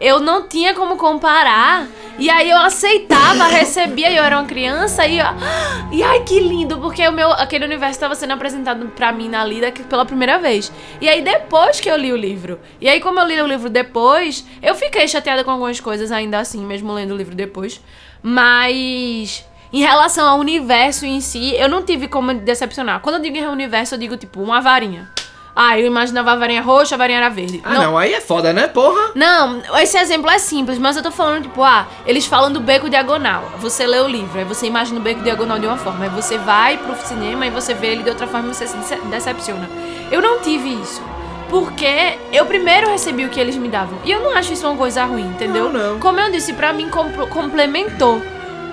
eu 0.00 0.18
não 0.20 0.46
tinha 0.48 0.74
como 0.74 0.96
comparar. 0.96 1.86
E 2.18 2.30
aí 2.30 2.48
eu 2.48 2.58
aceitava, 2.58 3.44
recebia, 3.48 4.12
eu 4.12 4.22
era 4.22 4.38
uma 4.38 4.46
criança 4.46 5.06
e, 5.06 5.20
ó, 5.20 5.34
e 5.90 6.02
ai 6.02 6.22
que 6.22 6.38
lindo, 6.38 6.78
porque 6.78 7.06
o 7.08 7.12
meu 7.12 7.32
aquele 7.32 7.64
universo 7.64 7.94
estava 7.94 8.14
sendo 8.14 8.32
apresentado 8.32 8.86
pra 8.88 9.12
mim 9.12 9.28
na 9.28 9.44
lida 9.44 9.72
pela 9.72 10.04
primeira 10.04 10.38
vez. 10.38 10.72
E 11.00 11.08
aí 11.08 11.22
depois 11.22 11.80
que 11.80 11.90
eu 11.90 11.96
li 11.96 12.12
o 12.12 12.16
livro. 12.16 12.60
E 12.80 12.88
aí 12.88 13.00
como 13.00 13.18
eu 13.18 13.26
li 13.26 13.40
o 13.40 13.46
livro 13.46 13.68
depois, 13.68 14.46
eu 14.62 14.74
fiquei 14.74 15.08
chateada 15.08 15.42
com 15.42 15.50
algumas 15.50 15.80
coisas 15.80 16.12
ainda 16.12 16.38
assim, 16.38 16.64
mesmo 16.64 16.92
lendo 16.92 17.14
o 17.14 17.16
livro 17.16 17.34
depois. 17.34 17.80
Mas 18.22 19.44
em 19.72 19.80
relação 19.80 20.28
ao 20.28 20.38
universo 20.38 21.04
em 21.04 21.20
si, 21.20 21.54
eu 21.56 21.68
não 21.68 21.82
tive 21.82 22.06
como 22.06 22.32
decepcionar. 22.32 23.00
Quando 23.00 23.16
eu 23.16 23.22
digo 23.22 23.50
universo, 23.50 23.96
eu 23.96 23.98
digo 23.98 24.16
tipo 24.16 24.40
uma 24.40 24.60
varinha. 24.60 25.10
Ah, 25.56 25.78
eu 25.78 25.86
imaginava 25.86 26.32
a 26.32 26.36
varinha 26.36 26.60
roxa, 26.60 26.94
a 26.96 26.98
varinha 26.98 27.18
era 27.18 27.28
verde. 27.28 27.60
Ah, 27.64 27.74
não. 27.74 27.96
aí 27.96 28.12
é 28.12 28.20
foda, 28.20 28.52
né, 28.52 28.66
porra? 28.66 29.12
Não, 29.14 29.62
esse 29.80 29.96
exemplo 29.96 30.28
é 30.28 30.38
simples, 30.38 30.78
mas 30.78 30.96
eu 30.96 31.02
tô 31.02 31.12
falando, 31.12 31.44
tipo, 31.44 31.62
ah, 31.62 31.86
eles 32.04 32.26
falam 32.26 32.52
do 32.52 32.58
beco 32.60 32.90
diagonal. 32.90 33.44
Você 33.60 33.86
lê 33.86 34.00
o 34.00 34.08
livro, 34.08 34.36
aí 34.38 34.44
você 34.44 34.66
imagina 34.66 34.98
o 34.98 35.02
beco 35.02 35.22
diagonal 35.22 35.58
de 35.58 35.66
uma 35.66 35.76
forma. 35.76 36.04
Aí 36.06 36.10
você 36.10 36.38
vai 36.38 36.76
pro 36.78 36.96
cinema 37.06 37.46
e 37.46 37.50
você 37.50 37.72
vê 37.72 37.88
ele 37.88 38.02
de 38.02 38.08
outra 38.10 38.26
forma 38.26 38.50
e 38.50 38.54
você 38.54 38.66
se 38.66 38.76
dece- 38.76 39.00
decepciona. 39.10 39.68
Eu 40.10 40.20
não 40.20 40.40
tive 40.40 40.70
isso. 40.74 41.00
Porque 41.48 42.18
eu 42.32 42.44
primeiro 42.46 42.90
recebi 42.90 43.24
o 43.24 43.28
que 43.28 43.38
eles 43.38 43.56
me 43.56 43.68
davam. 43.68 43.96
E 44.04 44.10
eu 44.10 44.20
não 44.20 44.30
acho 44.36 44.52
isso 44.52 44.66
uma 44.66 44.76
coisa 44.76 45.04
ruim, 45.04 45.26
entendeu? 45.26 45.70
Não, 45.70 45.92
não. 45.92 46.00
Como 46.00 46.18
eu 46.18 46.32
disse, 46.32 46.52
pra 46.54 46.72
mim 46.72 46.88
compl- 46.88 47.26
complementou. 47.28 48.20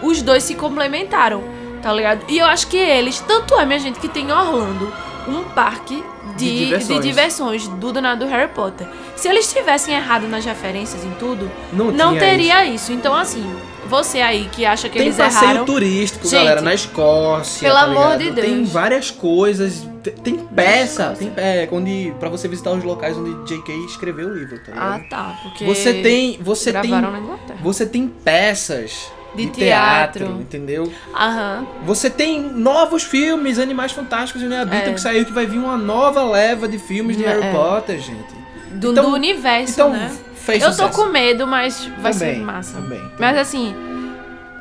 Os 0.02 0.22
dois 0.24 0.44
se 0.44 0.56
complementaram, 0.56 1.44
tá 1.84 1.94
ligado? 1.94 2.22
E 2.28 2.40
eu 2.40 2.46
acho 2.48 2.66
que 2.68 2.78
eles, 2.78 3.20
tanto 3.20 3.54
é, 3.60 3.66
minha 3.68 3.78
gente, 3.78 4.00
que 4.00 4.08
tem 4.08 4.26
em 4.30 4.32
Orlando 4.32 4.92
um 5.28 5.44
parque 5.44 6.04
De 6.32 6.46
de, 6.46 6.58
de 6.58 6.66
diversões. 6.66 7.02
diversões 7.06 7.68
do 7.68 7.92
danado 7.94 8.26
Harry 8.26 8.50
Potter. 8.54 8.88
Se 9.16 9.28
eles 9.28 9.52
tivessem 9.52 9.94
errado 9.96 10.28
nas 10.28 10.44
referências 10.46 11.04
em 11.04 11.12
tudo, 11.20 11.50
Não, 11.74 11.92
não, 11.92 12.18
teria 12.18 12.66
isso. 12.66 12.92
Então, 12.92 13.14
assim, 13.16 13.44
você 13.88 14.22
aí 14.22 14.50
que 14.52 14.66
acha 14.66 14.88
que 14.90 14.98
Tem 14.98 15.08
eles 15.08 15.18
passeio 15.18 15.44
erraram. 15.52 15.66
turístico, 15.66 16.24
Gente, 16.28 16.40
galera, 16.40 16.62
na 16.62 16.74
Escócia. 16.74 17.68
pelo 17.68 17.76
tá 17.80 17.84
amor 17.84 18.18
de 18.18 18.32
Tem 18.32 18.56
Deus. 18.56 18.70
várias 18.72 19.12
coisas. 19.12 19.88
Tem, 20.02 20.14
tem 20.14 20.36
peça, 20.38 21.16
tem 21.18 21.32
é, 21.38 21.70
onde 21.72 22.12
para 22.20 22.28
você 22.28 22.48
visitar 22.48 22.72
os 22.72 22.84
locais 22.84 23.16
onde 23.16 23.48
J.K. 23.48 23.72
escreveu 23.86 24.30
o 24.30 24.34
livro, 24.34 24.58
tá 24.60 24.72
Ah, 24.76 24.96
ligado? 24.98 25.10
tá. 25.10 25.40
Porque 25.44 25.64
você 25.64 25.94
tem, 26.02 26.40
você 26.42 26.72
tem, 26.74 26.90
gravaram 26.90 27.12
na 27.12 27.20
Inglaterra. 27.20 27.60
você 27.62 27.86
tem 27.86 28.08
peças 28.08 29.12
De 29.36 29.46
de, 29.46 29.52
teatro, 29.52 30.26
teatro. 30.26 30.42
entendeu? 30.42 30.92
Aham. 31.16 31.66
Você 31.86 32.10
tem 32.10 32.42
novos 32.42 33.04
filmes, 33.04 33.58
Animais 33.60 33.92
Fantásticos 33.94 34.42
e 34.42 34.46
Né 34.46 34.60
Habitam, 34.62 34.92
É. 34.92 34.94
que 34.94 35.00
saiu, 35.02 35.26
que 35.26 35.32
vai 35.32 35.46
vir 35.46 35.58
uma 35.58 35.78
nova 35.78 36.24
leva 36.24 36.68
de 36.68 36.78
filmes 36.78 37.16
de 37.18 37.24
É. 37.24 37.28
Harry 37.30 37.52
Potter, 37.56 38.00
gente. 38.00 38.34
Do, 38.74 38.92
Então- 38.92 39.06
do 39.10 39.14
universo, 39.16 39.72
Então, 39.74 39.90
né? 39.92 40.12
fez 40.36 40.62
Eu 40.62 40.70
tô 40.70 40.76
sucesso. 40.76 40.98
com 40.98 41.06
medo, 41.10 41.48
mas 41.48 41.86
vai 42.02 42.12
Também, 42.14 42.36
ser 42.36 42.42
massa. 42.42 42.74
também, 42.74 43.00
também. 43.00 43.12
Mas 43.20 43.38
assim, 43.38 43.76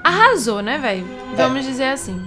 arrasou, 0.05 0.61
né, 0.63 0.79
velho? 0.79 1.05
Vamos 1.37 1.65
dizer 1.65 1.85
assim. 1.89 2.21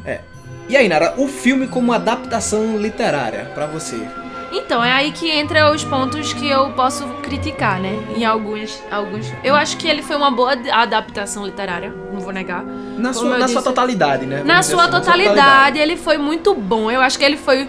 E 0.70 0.78
aí, 0.78 0.88
Nara, 0.88 1.14
o 1.18 1.28
filme 1.28 1.68
como 1.68 1.92
adaptação 1.92 2.78
literária, 2.78 3.52
pra 3.54 3.66
você? 3.66 3.98
Então, 4.56 4.84
é 4.84 4.92
aí 4.92 5.12
que 5.12 5.30
entra 5.32 5.72
os 5.72 5.84
pontos 5.84 6.32
que 6.32 6.48
eu 6.48 6.70
posso 6.74 7.06
criticar, 7.24 7.80
né? 7.80 7.98
Em 8.16 8.24
alguns. 8.24 8.82
alguns. 8.92 9.26
Eu 9.44 9.56
acho 9.56 9.76
que 9.78 9.88
ele 9.88 10.04
foi 10.04 10.16
uma 10.16 10.30
boa 10.30 10.52
ad- 10.52 10.70
adaptação 10.70 11.44
literária, 11.46 11.92
não 12.14 12.20
vou 12.20 12.32
negar. 12.32 12.64
Na, 12.64 13.12
sua, 13.14 13.30
na 13.32 13.38
sua 13.40 13.46
disse- 13.48 13.64
totalidade, 13.64 14.26
né? 14.28 14.44
Na 14.46 14.62
sua 14.62 14.84
assim, 14.84 14.92
totalidade, 14.92 15.80
ele 15.80 15.98
foi 15.98 16.18
muito 16.20 16.54
bom. 16.54 16.92
Eu 16.92 17.02
acho 17.02 17.18
que 17.18 17.26
ele 17.26 17.36
foi 17.38 17.68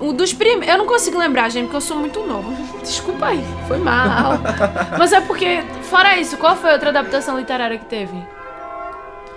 um 0.00 0.14
dos 0.14 0.32
primeiros. 0.32 0.68
Eu 0.68 0.78
não 0.78 0.86
consigo 0.86 1.18
lembrar, 1.18 1.50
gente, 1.50 1.64
porque 1.64 1.76
eu 1.76 1.80
sou 1.82 1.98
muito 1.98 2.20
novo. 2.26 2.50
Desculpa 2.80 3.26
aí, 3.26 3.44
foi 3.68 3.76
mal. 3.78 4.38
Mas 4.98 5.12
é 5.12 5.20
porque, 5.20 5.62
fora 5.82 6.16
isso, 6.18 6.38
qual 6.38 6.56
foi 6.56 6.70
a 6.70 6.72
outra 6.72 6.88
adaptação 6.88 7.36
literária 7.38 7.76
que 7.78 7.84
teve? 7.84 8.16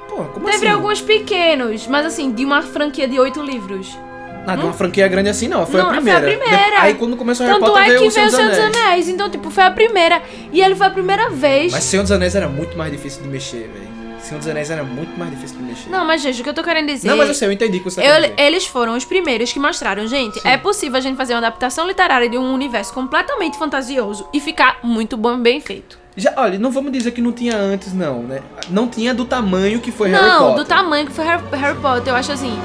Pô, 0.07 0.23
como 0.25 0.45
teve 0.45 0.65
assim? 0.65 0.67
alguns 0.69 1.01
pequenos, 1.01 1.87
mas 1.87 2.05
assim, 2.05 2.31
de 2.31 2.45
uma 2.45 2.61
franquia 2.61 3.07
de 3.07 3.19
oito 3.19 3.41
livros. 3.41 3.97
Ah, 4.45 4.55
de 4.55 4.63
uma 4.63 4.73
franquia 4.73 5.07
grande 5.07 5.29
assim 5.29 5.47
não, 5.47 5.65
foi 5.65 5.79
Não, 5.81 5.89
a 5.89 5.93
foi 6.01 6.11
a 6.11 6.19
primeira. 6.19 6.37
primeira. 6.45 6.81
Aí 6.81 6.93
quando 6.95 7.15
começou 7.15 7.45
Harry 7.45 7.59
Tanto 7.59 7.71
Potter 7.71 7.83
é 7.85 7.87
veio 7.89 8.01
que 8.01 8.07
o 8.07 8.11
Senhor 8.11 8.29
veio 8.29 8.33
o 8.33 8.37
Senhor 8.37 8.49
dos 8.49 8.59
Anéis. 8.59 8.75
Anéis. 8.87 9.07
Então, 9.09 9.29
tipo, 9.29 9.49
foi 9.49 9.63
a 9.63 9.71
primeira. 9.71 10.21
E 10.51 10.61
ele 10.61 10.75
foi 10.75 10.87
a 10.87 10.89
primeira 10.89 11.29
vez. 11.29 11.71
Mas 11.71 11.83
Senhor 11.85 12.03
dos 12.03 12.11
Anéis 12.11 12.35
era 12.35 12.47
muito 12.49 12.77
mais 12.77 12.91
difícil 12.91 13.21
de 13.23 13.29
mexer, 13.29 13.69
velho. 13.73 13.93
Senhor 14.19 14.39
dos 14.39 14.47
Anéis 14.47 14.69
era 14.69 14.83
muito 14.83 15.17
mais 15.19 15.31
difícil 15.31 15.57
de 15.57 15.63
mexer. 15.63 15.89
Não, 15.89 16.05
mas, 16.05 16.21
gente, 16.21 16.39
o 16.39 16.43
que 16.43 16.49
eu 16.49 16.53
tô 16.53 16.63
querendo 16.63 16.87
dizer. 16.87 17.09
Não, 17.09 17.17
mas 17.17 17.27
eu 17.27 17.33
sei, 17.33 17.47
eu 17.47 17.51
entendi 17.51 17.77
o 17.77 17.83
que 17.83 17.89
você 17.91 18.01
tá 18.01 18.07
Eu- 18.07 18.33
eles 18.37 18.65
foram 18.65 18.95
os 18.95 19.03
primeiros 19.03 19.51
que 19.51 19.59
mostraram, 19.59 20.07
gente, 20.07 20.39
é 20.45 20.55
possível 20.57 20.97
a 20.97 21.01
gente 21.01 21.17
fazer 21.17 21.33
uma 21.33 21.39
adaptação 21.39 21.85
literária 21.85 22.29
de 22.29 22.37
um 22.37 22.53
universo 22.53 22.93
completamente 22.93 23.57
fantasioso 23.57 24.25
e 24.33 24.39
ficar 24.39 24.79
muito 24.81 25.17
bom, 25.17 25.37
bem 25.37 25.59
feito. 25.59 25.99
Já, 26.15 26.31
olha, 26.37 26.57
não 26.59 26.71
vamos 26.71 26.91
dizer 26.93 27.11
que 27.11 27.21
não 27.21 27.31
tinha 27.33 27.57
antes, 27.57 27.91
não, 27.93 28.23
né? 28.23 28.39
Não 28.69 28.87
tinha 28.87 29.13
do 29.13 29.25
tamanho 29.25 29.81
que 29.81 29.91
foi 29.91 30.09
Harry 30.09 30.25
Não, 30.25 30.39
Potter. 30.39 30.55
do 30.63 30.65
tamanho 30.69 31.05
que 31.05 31.11
foi 31.11 31.25
Harry, 31.25 31.43
Harry 31.53 31.77
Potter, 31.79 32.13
eu 32.13 32.15
acho 32.17 32.31
assim. 32.31 32.57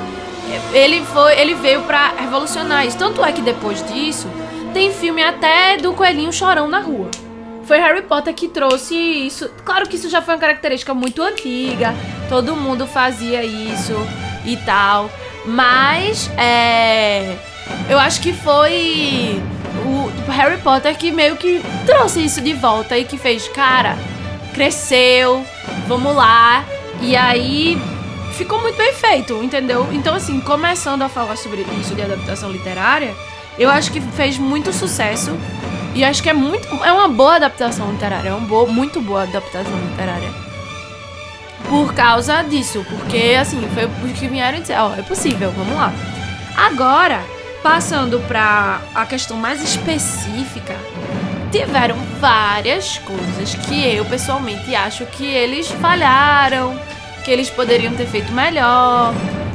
Ele 0.72 1.04
foi, 1.04 1.38
ele 1.38 1.54
veio 1.54 1.82
pra 1.82 2.12
revolucionar 2.18 2.86
isso. 2.86 2.98
Tanto 2.98 3.24
é 3.24 3.32
que 3.32 3.40
depois 3.40 3.82
disso, 3.86 4.28
tem 4.72 4.92
filme 4.92 5.22
até 5.22 5.76
do 5.76 5.92
coelhinho 5.92 6.32
chorão 6.32 6.68
na 6.68 6.80
rua. 6.80 7.10
Foi 7.64 7.78
Harry 7.78 8.02
Potter 8.02 8.32
que 8.34 8.48
trouxe 8.48 8.94
isso. 8.94 9.50
Claro 9.64 9.86
que 9.88 9.96
isso 9.96 10.08
já 10.08 10.22
foi 10.22 10.34
uma 10.34 10.40
característica 10.40 10.94
muito 10.94 11.22
antiga. 11.22 11.94
Todo 12.28 12.56
mundo 12.56 12.86
fazia 12.86 13.44
isso 13.44 13.94
e 14.44 14.56
tal. 14.56 15.10
Mas 15.44 16.30
é, 16.38 17.36
eu 17.88 17.98
acho 17.98 18.20
que 18.20 18.32
foi 18.32 19.42
o 19.84 20.30
Harry 20.30 20.58
Potter 20.62 20.96
que 20.96 21.10
meio 21.10 21.36
que 21.36 21.62
trouxe 21.86 22.24
isso 22.24 22.40
de 22.40 22.54
volta 22.54 22.96
e 22.96 23.04
que 23.04 23.18
fez, 23.18 23.48
cara, 23.48 23.96
cresceu, 24.54 25.44
vamos 25.86 26.14
lá. 26.14 26.64
E 27.00 27.14
aí 27.16 27.80
ficou 28.38 28.62
muito 28.62 28.76
bem 28.76 28.92
feito, 28.92 29.42
entendeu? 29.42 29.88
Então, 29.92 30.14
assim, 30.14 30.40
começando 30.40 31.02
a 31.02 31.08
falar 31.08 31.36
sobre 31.36 31.66
isso 31.80 31.94
de 31.94 32.02
adaptação 32.02 32.50
literária, 32.50 33.14
eu 33.58 33.68
acho 33.68 33.90
que 33.90 34.00
fez 34.00 34.38
muito 34.38 34.72
sucesso. 34.72 35.36
E 35.94 36.04
acho 36.04 36.22
que 36.22 36.30
é 36.30 36.32
muito. 36.32 36.68
É 36.84 36.92
uma 36.92 37.08
boa 37.08 37.36
adaptação 37.36 37.90
literária. 37.90 38.28
É 38.28 38.32
uma 38.32 38.46
boa, 38.46 38.70
muito 38.70 39.00
boa 39.00 39.24
adaptação 39.24 39.76
literária. 39.90 40.30
Por 41.68 41.92
causa 41.92 42.42
disso. 42.42 42.86
Porque, 42.88 43.36
assim, 43.38 43.60
foi 43.74 43.86
os 44.08 44.18
que 44.18 44.28
vieram 44.28 44.60
dizer, 44.60 44.78
ó, 44.78 44.94
é 44.94 45.02
possível, 45.02 45.50
vamos 45.50 45.74
lá. 45.74 45.92
Agora, 46.56 47.24
passando 47.62 48.20
pra 48.28 48.80
a 48.94 49.04
questão 49.04 49.36
mais 49.36 49.60
específica, 49.60 50.76
tiveram 51.50 51.96
várias 52.20 52.98
coisas 52.98 53.54
que 53.66 53.96
eu 53.96 54.04
pessoalmente 54.04 54.74
acho 54.76 55.04
que 55.06 55.26
eles 55.26 55.68
falharam, 55.68 56.78
que 57.28 57.32
eles 57.32 57.50
poderiam 57.50 57.92
ter 57.92 58.06
feito 58.06 58.32
melhor, 58.32 59.12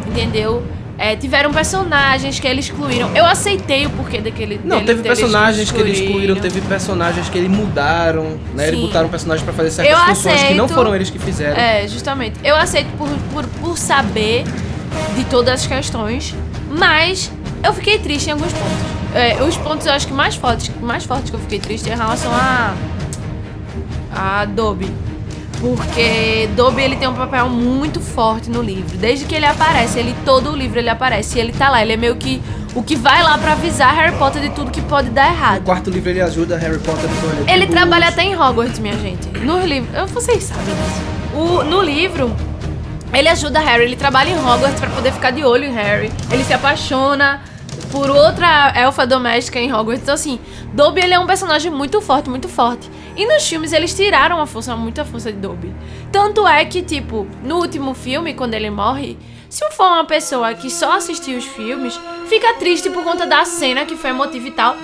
entendeu? 0.08 0.64
É, 0.96 1.16
tiveram 1.16 1.52
personagens 1.52 2.40
que 2.40 2.48
eles 2.48 2.66
excluíram. 2.66 3.10
Eu 3.16 3.26
aceitei 3.26 3.88
o 3.88 3.90
porquê 3.90 4.22
daquele. 4.22 4.62
Não, 4.64 4.86
teve 4.86 5.02
personagens 5.02 5.72
que 5.72 5.82
eles 5.82 5.98
excluíram, 6.00 6.36
teve 6.36 6.62
personagens 6.62 7.28
que 7.30 7.36
eles 7.36 7.50
mudaram, 7.50 8.38
né? 8.54 8.68
Eles 8.68 8.80
Sim. 8.80 8.86
botaram 8.86 9.10
personagens 9.10 9.44
pra 9.44 9.52
fazer 9.54 9.72
certas 9.72 9.92
Eu 9.92 10.06
funções 10.06 10.44
que 10.44 10.54
não 10.54 10.66
aceito. 10.66 10.78
foram 10.78 10.96
eles 10.96 11.10
que 11.10 11.18
fizeram. 11.18 11.60
É, 11.60 11.88
justamente. 11.88 12.40
Eu 12.44 12.56
aceito 12.56 12.96
por, 12.96 13.10
por, 13.34 13.44
por 13.60 13.76
saber 13.76 14.44
de 15.16 15.24
todas 15.26 15.62
as 15.62 15.66
questões, 15.66 16.36
mas 16.70 17.32
eu 17.64 17.74
fiquei 17.74 17.98
triste 17.98 18.28
em 18.28 18.34
alguns 18.34 18.54
pontos. 18.54 19.16
É, 19.16 19.42
os 19.42 19.58
pontos 19.58 19.88
eu 19.88 19.94
acho 19.94 20.06
que 20.06 20.14
mais 20.14 20.36
fortes, 20.36 20.70
mais 20.80 21.06
fortes 21.06 21.32
que 21.32 21.36
eu 21.36 21.40
fiquei 21.40 21.58
triste 21.58 21.90
é 21.90 21.94
em 21.94 21.98
relação 21.98 22.32
a. 22.32 22.76
a 24.16 24.46
Dobby. 24.46 24.92
Porque 25.64 26.50
Dobby 26.58 26.82
ele 26.82 26.98
tem 26.98 27.08
um 27.08 27.14
papel 27.14 27.48
muito 27.48 28.02
forte 28.02 28.50
no 28.50 28.62
livro. 28.62 28.98
Desde 28.98 29.24
que 29.24 29.34
ele 29.34 29.46
aparece, 29.46 29.98
ele 29.98 30.14
todo 30.26 30.52
o 30.52 30.56
livro 30.58 30.78
ele 30.78 30.90
aparece 30.90 31.38
e 31.38 31.42
ele 31.42 31.54
tá 31.54 31.70
lá. 31.70 31.82
Ele 31.82 31.94
é 31.94 31.98
meio 31.98 32.18
que 32.18 32.44
o 32.76 32.84
que 32.84 32.98
vai 32.98 33.24
lá 33.24 33.38
pra 33.38 33.54
avisar 33.54 33.96
Harry 33.96 34.14
Potter 34.18 34.42
de 34.42 34.50
tudo 34.50 34.70
que 34.72 34.82
pode 34.82 35.10
dar 35.10 35.30
O 35.30 35.34
errado. 35.34 35.64
quarto 35.64 35.90
livro 35.90 36.10
ele 36.10 36.20
ajuda 36.20 36.58
Harry 36.58 36.80
Potter 36.80 37.10
no 37.10 37.16
de 37.46 37.50
Ele 37.50 37.62
Quidditch. 37.62 37.70
trabalha 37.72 38.10
até 38.10 38.24
em 38.24 38.36
Hogwarts, 38.36 38.78
minha 38.80 38.98
gente. 38.98 39.26
No 39.40 39.66
livro, 39.66 39.90
vocês 40.08 40.44
sabem 40.44 40.66
disso. 40.66 41.02
O, 41.34 41.64
no 41.64 41.82
livro, 41.82 42.36
ele 43.14 43.30
ajuda 43.30 43.60
Harry, 43.62 43.84
ele 43.86 43.96
trabalha 43.96 44.32
em 44.32 44.38
Hogwarts 44.38 44.82
pra 44.82 44.90
poder 44.90 45.14
ficar 45.14 45.32
de 45.32 45.46
olho 45.46 45.64
em 45.64 45.72
Harry. 45.74 46.12
Ele 46.30 46.44
se 46.44 46.52
apaixona 46.54 47.40
por 47.94 48.10
outra 48.10 48.74
elfa 48.76 49.06
doméstica 49.06 49.60
em 49.60 49.72
Hogwarts. 49.72 50.02
Então, 50.02 50.16
assim, 50.16 50.40
Dobby 50.74 51.02
ele 51.02 51.14
é 51.14 51.20
um 51.20 51.28
personagem 51.28 51.72
muito 51.72 52.02
forte, 52.02 52.28
muito 52.28 52.50
forte. 52.50 52.90
E 53.16 53.24
nos 53.28 53.48
filmes 53.48 53.72
eles 53.72 53.94
tiraram 53.94 54.42
a 54.42 54.48
força, 54.48 54.76
muita 54.76 55.06
força 55.06 55.32
de 55.32 55.38
Dobby. 55.38 55.72
Tanto 56.12 56.48
é 56.48 56.66
que, 56.66 56.82
tipo, 56.82 57.28
no 57.44 57.58
último 57.58 57.94
filme, 57.94 58.34
quando 58.34 58.56
ele 58.56 58.72
morre, 58.72 59.16
se 59.48 59.64
for 59.72 59.86
uma 59.86 60.06
pessoa 60.06 60.56
que 60.56 60.72
só 60.72 60.94
assistiu 60.98 61.38
os 61.38 61.46
filmes, 61.46 62.00
fica 62.28 62.56
triste 62.56 62.90
por 62.90 63.04
conta 63.04 63.28
da 63.28 63.46
cena 63.46 63.86
que 63.86 63.96
foi 63.96 64.10
emotiva 64.10 64.48
e 64.48 64.52
tal. 64.52 64.76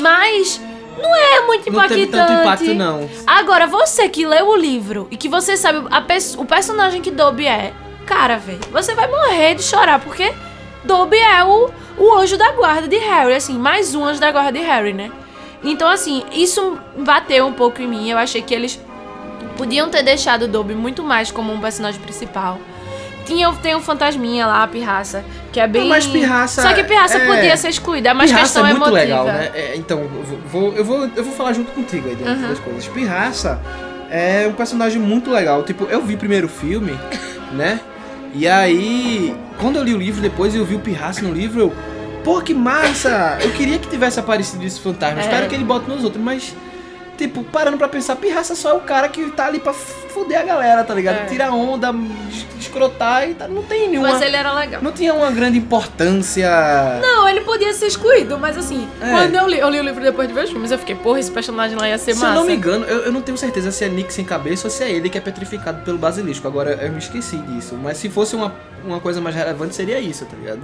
Mas 0.00 0.58
não 1.00 1.14
é 1.14 1.46
muito 1.46 1.66
Não 1.70 1.74
impactante. 1.78 2.06
teve 2.06 2.12
tanto 2.12 2.32
impacto, 2.32 2.74
não. 2.74 3.06
Agora, 3.26 3.66
você 3.66 4.08
que 4.08 4.24
leu 4.26 4.48
o 4.48 4.56
livro 4.56 5.06
e 5.10 5.18
que 5.18 5.28
você 5.28 5.54
sabe 5.56 5.86
a 5.90 6.00
pers- 6.00 6.34
o 6.38 6.46
personagem 6.46 7.02
que 7.02 7.10
Dobby 7.10 7.46
é, 7.46 7.74
cara, 8.06 8.38
velho, 8.38 8.60
você 8.72 8.94
vai 8.94 9.06
morrer 9.06 9.54
de 9.54 9.62
chorar, 9.62 10.00
porque 10.00 10.32
Dobby 10.84 11.16
é 11.16 11.42
o, 11.44 11.70
o 11.98 12.12
anjo 12.18 12.36
da 12.36 12.52
guarda 12.52 12.86
de 12.88 12.96
Harry, 12.98 13.34
assim, 13.34 13.58
mais 13.58 13.94
um 13.94 14.04
anjo 14.04 14.20
da 14.20 14.30
guarda 14.30 14.52
de 14.52 14.64
Harry, 14.64 14.92
né? 14.92 15.10
Então, 15.62 15.88
assim, 15.88 16.22
isso 16.32 16.78
bateu 16.98 17.46
um 17.46 17.52
pouco 17.52 17.80
em 17.80 17.86
mim. 17.86 18.10
Eu 18.10 18.18
achei 18.18 18.42
que 18.42 18.52
eles 18.54 18.78
podiam 19.56 19.88
ter 19.88 20.02
deixado 20.02 20.42
o 20.42 20.48
Dobby 20.48 20.74
muito 20.74 21.02
mais 21.02 21.30
como 21.30 21.52
um 21.52 21.60
personagem 21.60 22.00
principal. 22.00 22.58
Tinha, 23.24 23.50
tem 23.54 23.74
o 23.74 23.80
fantasminha 23.80 24.46
lá, 24.46 24.62
a 24.62 24.68
pirraça, 24.68 25.24
que 25.50 25.58
é 25.58 25.66
bem. 25.66 25.88
mas 25.88 26.06
Pirraça 26.06 26.60
Só 26.60 26.74
que 26.74 26.84
pirraça 26.84 27.16
é- 27.16 27.26
podia 27.26 27.56
ser 27.56 27.68
excluída, 27.70 28.10
é 28.10 28.12
mais 28.12 28.30
Pirraça 28.30 28.44
questão 28.60 28.66
é 28.66 28.74
muito 28.74 28.82
emotiva. 28.88 29.00
legal, 29.00 29.24
né? 29.24 29.50
É, 29.54 29.76
então, 29.76 30.00
eu 30.00 30.38
vou, 30.50 30.72
eu, 30.74 30.84
vou, 30.84 31.08
eu 31.16 31.24
vou 31.24 31.32
falar 31.32 31.54
junto 31.54 31.72
contigo 31.72 32.06
aí 32.06 32.14
dentro 32.16 32.34
Uhum. 32.34 32.48
das 32.50 32.58
coisas. 32.58 32.86
Pirraça 32.88 33.58
é 34.10 34.46
um 34.46 34.52
personagem 34.52 35.00
muito 35.00 35.30
legal. 35.30 35.62
Tipo, 35.62 35.84
eu 35.84 36.02
vi 36.02 36.18
primeiro 36.18 36.46
o 36.46 36.50
filme, 36.50 36.98
né? 37.52 37.80
E 38.34 38.46
aí, 38.46 39.34
quando 39.60 39.76
eu 39.76 39.84
li 39.84 39.94
o 39.94 39.98
livro 39.98 40.20
depois 40.20 40.54
eu 40.54 40.64
vi 40.64 40.74
o 40.74 40.80
Pirraça 40.80 41.22
no 41.22 41.32
livro, 41.32 41.60
eu. 41.60 41.72
Pô, 42.22 42.40
que 42.40 42.54
massa! 42.54 43.38
Eu 43.40 43.52
queria 43.52 43.78
que 43.78 43.88
tivesse 43.88 44.18
aparecido 44.18 44.64
esse 44.64 44.80
fantasma. 44.80 45.20
É. 45.20 45.24
Espero 45.24 45.48
que 45.48 45.54
ele 45.54 45.64
bote 45.64 45.88
nos 45.88 46.04
outros, 46.04 46.22
mas. 46.22 46.54
Tipo, 47.16 47.44
parando 47.44 47.78
pra 47.78 47.86
pensar, 47.88 48.16
Pirraça 48.16 48.54
só 48.56 48.70
é 48.70 48.72
o 48.74 48.80
cara 48.80 49.08
que 49.08 49.30
tá 49.30 49.46
ali 49.46 49.60
pra 49.60 49.72
foder 49.72 50.40
a 50.40 50.42
galera, 50.42 50.82
tá 50.84 50.92
ligado? 50.94 51.16
É. 51.22 51.24
Tirar 51.26 51.52
onda, 51.52 51.94
es- 52.28 52.46
escrotar 52.64 53.28
e 53.28 53.34
tá, 53.34 53.46
não 53.46 53.62
tem 53.62 53.88
nenhuma. 53.88 54.08
Mas 54.12 54.20
ele 54.22 54.34
era 54.36 54.52
legal. 54.52 54.82
Não 54.82 54.90
tinha 54.90 55.12
uma 55.14 55.30
grande 55.30 55.58
importância. 55.58 56.48
Não, 57.00 57.28
ele 57.28 57.42
podia 57.42 57.72
ser 57.72 57.86
excluído, 57.86 58.38
mas 58.38 58.56
assim, 58.58 58.88
É. 59.00 59.10
quando 59.10 59.34
eu 59.34 59.46
li, 59.46 59.58
eu 59.58 59.68
li 59.70 59.80
o 59.80 59.82
livro 59.82 60.02
depois 60.02 60.26
de 60.28 60.34
ver 60.34 60.44
os 60.44 60.50
filmes, 60.50 60.70
eu 60.70 60.78
fiquei, 60.78 60.94
porra, 60.94 61.20
esse 61.20 61.30
personagem 61.30 61.76
lá 61.78 61.88
ia 61.88 61.98
ser 61.98 62.14
Se 62.14 62.20
massa. 62.20 62.32
eu 62.32 62.40
não 62.40 62.44
me 62.46 62.54
engano, 62.56 62.84
eu, 62.84 63.04
eu 63.04 63.12
não 63.12 63.22
tenho 63.22 63.38
certeza 63.38 63.70
se 63.70 63.84
é 63.84 63.88
Nick 63.88 64.12
sem 64.12 64.24
cabeça 64.24 64.66
ou 64.66 64.70
se 64.70 64.82
é 64.82 64.90
ele 64.90 65.08
que 65.08 65.18
é 65.18 65.20
petrificado 65.20 65.82
pelo 65.82 65.98
basilisco. 65.98 66.46
Agora 66.48 66.72
eu 66.82 66.90
me 66.92 66.98
esqueci 66.98 67.36
disso. 67.36 67.78
Mas 67.80 67.98
se 67.98 68.08
fosse 68.08 68.34
uma, 68.34 68.52
uma 68.84 68.98
coisa 69.00 69.20
mais 69.20 69.34
relevante, 69.36 69.74
seria 69.74 69.98
isso, 70.00 70.24
tá 70.24 70.36
ligado? 70.36 70.60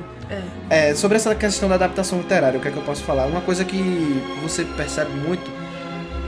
É. 0.69 0.91
É, 0.91 0.95
sobre 0.95 1.17
essa 1.17 1.35
questão 1.35 1.69
da 1.69 1.75
adaptação 1.77 2.19
literária, 2.19 2.59
o 2.59 2.63
que 2.63 2.69
é 2.69 2.71
que 2.71 2.77
eu 2.77 2.83
posso 2.83 3.03
falar? 3.05 3.27
Uma 3.27 3.41
coisa 3.41 3.65
que 3.65 4.21
você 4.43 4.65
percebe 4.65 5.11
muito. 5.13 5.60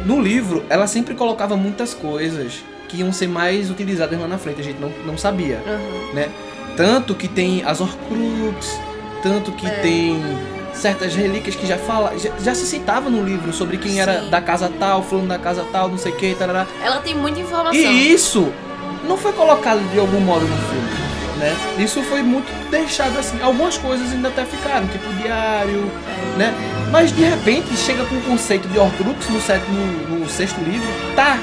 No 0.05 0.21
livro, 0.21 0.65
ela 0.69 0.87
sempre 0.87 1.15
colocava 1.15 1.57
muitas 1.57 1.95
coisas 1.95 2.63
que 2.89 2.99
iam 2.99 3.13
ser 3.13 3.29
mais 3.29 3.71
utilizadas 3.71 4.19
lá 4.21 4.27
na 4.29 4.37
frente, 4.39 4.61
a 4.61 4.65
gente 4.65 4.79
não, 4.81 4.93
não 5.07 5.17
sabia, 5.17 5.61
Aham. 5.67 6.15
né? 6.15 6.29
Tanto 6.77 7.15
que 7.15 7.29
tem 7.29 7.63
as 7.65 7.81
Horcrux, 7.81 8.79
tanto 9.23 9.53
que 9.53 9.69
tem 9.83 10.21
certas 10.75 11.15
relíquias 11.15 11.55
que 11.55 11.67
já 11.67 11.79
fala, 11.79 12.19
já, 12.19 12.31
já 12.43 12.55
se 12.55 12.67
citava 12.67 13.09
no 13.09 13.23
livro 13.25 13.53
sobre 13.53 13.77
quem 13.77 14.01
era 14.01 14.23
Sim. 14.23 14.31
da 14.31 14.41
casa 14.41 14.71
tal, 14.79 15.03
fulano 15.03 15.29
da 15.29 15.39
casa 15.39 15.65
tal, 15.71 15.89
não 15.89 15.99
sei 15.99 16.13
o 16.13 16.17
que, 16.17 16.35
tarará. 16.35 16.67
Ela 16.83 17.01
tem 17.01 17.15
muita 17.15 17.41
informação. 17.41 17.79
E 17.79 18.13
isso 18.13 18.53
não 19.07 19.17
foi 19.17 19.33
colocado 19.33 19.81
de 19.93 19.99
algum 19.99 20.21
modo 20.21 20.47
no 20.47 20.57
filme, 20.57 20.89
né? 21.43 21.55
Isso 21.79 22.03
foi 22.05 22.23
muito 22.23 22.51
deixado 22.71 23.19
assim. 23.19 23.41
Algumas 23.43 23.77
coisas 23.77 24.13
ainda 24.13 24.29
até 24.29 24.45
ficaram, 24.45 24.87
tipo 24.87 25.07
diário, 25.15 25.91
É. 26.07 26.39
né? 26.39 26.55
Mas 26.91 27.11
de 27.13 27.23
repente 27.23 27.77
chega 27.77 28.05
com 28.05 28.15
o 28.17 28.23
conceito 28.23 28.69
de 28.69 28.79
Horcrux 28.79 29.29
no, 29.29 29.39
no, 29.39 30.19
no 30.21 30.29
sexto 30.29 30.61
livro, 30.61 30.89
tá? 31.17 31.39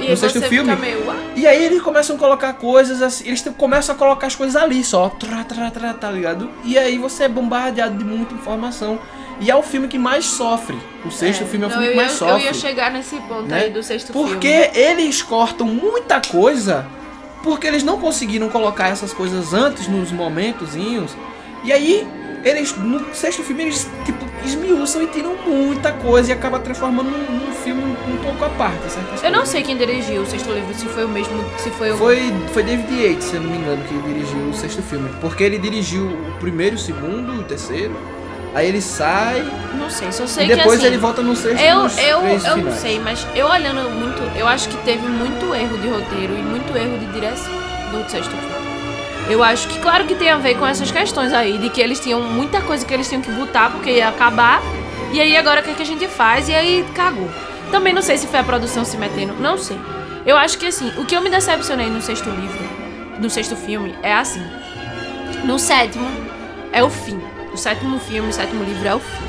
E 0.00 0.10
no 0.10 0.16
sexto 0.16 0.40
filme. 0.42 0.74
meio, 0.76 1.08
"Ah, 1.10 1.16
E 1.36 1.46
aí 1.46 1.64
eles 1.64 1.80
começam 1.82 2.16
a 2.16 2.18
colocar 2.18 2.52
coisas 2.54 3.02
assim, 3.02 3.26
eles 3.28 3.44
começam 3.56 3.94
a 3.94 3.98
colocar 3.98 4.26
as 4.26 4.34
coisas 4.34 4.56
ali 4.60 4.82
só, 4.82 5.08
trá, 5.10 5.44
trá, 5.44 5.70
trá, 5.70 5.92
tá 5.92 6.10
ligado? 6.10 6.48
E 6.64 6.76
aí 6.78 6.98
você 6.98 7.24
é 7.24 7.28
bombardeado 7.28 7.96
de 7.98 8.04
muita 8.04 8.34
informação. 8.34 8.98
E 9.40 9.50
é 9.50 9.56
o 9.56 9.62
filme 9.62 9.88
que 9.88 9.98
mais 9.98 10.24
sofre. 10.24 10.76
O 11.04 11.10
sexto 11.10 11.44
filme 11.46 11.64
é 11.64 11.68
o 11.68 11.70
Não, 11.70 11.76
filme 11.78 11.90
que 11.90 11.96
mais 11.96 12.12
ia, 12.12 12.16
sofre. 12.18 12.34
Eu 12.34 12.46
ia 12.46 12.54
chegar 12.54 12.92
nesse 12.92 13.16
ponto 13.16 13.42
né? 13.42 13.60
aí 13.64 13.70
do 13.70 13.82
sexto 13.82 14.12
filme. 14.12 14.28
Porque 14.28 14.70
eles 14.74 15.20
cortam 15.22 15.66
muita 15.66 16.20
coisa 16.20 16.86
porque 17.42 17.66
eles 17.66 17.82
não 17.82 17.98
conseguiram 17.98 18.48
colocar 18.48 18.88
essas 18.88 19.12
coisas 19.12 19.52
antes 19.52 19.88
nos 19.88 20.12
momentozinhos. 20.12 21.16
E 21.64 21.72
aí, 21.72 22.06
eles, 22.44 22.76
no 22.76 23.14
sexto 23.14 23.42
filme, 23.42 23.62
eles 23.62 23.88
tipo, 24.04 24.24
esmiuçam 24.44 25.02
e 25.02 25.06
tiram 25.06 25.36
muita 25.46 25.92
coisa 25.92 26.30
e 26.30 26.32
acaba 26.32 26.58
transformando 26.58 27.10
num, 27.10 27.46
num 27.46 27.52
filme 27.52 27.82
um 27.82 28.16
pouco 28.22 28.44
à 28.44 28.48
parte, 28.50 28.90
certas 28.90 29.22
Eu 29.22 29.30
não 29.30 29.46
sei 29.46 29.62
quem 29.62 29.76
dirigiu 29.76 30.22
o 30.22 30.26
sexto 30.26 30.50
livro, 30.50 30.74
se 30.74 30.86
foi 30.86 31.04
o 31.04 31.08
mesmo, 31.08 31.32
se 31.58 31.70
foi 31.70 31.92
o... 31.92 31.96
Foi, 31.96 32.32
foi 32.52 32.62
David 32.64 32.92
Yates, 32.92 33.24
se 33.24 33.36
eu 33.36 33.42
não 33.42 33.50
me 33.50 33.58
engano, 33.58 33.82
que 33.84 33.94
dirigiu 33.94 34.48
o 34.48 34.54
sexto 34.54 34.82
filme. 34.82 35.08
Porque 35.20 35.44
ele 35.44 35.58
dirigiu 35.58 36.06
o 36.06 36.38
primeiro, 36.40 36.76
o 36.76 36.78
segundo, 36.78 37.32
o 37.32 37.44
terceiro. 37.44 37.96
Aí 38.54 38.68
ele 38.68 38.82
sai 38.82 39.44
Não 39.78 39.88
sei, 39.88 40.12
só 40.12 40.26
sei 40.26 40.44
e 40.44 40.48
depois 40.48 40.78
que 40.78 40.84
assim... 40.84 40.86
ele 40.86 40.98
volta 40.98 41.22
no 41.22 41.34
sexto 41.34 41.60
Eu, 41.60 41.86
eu, 41.88 42.38
eu 42.38 42.56
não 42.58 42.72
sei, 42.72 42.98
mas 42.98 43.26
eu 43.34 43.46
olhando 43.46 43.90
muito, 43.90 44.20
eu 44.36 44.46
acho 44.46 44.68
que 44.68 44.76
teve 44.84 45.06
muito 45.06 45.54
erro 45.54 45.78
de 45.78 45.88
roteiro 45.88 46.34
e 46.34 46.42
muito 46.42 46.76
erro 46.76 46.98
de 46.98 47.06
direção 47.06 47.52
no 47.90 48.08
sexto 48.08 48.30
filme. 48.30 48.62
Eu 49.28 49.42
acho 49.42 49.68
que, 49.68 49.78
claro 49.78 50.04
que 50.04 50.14
tem 50.14 50.30
a 50.30 50.36
ver 50.36 50.56
com 50.58 50.66
essas 50.66 50.90
questões 50.90 51.32
aí, 51.32 51.56
de 51.56 51.70
que 51.70 51.80
eles 51.80 52.00
tinham 52.00 52.20
muita 52.20 52.60
coisa 52.60 52.84
que 52.84 52.92
eles 52.92 53.08
tinham 53.08 53.22
que 53.22 53.30
botar 53.30 53.70
porque 53.70 53.90
ia 53.90 54.08
acabar, 54.08 54.60
e 55.12 55.20
aí 55.20 55.36
agora 55.36 55.60
o 55.60 55.64
que, 55.64 55.70
é 55.70 55.74
que 55.74 55.82
a 55.82 55.86
gente 55.86 56.06
faz? 56.08 56.48
E 56.48 56.54
aí 56.54 56.84
cagou. 56.94 57.30
Também 57.70 57.94
não 57.94 58.02
sei 58.02 58.18
se 58.18 58.26
foi 58.26 58.40
a 58.40 58.44
produção 58.44 58.84
se 58.84 58.96
metendo, 58.98 59.34
não 59.34 59.56
sei. 59.56 59.78
Eu 60.26 60.36
acho 60.36 60.58
que 60.58 60.66
assim, 60.66 60.92
o 60.98 61.04
que 61.04 61.16
eu 61.16 61.22
me 61.22 61.30
decepcionei 61.30 61.88
no 61.88 62.02
sexto 62.02 62.28
livro, 62.28 62.58
no 63.18 63.30
sexto 63.30 63.56
filme, 63.56 63.94
é 64.02 64.12
assim. 64.12 64.42
No 65.44 65.58
sétimo 65.58 66.06
é 66.72 66.82
o 66.82 66.90
fim. 66.90 67.31
O 67.52 67.56
sétimo 67.56 67.98
filme, 67.98 68.30
o 68.30 68.32
sétimo 68.32 68.64
livro 68.64 68.88
é 68.88 68.94
o 68.94 68.98
fim. 68.98 69.24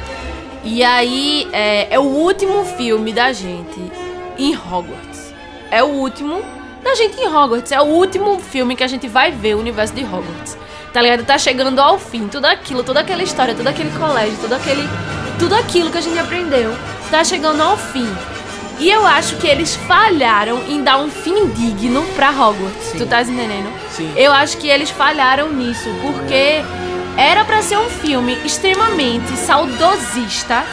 E 0.64 0.82
aí 0.84 1.48
é, 1.52 1.94
é 1.94 2.00
o 2.00 2.04
último 2.04 2.64
filme 2.64 3.12
da 3.12 3.34
gente 3.34 3.92
em 4.38 4.56
Hogwarts. 4.56 5.34
É 5.70 5.84
o 5.84 5.88
último 5.88 6.42
da 6.82 6.96
gente 6.96 7.20
em 7.20 7.28
Hogwarts. 7.28 7.72
É 7.72 7.82
o 7.82 7.86
último 7.86 8.40
filme 8.40 8.76
que 8.76 8.84
a 8.84 8.88
gente 8.88 9.08
vai 9.08 9.32
ver 9.32 9.56
o 9.56 9.60
universo 9.60 9.94
de 9.94 10.04
Hogwarts. 10.04 10.58
Tá 10.94 11.02
ligado? 11.02 11.26
Tá 11.26 11.38
chegando 11.38 11.80
ao 11.80 12.00
fim. 12.00 12.28
Tudo 12.28 12.46
aquilo, 12.46 12.84
toda 12.84 13.02
aquela 13.02 13.24
história, 13.24 13.54
todo 13.54 13.68
aquele 13.68 13.90
colégio, 13.98 14.38
todo 14.40 14.54
aquele. 14.54 14.88
Tudo 15.38 15.56
aquilo 15.56 15.92
que 15.92 15.98
a 15.98 16.02
gente 16.02 16.18
aprendeu. 16.18 16.74
Tá 17.12 17.24
chegando 17.24 17.62
ao 17.62 17.76
fim. 17.76 18.08
E 18.80 18.90
eu 18.90 19.06
acho 19.06 19.36
que 19.38 19.48
eles 19.48 19.76
falharam 19.76 20.62
em 20.68 20.84
dar 20.84 20.98
um 20.98 21.10
fim 21.10 21.48
digno 21.50 22.04
pra 22.16 22.30
Hogwarts. 22.30 22.86
Sim. 22.92 22.98
Tu 23.00 23.06
tá 23.06 23.22
entendendo? 23.22 23.72
Sim. 23.92 24.12
Eu 24.16 24.32
acho 24.32 24.58
que 24.58 24.68
eles 24.68 24.90
falharam 24.90 25.52
nisso, 25.52 25.90
porque 26.02 26.64
era 27.18 27.44
pra 27.46 27.62
ser 27.62 27.78
um 27.78 27.90
filme 27.90 28.38
extremamente 28.44 29.36
saudosista, 29.38 30.64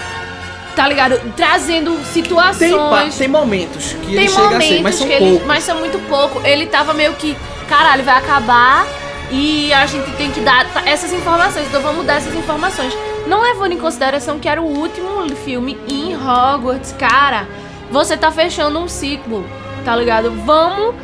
tá 0.75 0.89
ligado? 0.89 1.21
Trazendo 1.37 1.99
situações. 2.05 3.15
Tem, 3.15 3.19
tem 3.19 3.29
momentos 3.29 3.93
que 3.93 4.07
Tem 4.07 4.15
ele 4.25 4.29
chega 4.29 4.43
momentos 4.43 4.67
ser, 4.67 4.83
mas 4.83 4.95
são 4.97 5.07
que 5.07 5.13
ele. 5.13 5.31
poucos. 5.31 5.47
Mas 5.47 5.65
são 5.65 5.79
muito 5.79 5.99
pouco. 6.09 6.41
Ele 6.47 6.67
tava 6.67 6.95
meio 6.95 7.15
que. 7.15 7.37
Caralho, 7.69 8.03
vai 8.03 8.17
acabar 8.17 8.85
e 9.31 9.73
a 9.73 9.87
gente 9.87 10.11
tem 10.13 10.31
que 10.31 10.41
dar 10.41 10.67
essas 10.87 11.13
informações. 11.13 11.67
Então 11.69 11.81
vamos 11.83 12.05
dar 12.07 12.15
essas 12.17 12.35
informações. 12.35 12.93
Não 13.27 13.43
levando 13.43 13.73
em 13.73 13.79
consideração 13.79 14.39
que 14.39 14.49
era 14.49 14.61
o 14.61 14.67
último 14.67 15.29
filme 15.45 15.79
em 15.87 16.17
Hogwarts, 16.17 16.93
cara. 16.99 17.47
Você 17.91 18.17
tá 18.17 18.31
fechando 18.31 18.79
um 18.79 18.89
ciclo, 18.89 19.45
tá 19.85 19.95
ligado? 19.95 20.31
Vamos. 20.45 20.95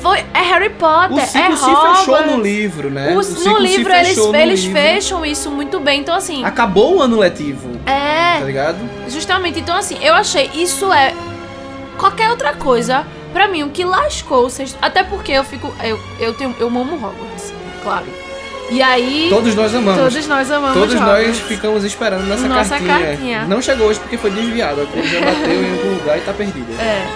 Foi, 0.00 0.18
é 0.34 0.40
Harry 0.42 0.70
Potter, 0.70 1.16
O 1.16 1.20
é 1.20 1.26
ciclo 1.26 1.56
se 1.56 1.64
Hogwarts. 1.64 1.98
fechou 2.00 2.26
no 2.26 2.42
livro, 2.42 2.90
né? 2.90 3.08
O- 3.08 3.12
O 3.12 3.16
no 3.16 3.22
se 3.24 3.48
livro 3.58 3.92
eles, 3.92 4.16
no 4.16 4.34
eles 4.36 4.60
livro. 4.62 4.80
fecham 4.80 5.24
isso 5.26 5.50
muito 5.50 5.80
bem. 5.80 6.00
Então, 6.00 6.14
assim. 6.14 6.44
Acabou 6.44 6.96
o 6.96 7.02
ano 7.02 7.18
letivo, 7.18 7.70
tá 7.84 7.92
É. 7.92 8.42
ligado? 8.44 8.78
Justamente, 9.08 9.58
então 9.58 9.76
assim, 9.76 9.96
eu 10.02 10.14
achei 10.14 10.50
isso 10.54 10.92
é 10.92 11.12
qualquer 11.98 12.30
outra 12.30 12.52
coisa 12.54 13.04
pra 13.32 13.48
mim 13.48 13.62
o 13.62 13.70
que 13.70 13.84
lascou 13.84 14.48
sexto, 14.50 14.76
até 14.80 15.02
porque 15.02 15.32
eu 15.32 15.44
fico 15.44 15.72
eu 15.82 15.98
eu 16.20 16.34
tenho 16.34 16.54
eu 16.58 16.66
amo 16.68 16.94
Hogwarts, 16.94 17.52
claro. 17.82 18.06
E 18.68 18.82
aí 18.82 19.28
Todos 19.30 19.54
nós 19.54 19.72
amamos. 19.74 20.00
todos 20.12 20.26
nós 20.26 20.50
amamos 20.50 20.76
Todos 20.76 20.94
Hogwarts. 20.96 21.28
nós 21.28 21.38
ficamos 21.38 21.84
esperando 21.84 22.24
nessa 22.24 22.48
Nossa 22.48 22.70
cartinha. 22.70 22.98
cartinha. 22.98 23.44
Não 23.44 23.62
chegou 23.62 23.86
hoje 23.88 24.00
porque 24.00 24.18
foi 24.18 24.30
desviada. 24.30 24.84
Já 25.04 25.20
bateu 25.20 25.62
em 25.62 25.70
algum 25.72 25.94
lugar 26.00 26.18
e 26.18 26.20
tá 26.22 26.32
perdida. 26.32 26.72
É. 26.82 27.06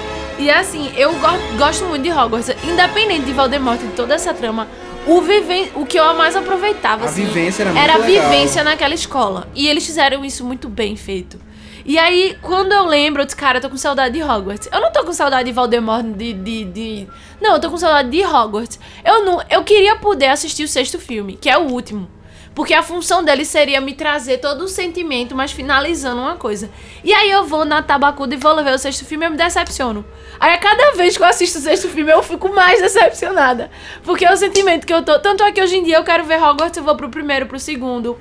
E 0.41 0.51
assim, 0.51 0.91
eu 0.97 1.13
go- 1.15 1.57
gosto 1.59 1.85
muito 1.85 2.03
de 2.03 2.11
Hogwarts, 2.11 2.49
independente 2.65 3.27
de 3.27 3.33
Voldemort 3.33 3.79
e 3.83 3.87
de 3.87 3.93
toda 3.93 4.15
essa 4.15 4.33
trama. 4.33 4.67
O, 5.07 5.21
viven 5.21 5.71
o 5.75 5.85
que 5.87 5.99
eu 5.99 6.15
mais 6.15 6.35
aproveitava 6.37 7.05
A 7.05 7.09
assim, 7.09 7.25
vivência 7.25 7.63
era 7.63 7.79
era 7.79 7.95
a 7.95 7.97
legal. 7.99 8.31
vivência 8.31 8.63
naquela 8.65 8.95
escola. 8.95 9.49
E 9.55 9.67
eles 9.69 9.85
fizeram 9.85 10.25
isso 10.25 10.45
muito 10.45 10.69
bem 10.69 10.97
feito. 10.97 11.39
E 11.85 11.99
aí, 11.99 12.37
quando 12.43 12.73
eu 12.73 12.85
lembro, 12.87 13.23
eu 13.23 13.27
disse, 13.27 13.37
cara, 13.37 13.59
eu 13.59 13.63
tô 13.63 13.71
com 13.71 13.77
saudade 13.77 14.15
de 14.15 14.23
Hogwarts. 14.23 14.69
Eu 14.73 14.81
não 14.81 14.93
tô 14.93 15.03
com 15.05 15.13
saudade 15.13 15.45
de 15.49 15.53
Voldemort, 15.53 16.05
de, 16.05 16.33
de, 16.35 16.65
de... 16.65 17.09
Não, 17.41 17.55
eu 17.55 17.61
tô 17.61 17.71
com 17.71 17.79
saudade 17.79 18.11
de 18.11 18.23
Hogwarts. 18.25 18.79
Eu 19.05 19.25
não... 19.25 19.43
Eu 19.49 19.65
queria 19.65 19.97
poder 19.97 20.27
assistir 20.27 20.65
o 20.65 20.69
sexto 20.69 20.99
filme, 20.99 21.37
que 21.41 21.49
é 21.49 21.57
o 21.57 21.63
último. 21.63 22.09
Porque 22.55 22.75
a 22.75 22.83
função 22.83 23.23
dele 23.23 23.45
seria 23.45 23.81
me 23.81 23.95
trazer 23.95 24.39
todo 24.39 24.65
o 24.65 24.69
sentimento, 24.69 25.37
mas 25.37 25.53
finalizando 25.53 26.21
uma 26.21 26.37
coisa. 26.37 26.69
E 27.05 27.13
aí 27.13 27.31
eu 27.31 27.45
vou 27.45 27.65
na 27.65 27.81
Tabacuda 27.81 28.35
e 28.35 28.39
vou 28.39 28.57
ver 28.63 28.75
o 28.75 28.79
sexto 28.79 29.05
filme 29.05 29.25
e 29.25 29.27
eu 29.29 29.31
me 29.31 29.37
decepciono. 29.37 30.05
Aí 30.39 30.53
a 30.53 30.59
cada 30.59 30.93
vez 30.93 31.17
que 31.17 31.23
eu 31.23 31.27
assisto 31.29 31.59
o 31.59 31.63
sexto 31.63 31.89
filme 31.89 32.11
eu 32.11 32.23
fico 32.23 32.53
mais 32.53 32.81
decepcionada. 32.83 33.71
Porque 34.03 34.25
é 34.25 34.33
o 34.33 34.37
sentimento 34.37 34.87
que 34.87 34.93
eu 34.93 35.03
tô. 35.05 35.19
Tanto 35.21 35.45
é 35.45 35.53
que 35.53 35.63
hoje 35.63 35.77
em 35.77 35.85
dia 35.85 35.97
eu 35.97 36.05
quero 36.05 36.25
ver 36.25 36.43
Hogwarts, 36.43 36.77
eu 36.77 36.83
vou 36.83 36.97
pro 36.97 37.09
primeiro, 37.09 37.47
pro 37.47 37.59
segundo. 37.59 38.19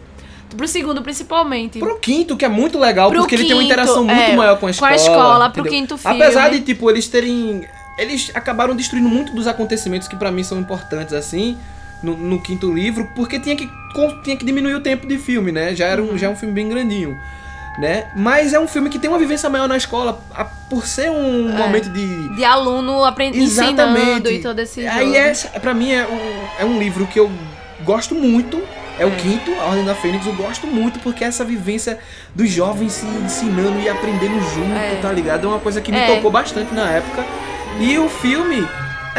Pro 0.55 0.67
segundo, 0.67 1.01
principalmente. 1.01 1.79
Pro 1.79 1.99
quinto, 1.99 2.35
que 2.35 2.43
é 2.43 2.49
muito 2.49 2.79
legal, 2.79 3.09
Pro 3.09 3.19
porque 3.19 3.35
ele 3.35 3.43
tem 3.43 3.53
uma 3.53 3.61
quinto, 3.61 3.73
interação 3.73 4.03
muito 4.03 4.19
é, 4.19 4.35
maior 4.35 4.57
com 4.59 4.67
a 4.67 4.73
com 4.73 4.85
a 4.85 4.95
escola. 4.95 4.95
escola, 4.95 5.49
pro 5.49 5.61
entendeu? 5.61 5.79
quinto 5.79 5.97
filme. 5.97 6.21
Apesar 6.21 6.49
de, 6.49 6.61
tipo, 6.61 6.89
eles 6.89 7.07
terem. 7.07 7.67
Eles 7.97 8.31
acabaram 8.33 8.75
destruindo 8.75 9.09
muito 9.09 9.33
dos 9.33 9.45
acontecimentos 9.45 10.07
que 10.07 10.15
pra 10.15 10.31
mim 10.31 10.43
são 10.43 10.57
importantes, 10.57 11.13
assim, 11.13 11.57
no, 12.01 12.15
no 12.15 12.41
quinto 12.41 12.71
livro, 12.73 13.09
porque 13.15 13.39
tinha 13.39 13.55
que, 13.55 13.69
tinha 14.23 14.35
que 14.37 14.45
diminuir 14.45 14.75
o 14.75 14.79
tempo 14.81 15.05
de 15.07 15.17
filme, 15.17 15.51
né? 15.51 15.75
Já 15.75 15.87
era 15.87 16.01
um, 16.01 16.17
já 16.17 16.27
é 16.27 16.29
um 16.29 16.35
filme 16.35 16.53
bem 16.53 16.67
grandinho. 16.69 17.17
Né? 17.77 18.07
Mas 18.13 18.51
é 18.51 18.59
um 18.59 18.67
filme 18.67 18.89
que 18.89 18.99
tem 18.99 19.09
uma 19.09 19.17
vivência 19.19 19.49
maior 19.49 19.65
na 19.67 19.77
escola, 19.77 20.21
a- 20.35 20.43
por 20.43 20.85
ser 20.85 21.09
um 21.09 21.49
É. 21.49 21.57
momento 21.57 21.89
de, 21.89 22.35
De 22.35 22.43
aluno 22.43 23.05
aprendendo, 23.05 23.41
ensinando 23.41 24.29
e 24.29 24.41
todo 24.41 24.59
esse 24.59 24.85
Aí 24.85 25.15
é, 25.15 25.31
pra 25.61 25.73
mim 25.73 25.93
é 25.93 26.05
um, 26.05 26.61
é 26.61 26.65
um 26.65 26.77
livro 26.77 27.07
que 27.07 27.17
eu 27.17 27.31
gosto 27.85 28.13
muito. 28.15 28.61
É, 28.99 29.05
o 29.05 29.09
É. 29.09 29.15
quinto, 29.15 29.53
A 29.61 29.67
Ordem 29.67 29.85
da 29.85 29.95
Fênix, 29.95 30.25
eu 30.25 30.33
gosto 30.33 30.67
muito 30.67 30.99
porque 30.99 31.23
é 31.23 31.27
essa 31.27 31.45
vivência 31.45 31.97
dos 32.35 32.49
jovens 32.49 32.91
se 32.91 33.05
ensinando 33.05 33.79
e 33.79 33.87
aprendendo 33.87 34.41
junto, 34.53 34.75
É. 34.77 34.99
tá 35.01 35.09
ligado? 35.13 35.45
É 35.45 35.49
uma 35.49 35.59
coisa 35.59 35.79
que 35.79 35.89
me 35.89 35.99
É. 35.99 36.15
tocou 36.15 36.29
bastante 36.29 36.73
na 36.73 36.89
época. 36.91 37.23
E 37.79 37.97
o 37.97 38.09
filme 38.09 38.67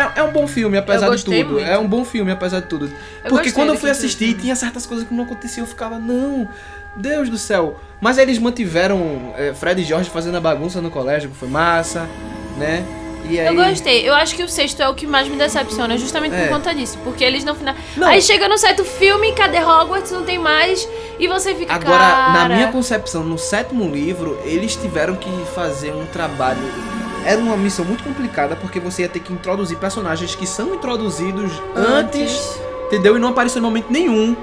é, 0.01 0.21
é 0.21 0.23
um 0.23 0.33
bom 0.33 0.47
filme, 0.47 0.77
apesar 0.79 1.15
de 1.15 1.25
tudo. 1.25 1.53
muito. 1.53 1.67
É 1.67 1.79
um 1.79 1.87
bom 1.87 2.05
filme, 2.05 2.31
apesar 2.31 2.61
de 2.61 2.67
tudo. 2.67 2.91
Eu 3.25 3.31
porque 3.31 3.53
quando 3.53 3.71
eu 3.71 3.79
fui 3.79 3.91
assistir, 3.91 4.29
filme. 4.29 4.43
tinha 4.43 4.57
certas 4.57 4.87
coisas 4.87 5.07
que 5.07 5.15
não 5.15 5.25
aconteciam. 5.25 5.65
Eu 5.65 5.69
ficava, 5.69 5.99
não, 5.99 6.49
Deus 6.97 7.29
do 7.29 7.39
céu. 7.39 7.79
Mas 8.01 8.19
eles 8.19 8.39
mantiveram 8.39 9.35
é, 9.37 9.53
Fred 9.55 9.81
e 9.81 9.85
Jorge 9.85 10.11
fazendo 10.11 10.37
a 10.37 10.41
bagunça 10.41 10.81
no 10.81 10.91
colégio, 10.91 11.31
que 11.31 11.37
foi 11.37 11.49
massa, 11.49 12.09
né? 12.57 12.85
Aí... 13.29 13.39
Eu 13.39 13.55
gostei. 13.55 14.09
Eu 14.09 14.15
acho 14.15 14.35
que 14.35 14.43
o 14.43 14.49
sexto 14.49 14.81
é 14.83 14.89
o 14.89 14.95
que 14.95 15.07
mais 15.07 15.29
me 15.29 15.37
decepciona, 15.37 15.97
justamente 15.97 16.35
É. 16.35 16.43
por 16.47 16.55
conta 16.55 16.75
disso. 16.75 16.99
Porque 17.05 17.23
eles 17.23 17.45
não 17.45 17.55
final. 17.55 17.75
Não. 17.97 18.09
Aí 18.09 18.21
chega 18.21 18.49
no 18.49 18.59
certo 18.59 18.85
filme, 18.85 19.33
cadê 19.33 19.59
Hogwarts? 19.59 20.11
Não 20.11 20.25
tem 20.25 20.39
mais. 20.39 20.89
E 21.19 21.29
você 21.29 21.55
fica. 21.55 21.75
Agora, 21.75 21.99
cara... 21.99 22.49
na 22.49 22.55
minha 22.55 22.69
concepção, 22.73 23.23
no 23.23 23.39
sétimo 23.39 23.89
livro, 23.89 24.39
eles 24.45 24.75
tiveram 24.75 25.17
que 25.17 25.31
fazer 25.55 25.93
um 25.93 26.07
trabalho. 26.07 26.61
Era 27.25 27.41
uma 27.41 27.57
missão 27.57 27.85
muito 27.85 28.03
complicada, 28.03 28.57
porque 28.57 28.81
você 28.81 29.03
ia 29.03 29.09
ter 29.09 29.21
que 29.21 29.33
introduzir 29.33 29.77
personagens 29.79 30.35
que 30.35 30.47
são 30.47 30.75
introduzidos 30.75 31.53
antes, 31.77 32.59
entendeu? 32.87 33.17
E 33.17 33.19
não 33.21 33.29
apareceram 33.29 33.61
em 33.67 33.69
momento 33.69 33.91
nenhum. 33.93 34.37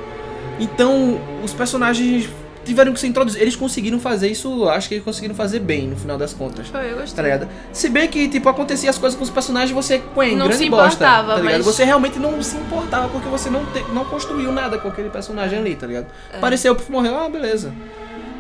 Então, 0.59 1.19
os 1.43 1.53
personagens 1.53 2.30
tiveram 2.65 2.91
que 2.93 2.99
ser 2.99 3.07
introduzidos. 3.07 3.41
Eles 3.41 3.55
conseguiram 3.55 3.99
fazer 3.99 4.28
isso, 4.30 4.67
acho 4.69 4.89
que 4.89 4.95
eles 4.95 5.05
conseguiram 5.05 5.34
fazer 5.34 5.59
bem, 5.59 5.88
no 5.88 5.95
final 5.95 6.17
das 6.17 6.34
contas. 6.34 6.67
Foi, 6.67 6.91
eu 6.91 6.95
Tá 6.95 7.01
gostei. 7.01 7.23
ligado? 7.23 7.47
Se 7.71 7.88
bem 7.89 8.07
que, 8.09 8.28
tipo, 8.28 8.49
acontecia 8.49 8.89
as 8.89 8.97
coisas 8.97 9.17
com 9.17 9.23
os 9.23 9.30
personagens, 9.30 9.71
você, 9.71 10.01
ué, 10.15 10.32
Não 10.32 10.47
grande 10.47 10.57
se 10.63 10.69
bosta, 10.69 10.88
importava, 11.05 11.36
tá 11.36 11.41
ligado? 11.41 11.55
mas- 11.57 11.65
Você 11.65 11.84
realmente 11.86 12.19
não 12.19 12.41
se 12.43 12.57
importava, 12.57 13.07
porque 13.09 13.30
você 13.30 13.49
não, 13.49 13.65
te- 13.67 13.86
não 13.93 14.03
construiu 14.05 14.51
nada 14.51 14.78
com 14.78 14.88
aquele 14.89 15.09
personagem 15.09 15.57
ali, 15.59 15.75
tá 15.75 15.88
ligado? 15.88 16.07
Apareceu, 16.34 16.75
morreu, 16.89 17.17
ah, 17.17 17.30
beleza. 17.30 17.71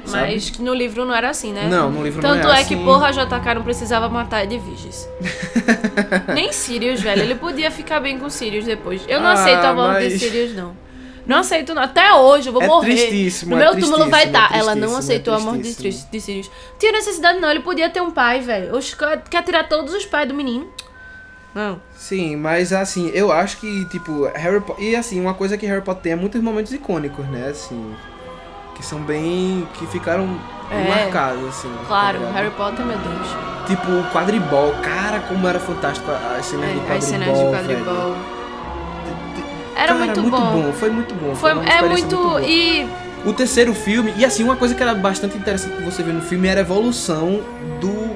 Sabe? 0.07 0.31
É. 0.31 0.33
Mas 0.33 0.57
no 0.59 0.73
livro 0.73 1.05
não 1.05 1.13
era 1.13 1.29
assim, 1.29 1.51
né? 1.53 1.67
Não, 1.69 1.89
no 1.91 2.03
livro 2.03 2.21
Tanto 2.21 2.43
não 2.43 2.53
é, 2.53 2.61
é, 2.61 2.63
que, 2.63 2.73
assim. 2.75 2.83
porra, 2.85 3.11
JK 3.11 3.53
não 3.55 3.63
precisava 3.63 4.07
matar 4.09 4.43
Edviges. 4.43 5.07
Nem 6.33 6.51
Sirius, 6.51 7.01
velho. 7.01 7.21
Ele 7.21 7.35
podia 7.35 7.69
ficar 7.71 7.99
bem 7.99 8.17
com 8.17 8.29
Sirius 8.29 8.65
depois. 8.65 9.01
Eu 9.07 9.19
não 9.19 9.27
Ah, 9.27 9.33
aceito 9.33 9.63
a 9.65 9.73
morte 9.73 10.03
de 10.07 10.09
mas- 10.11 10.19
Sirius, 10.21 10.55
não. 10.55 10.75
Não 11.25 11.39
aceito, 11.39 11.73
não. 11.73 11.81
Até 11.81 12.13
hoje, 12.13 12.47
eu 12.47 12.53
vou 12.53 12.61
É 12.63 12.67
morrer. 12.67 12.95
tristíssimo, 12.95 13.53
No 13.55 13.61
é 13.61 13.65
meu 13.65 13.77
túmulo 13.81 14.09
vai 14.09 14.23
estar. 14.27 14.49
é 14.53 14.59
Ela 14.59 14.75
não 14.75 14.87
tristíssimo, 14.87 14.97
aceitou 14.99 15.33
é 15.33 15.37
a 15.37 15.39
morte 15.41 15.61
de, 15.73 15.91
de 16.09 16.21
Sirius. 16.21 16.49
Tinha 16.79 16.91
necessidade, 16.93 17.39
não. 17.39 17.49
Ele 17.51 17.59
podia 17.59 17.89
ter 17.89 18.01
um 18.01 18.11
pai, 18.11 18.39
velho. 18.39 18.71
Quer 19.29 19.43
tirar 19.43 19.67
todos 19.67 19.93
os 19.93 20.05
pais 20.05 20.25
do 20.27 20.33
menino. 20.33 20.67
Não. 21.53 21.81
Sim, 21.97 22.35
mas 22.37 22.71
assim, 22.71 23.09
eu 23.13 23.29
acho 23.31 23.57
que, 23.57 23.83
tipo, 23.89 24.25
Harry 24.35 24.61
Potter. 24.61 24.85
E 24.85 24.95
assim, 24.95 25.19
uma 25.19 25.33
coisa 25.33 25.57
que 25.57 25.65
Harry 25.65 25.81
Potter 25.81 26.03
tem 26.03 26.11
é 26.13 26.15
muitos 26.15 26.39
momentos 26.41 26.71
icônicos, 26.71 27.25
né? 27.27 27.47
Assim. 27.49 27.93
Que 28.77 28.85
são 28.85 28.99
bem. 28.99 29.67
que 29.73 29.85
ficaram 29.87 30.29
É. 30.71 30.87
marcados, 30.87 31.43
assim. 31.49 31.67
tá 31.69 31.85
Claro, 31.87 32.19
ligado? 32.19 32.33
Harry 32.35 32.51
Potter, 32.51 32.85
meu 32.85 32.97
Deus. 32.97 33.27
Tipo, 33.67 33.91
o 33.91 34.03
quadribol. 34.13 34.73
Cara, 34.83 35.19
como 35.21 35.45
era 35.47 35.59
fantástico 35.59 36.09
as 36.11 36.45
cenas 36.45 36.65
de 36.65 36.71
É, 36.71 36.81
quadribol. 36.81 36.97
as 36.97 37.03
cenas 37.03 37.37
de 37.37 37.45
quadribol. 37.45 38.15
Era 39.75 39.87
Cara, 39.93 39.95
muito, 40.05 40.21
muito 40.21 40.37
bom. 40.37 40.73
Foi 40.73 40.89
muito 40.89 41.15
bom. 41.15 41.35
Foi, 41.35 41.53
uma 41.53 41.63
é 41.65 41.81
muito. 41.81 42.15
boa. 42.15 42.41
e 42.41 42.87
O 43.25 43.33
terceiro 43.33 43.73
filme, 43.73 44.13
e 44.15 44.23
assim, 44.23 44.43
uma 44.43 44.55
coisa 44.55 44.73
que 44.73 44.81
era 44.81 44.93
bastante 44.95 45.35
interessante 45.37 45.75
que 45.75 45.83
você 45.83 46.01
vê 46.03 46.11
no 46.13 46.21
filme 46.21 46.47
era 46.47 46.59
a 46.59 46.63
evolução 46.63 47.41
do 47.81 48.15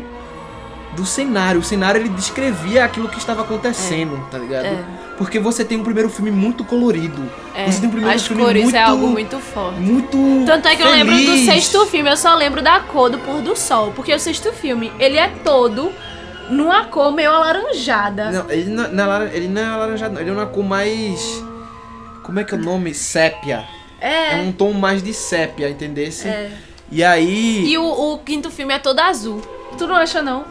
do 0.96 1.06
cenário. 1.06 1.60
O 1.60 1.64
cenário 1.64 2.02
ele 2.02 2.10
descrevia 2.10 2.84
aquilo 2.86 3.08
que 3.08 3.18
estava 3.18 3.42
acontecendo, 3.42 4.20
tá 4.30 4.38
ligado? 4.38 4.66
É. 4.66 4.84
Porque 5.22 5.38
você 5.40 5.64
tem 5.64 5.78
um 5.78 5.84
primeiro 5.84 6.10
filme 6.10 6.32
muito 6.32 6.64
colorido. 6.66 7.22
É, 7.54 7.70
Você 7.70 7.80
tem 7.80 7.90
um 7.90 7.92
primeiro 7.92 8.16
as 8.16 8.26
filme 8.26 8.42
cores 8.42 8.64
muito 8.64 8.76
é 8.76 8.82
algo 8.82 9.06
muito 9.06 9.38
forte. 9.38 9.80
muito 9.80 10.18
Tanto 10.48 10.68
é 10.68 10.76
que 10.76 10.82
eu 10.82 10.90
lembro 10.90 11.14
do 11.16 11.22
feliz. 11.22 11.46
sexto 11.46 11.86
filme, 11.86 12.10
eu 12.10 12.18
só 12.18 12.34
lembro 12.34 12.60
da 12.64 12.80
cor 12.80 13.08
do 13.12 13.20
pôr 13.20 13.40
do 13.40 13.56
sol. 13.56 13.92
Porque 13.96 14.12
o 14.12 14.20
sexto 14.20 14.52
filme, 14.52 14.92
ele 14.98 15.18
é 15.20 15.28
todo 15.44 15.92
numa 16.50 16.86
cor 16.86 17.12
meio 17.12 17.30
alaranjada. 17.30 18.32
Não, 18.32 18.50
ele 18.50 18.72
não, 18.72 18.88
não 18.92 19.14
é 19.22 19.30
ele 19.36 19.48
não 19.48 19.62
é 19.62 19.66
alaranjado, 19.66 20.16
não. 20.16 20.22
Ele 20.22 20.32
é 20.32 20.34
uma 20.34 20.48
cor 20.48 20.64
mais. 20.64 21.22
Como 22.24 22.40
é 22.40 22.44
que 22.44 22.56
é 22.56 22.58
o 22.58 22.62
nome? 22.62 22.92
Sépia. 22.96 23.64
É, 24.00 24.40
É. 24.40 24.42
um 24.42 24.52
tom 24.52 24.74
mais 24.74 25.04
de 25.04 25.14
sépia, 25.14 25.70
entendesse? 25.70 26.28
É. 26.28 26.50
E 26.92 27.04
aí. 27.04 27.64
E 27.68 27.78
o, 27.78 27.84
o 27.86 28.18
quinto 28.18 28.50
filme 28.50 28.74
é 28.74 28.80
todo 28.80 29.00
azul. 29.00 29.40
Tu 29.78 29.86
não 29.86 29.96
acha, 29.96 30.20
não? 30.24 30.46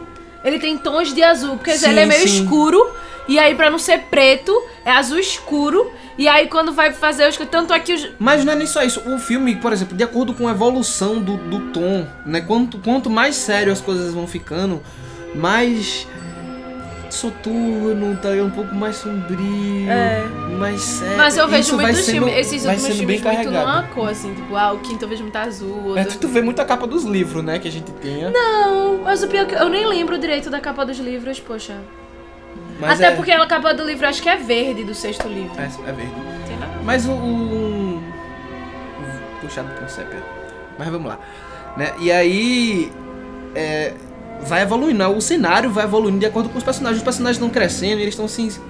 Ele 0.45 0.59
tem 0.59 0.77
tons 0.77 1.13
de 1.13 1.21
azul, 1.21 1.57
porque 1.57 1.77
Sim, 1.77 1.89
ele 1.89 1.99
é 1.99 2.05
meio 2.05 2.25
sim. 2.25 2.41
escuro. 2.43 2.89
E 3.27 3.37
aí, 3.39 3.55
pra 3.55 3.69
não 3.69 3.77
ser 3.77 3.99
preto, 4.09 4.51
é 4.83 4.91
azul 4.91 5.19
escuro. 5.19 5.91
E 6.17 6.27
aí, 6.27 6.47
quando 6.47 6.71
vai 6.71 6.91
fazer 6.91 7.27
os. 7.27 7.37
Tanto 7.37 7.73
é 7.73 7.79
que 7.79 7.93
os. 7.93 8.09
Mas 8.19 8.43
não 8.43 8.53
é 8.53 8.55
nem 8.55 8.67
só 8.67 8.83
isso. 8.83 9.01
O 9.09 9.17
filme, 9.17 9.55
por 9.55 9.71
exemplo, 9.71 9.95
de 9.95 10.03
acordo 10.03 10.33
com 10.33 10.47
a 10.47 10.51
evolução 10.51 11.19
do, 11.19 11.37
do 11.37 11.71
tom, 11.71 12.05
né? 12.25 12.41
Quanto, 12.41 12.77
quanto 12.79 13.09
mais 13.09 13.35
sério 13.35 13.71
as 13.71 13.79
coisas 13.81 14.13
vão 14.13 14.27
ficando, 14.27 14.81
mais 15.35 16.07
soturno, 17.09 18.17
tá 18.21 18.29
ligado? 18.29 18.47
Um 18.47 18.51
pouco 18.51 18.73
mais 18.73 18.95
sombrio, 18.95 19.89
É. 19.89 20.25
mais 20.57 20.81
sério. 20.81 21.17
Mas 21.17 21.37
eu 21.37 21.47
vejo 21.47 21.75
vai 21.75 21.85
muitos 21.87 22.09
filmes, 22.09 22.33
esses 22.35 22.65
últimos 22.65 22.81
sendo 22.81 23.05
bem 23.05 23.19
filmes 23.19 23.37
muito 23.37 23.51
numa 23.51 23.83
cor, 23.83 24.09
assim. 24.09 24.33
Tipo, 24.33 24.55
ah, 24.55 24.71
o 24.71 24.79
quinto 24.79 25.05
eu 25.05 25.09
vejo 25.09 25.23
muito 25.23 25.35
azul. 25.35 25.97
É, 25.97 26.03
tu, 26.03 26.17
tu 26.17 26.27
vê 26.27 26.41
muito 26.41 26.61
a 26.61 26.65
capa 26.65 26.87
dos 26.87 27.03
livros, 27.03 27.43
né? 27.43 27.59
Que 27.59 27.67
a 27.67 27.71
gente 27.71 27.91
tinha. 28.01 28.29
Não, 28.29 28.99
mas 29.03 29.21
o 29.23 29.27
pior 29.27 29.41
é 29.41 29.45
que 29.45 29.55
eu 29.55 29.69
nem 29.69 29.85
lembro 29.85 30.17
direito 30.17 30.49
da 30.49 30.59
capa 30.59 30.85
dos 30.85 30.97
livros, 30.99 31.39
poxa. 31.39 31.75
Mas 32.81 32.99
Até 32.99 33.13
é, 33.13 33.15
porque 33.15 33.31
a 33.31 33.45
capa 33.45 33.73
do 33.73 33.85
livro 33.85 34.07
acho 34.07 34.21
que 34.21 34.27
é 34.29 34.35
verde 34.37 34.83
do 34.83 34.93
sexto 34.95 35.27
livro. 35.27 35.51
É, 35.57 35.63
é 35.89 35.93
verde. 35.93 36.11
Sei 36.47 36.55
lá. 36.57 36.67
Mas 36.83 37.05
o. 37.05 37.11
o- 37.11 38.01
puxado 39.39 39.69
com 39.79 39.87
sépia. 39.87 40.19
Mas 40.77 40.87
vamos 40.89 41.07
lá. 41.07 41.19
Né? 41.77 41.91
E 41.99 42.11
aí. 42.11 42.91
é, 43.55 43.93
vai 44.41 44.63
evoluindo. 44.63 44.97
né? 44.99 45.07
O 45.07 45.21
cenário 45.21 45.69
vai 45.69 45.83
evoluindo 45.85 46.19
de 46.19 46.25
acordo 46.25 46.49
com 46.49 46.57
os 46.57 46.63
personagens. 46.63 46.97
Os 46.99 47.03
personagens 47.03 47.37
estão 47.37 47.49
crescendo 47.49 47.99
e 47.99 48.03
eles 48.03 48.13
estão 48.13 48.27
se 48.27 48.41
ins- 48.41 48.61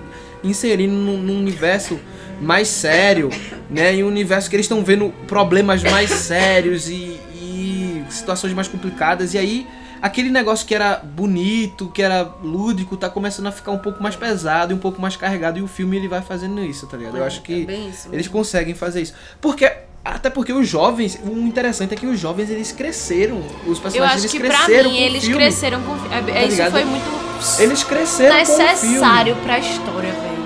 inserindo 0.43 0.93
num, 0.93 1.17
num 1.17 1.39
universo 1.39 1.99
mais 2.41 2.67
sério, 2.67 3.29
né? 3.69 3.93
Em 3.95 4.03
um 4.03 4.07
universo 4.07 4.49
que 4.49 4.55
eles 4.55 4.65
estão 4.65 4.83
vendo 4.83 5.13
problemas 5.27 5.83
mais 5.83 6.09
sérios 6.09 6.89
e, 6.89 7.19
e 7.35 8.03
situações 8.09 8.53
mais 8.53 8.67
complicadas. 8.67 9.33
E 9.33 9.37
aí. 9.37 9.67
Aquele 10.01 10.29
negócio 10.31 10.65
que 10.65 10.73
era 10.73 10.95
bonito, 10.97 11.87
que 11.93 12.01
era 12.01 12.23
lúdico, 12.43 12.97
tá 12.97 13.09
começando 13.09 13.47
a 13.47 13.51
ficar 13.51 13.71
um 13.71 13.77
pouco 13.77 14.01
mais 14.01 14.15
pesado 14.15 14.73
e 14.73 14.75
um 14.75 14.79
pouco 14.79 14.99
mais 15.01 15.15
carregado. 15.15 15.59
E 15.59 15.61
o 15.61 15.67
filme 15.67 15.95
ele 15.97 16.07
vai 16.07 16.21
fazendo 16.21 16.59
isso, 16.63 16.87
tá 16.87 16.97
ligado? 16.97 17.17
Eu 17.17 17.23
acho 17.23 17.41
que 17.41 17.67
É 17.69 17.91
eles 18.15 18.27
conseguem 18.27 18.73
fazer 18.73 19.01
isso. 19.01 19.13
Porque. 19.39 19.71
Até 20.03 20.31
porque 20.31 20.51
os 20.51 20.67
jovens, 20.67 21.19
o 21.23 21.29
interessante 21.45 21.93
é 21.93 21.95
que 21.95 22.07
os 22.07 22.19
jovens 22.19 22.49
eles 22.49 22.71
cresceram. 22.71 23.37
Os 23.67 23.77
Eu 23.77 23.83
personagens 23.83 24.25
acho 24.25 24.31
que 24.31 24.37
eles 24.37 24.49
pra 24.49 24.65
cresceram 24.65 24.89
mim 24.89 24.97
com 24.97 25.03
eles 25.03 25.23
filme. 25.23 25.37
cresceram 25.37 25.81
com. 25.83 25.93
É, 26.11 26.39
é, 26.43 26.47
isso 26.47 26.71
foi 26.71 26.85
muito 26.85 27.61
Eles 27.61 27.83
cresceram 27.83 28.35
necessário 28.35 29.35
filme. 29.35 29.41
pra 29.47 29.59
história, 29.59 30.11
velho. 30.11 30.41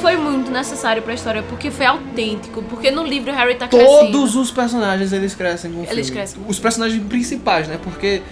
Foi 0.00 0.16
muito 0.16 0.50
necessário 0.50 1.02
pra 1.02 1.14
história, 1.14 1.42
porque 1.44 1.70
foi 1.70 1.86
autêntico. 1.86 2.62
Porque 2.62 2.90
no 2.90 3.04
livro 3.06 3.30
o 3.30 3.34
Harry 3.36 3.54
tá 3.54 3.68
crescendo. 3.68 4.10
Todos 4.10 4.34
os 4.34 4.50
personagens 4.50 5.12
eles 5.12 5.34
crescem 5.36 5.70
com 5.70 5.80
o 5.80 5.84
Eles 5.84 6.06
filme. 6.06 6.10
crescem. 6.12 6.42
Os 6.48 6.58
personagens 6.58 7.00
principais, 7.04 7.68
né? 7.68 7.78
Porque 7.80 8.22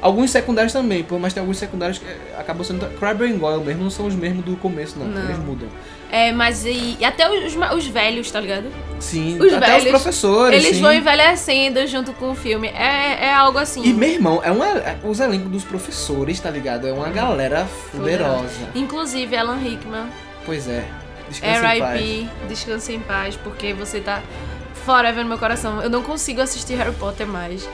alguns 0.00 0.30
secundários 0.30 0.72
também, 0.72 1.02
pô, 1.02 1.18
mas 1.18 1.32
tem 1.32 1.40
alguns 1.40 1.58
secundários 1.58 1.98
que 1.98 2.06
eh, 2.06 2.16
acabam 2.38 2.64
sendo 2.64 2.86
Crabbe 2.98 3.24
e 3.24 3.32
Goyle 3.32 3.64
mesmo, 3.64 3.82
não 3.84 3.90
são 3.90 4.06
os 4.06 4.14
mesmos 4.14 4.44
do 4.44 4.56
começo, 4.56 4.98
não. 4.98 5.06
Não. 5.06 5.24
Eles 5.24 5.38
mudam. 5.38 5.68
É, 6.10 6.32
mas 6.32 6.64
e, 6.64 6.96
e 6.98 7.04
até 7.04 7.28
os, 7.30 7.54
os 7.54 7.86
velhos, 7.86 8.30
tá 8.30 8.40
ligado? 8.40 8.70
Sim, 8.98 9.38
Os 9.38 9.52
até 9.52 9.66
velhos, 9.66 9.84
os 9.84 9.90
professores. 9.90 10.64
Eles 10.64 10.76
sim. 10.76 10.82
vão 10.82 10.92
envelhecendo 10.92 11.86
junto 11.86 12.12
com 12.14 12.30
o 12.30 12.34
filme. 12.34 12.68
É, 12.68 13.26
é 13.26 13.34
algo 13.34 13.58
assim. 13.58 13.82
E 13.84 13.92
meu 13.92 14.08
irmão, 14.08 14.40
é 14.42 14.50
uma, 14.50 14.66
é- 14.66 14.98
os 15.04 15.20
elencos 15.20 15.50
dos 15.50 15.64
professores, 15.64 16.40
tá 16.40 16.50
ligado? 16.50 16.88
É 16.88 16.92
uma 16.92 17.10
galera 17.10 17.66
fuderosa. 17.66 18.48
Inclusive 18.74 19.36
Alan 19.36 19.56
Rickman, 19.58 20.06
Pois 20.46 20.66
é. 20.66 20.82
Descansa 21.28 21.76
em 21.76 21.80
paz. 21.80 22.00
R.I.P., 22.00 22.28
descanse 22.48 22.92
em 22.94 23.00
paz, 23.00 23.36
porque 23.36 23.74
você 23.74 24.00
tá 24.00 24.22
forever 24.86 25.22
no 25.22 25.28
meu 25.28 25.38
coração. 25.38 25.82
Eu 25.82 25.90
não 25.90 26.02
consigo 26.02 26.40
assistir 26.40 26.74
Harry 26.76 26.94
Potter 26.94 27.26
mais. 27.26 27.68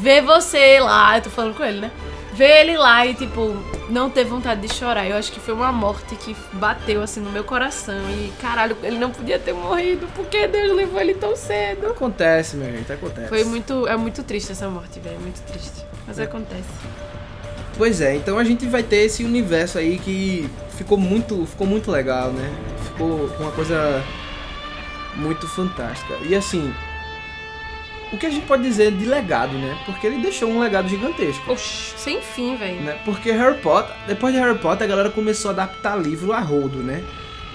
Ver 0.00 0.22
você 0.22 0.78
lá, 0.80 1.16
eu 1.16 1.22
tô 1.22 1.30
falando 1.30 1.54
com 1.54 1.64
ele, 1.64 1.80
né? 1.80 1.90
Ver 2.34 2.60
ele 2.60 2.76
lá 2.76 3.06
e, 3.06 3.14
tipo, 3.14 3.56
não 3.88 4.10
ter 4.10 4.24
vontade 4.24 4.60
de 4.60 4.72
chorar. 4.72 5.06
Eu 5.06 5.16
acho 5.16 5.32
que 5.32 5.40
foi 5.40 5.54
uma 5.54 5.72
morte 5.72 6.14
que 6.16 6.36
bateu, 6.52 7.02
assim, 7.02 7.20
no 7.20 7.30
meu 7.30 7.42
coração. 7.44 7.98
E, 8.10 8.30
caralho, 8.40 8.76
ele 8.82 8.98
não 8.98 9.10
podia 9.10 9.38
ter 9.38 9.54
morrido. 9.54 10.06
porque 10.14 10.46
Deus 10.46 10.76
levou 10.76 11.00
ele 11.00 11.14
tão 11.14 11.34
cedo? 11.34 11.86
Acontece, 11.86 12.56
meu 12.56 12.70
gente, 12.70 12.92
acontece. 12.92 13.28
Foi 13.28 13.42
muito... 13.44 13.88
É 13.88 13.96
muito 13.96 14.22
triste 14.22 14.52
essa 14.52 14.68
morte, 14.68 15.00
velho. 15.00 15.16
É 15.16 15.18
muito 15.18 15.40
triste. 15.46 15.86
Mas 16.06 16.18
acontece. 16.18 16.68
Pois 17.78 18.00
é, 18.00 18.16
então 18.16 18.38
a 18.38 18.44
gente 18.44 18.66
vai 18.66 18.82
ter 18.82 19.04
esse 19.04 19.22
universo 19.22 19.76
aí 19.78 19.98
que 19.98 20.48
ficou 20.76 20.96
muito, 20.96 21.44
ficou 21.46 21.66
muito 21.66 21.90
legal, 21.90 22.30
né? 22.32 22.50
Ficou 22.84 23.26
uma 23.38 23.52
coisa 23.52 24.02
muito 25.14 25.46
fantástica. 25.46 26.14
E 26.22 26.34
assim, 26.34 26.72
o 28.12 28.16
que 28.16 28.26
a 28.26 28.30
gente 28.30 28.46
pode 28.46 28.62
dizer 28.62 28.92
de 28.92 29.04
legado, 29.04 29.52
né? 29.58 29.76
Porque 29.84 30.06
ele 30.06 30.18
deixou 30.18 30.48
um 30.48 30.60
legado 30.60 30.88
gigantesco. 30.88 31.52
Oxi, 31.52 31.94
sem 31.96 32.20
fim, 32.20 32.56
velho. 32.56 32.80
Né? 32.82 32.98
Porque 33.04 33.32
Harry 33.32 33.58
Potter, 33.58 33.94
depois 34.06 34.32
de 34.32 34.40
Harry 34.40 34.58
Potter, 34.58 34.84
a 34.84 34.88
galera 34.88 35.10
começou 35.10 35.50
a 35.50 35.52
adaptar 35.52 35.96
livro 35.96 36.32
a 36.32 36.40
rodo, 36.40 36.78
né? 36.78 37.02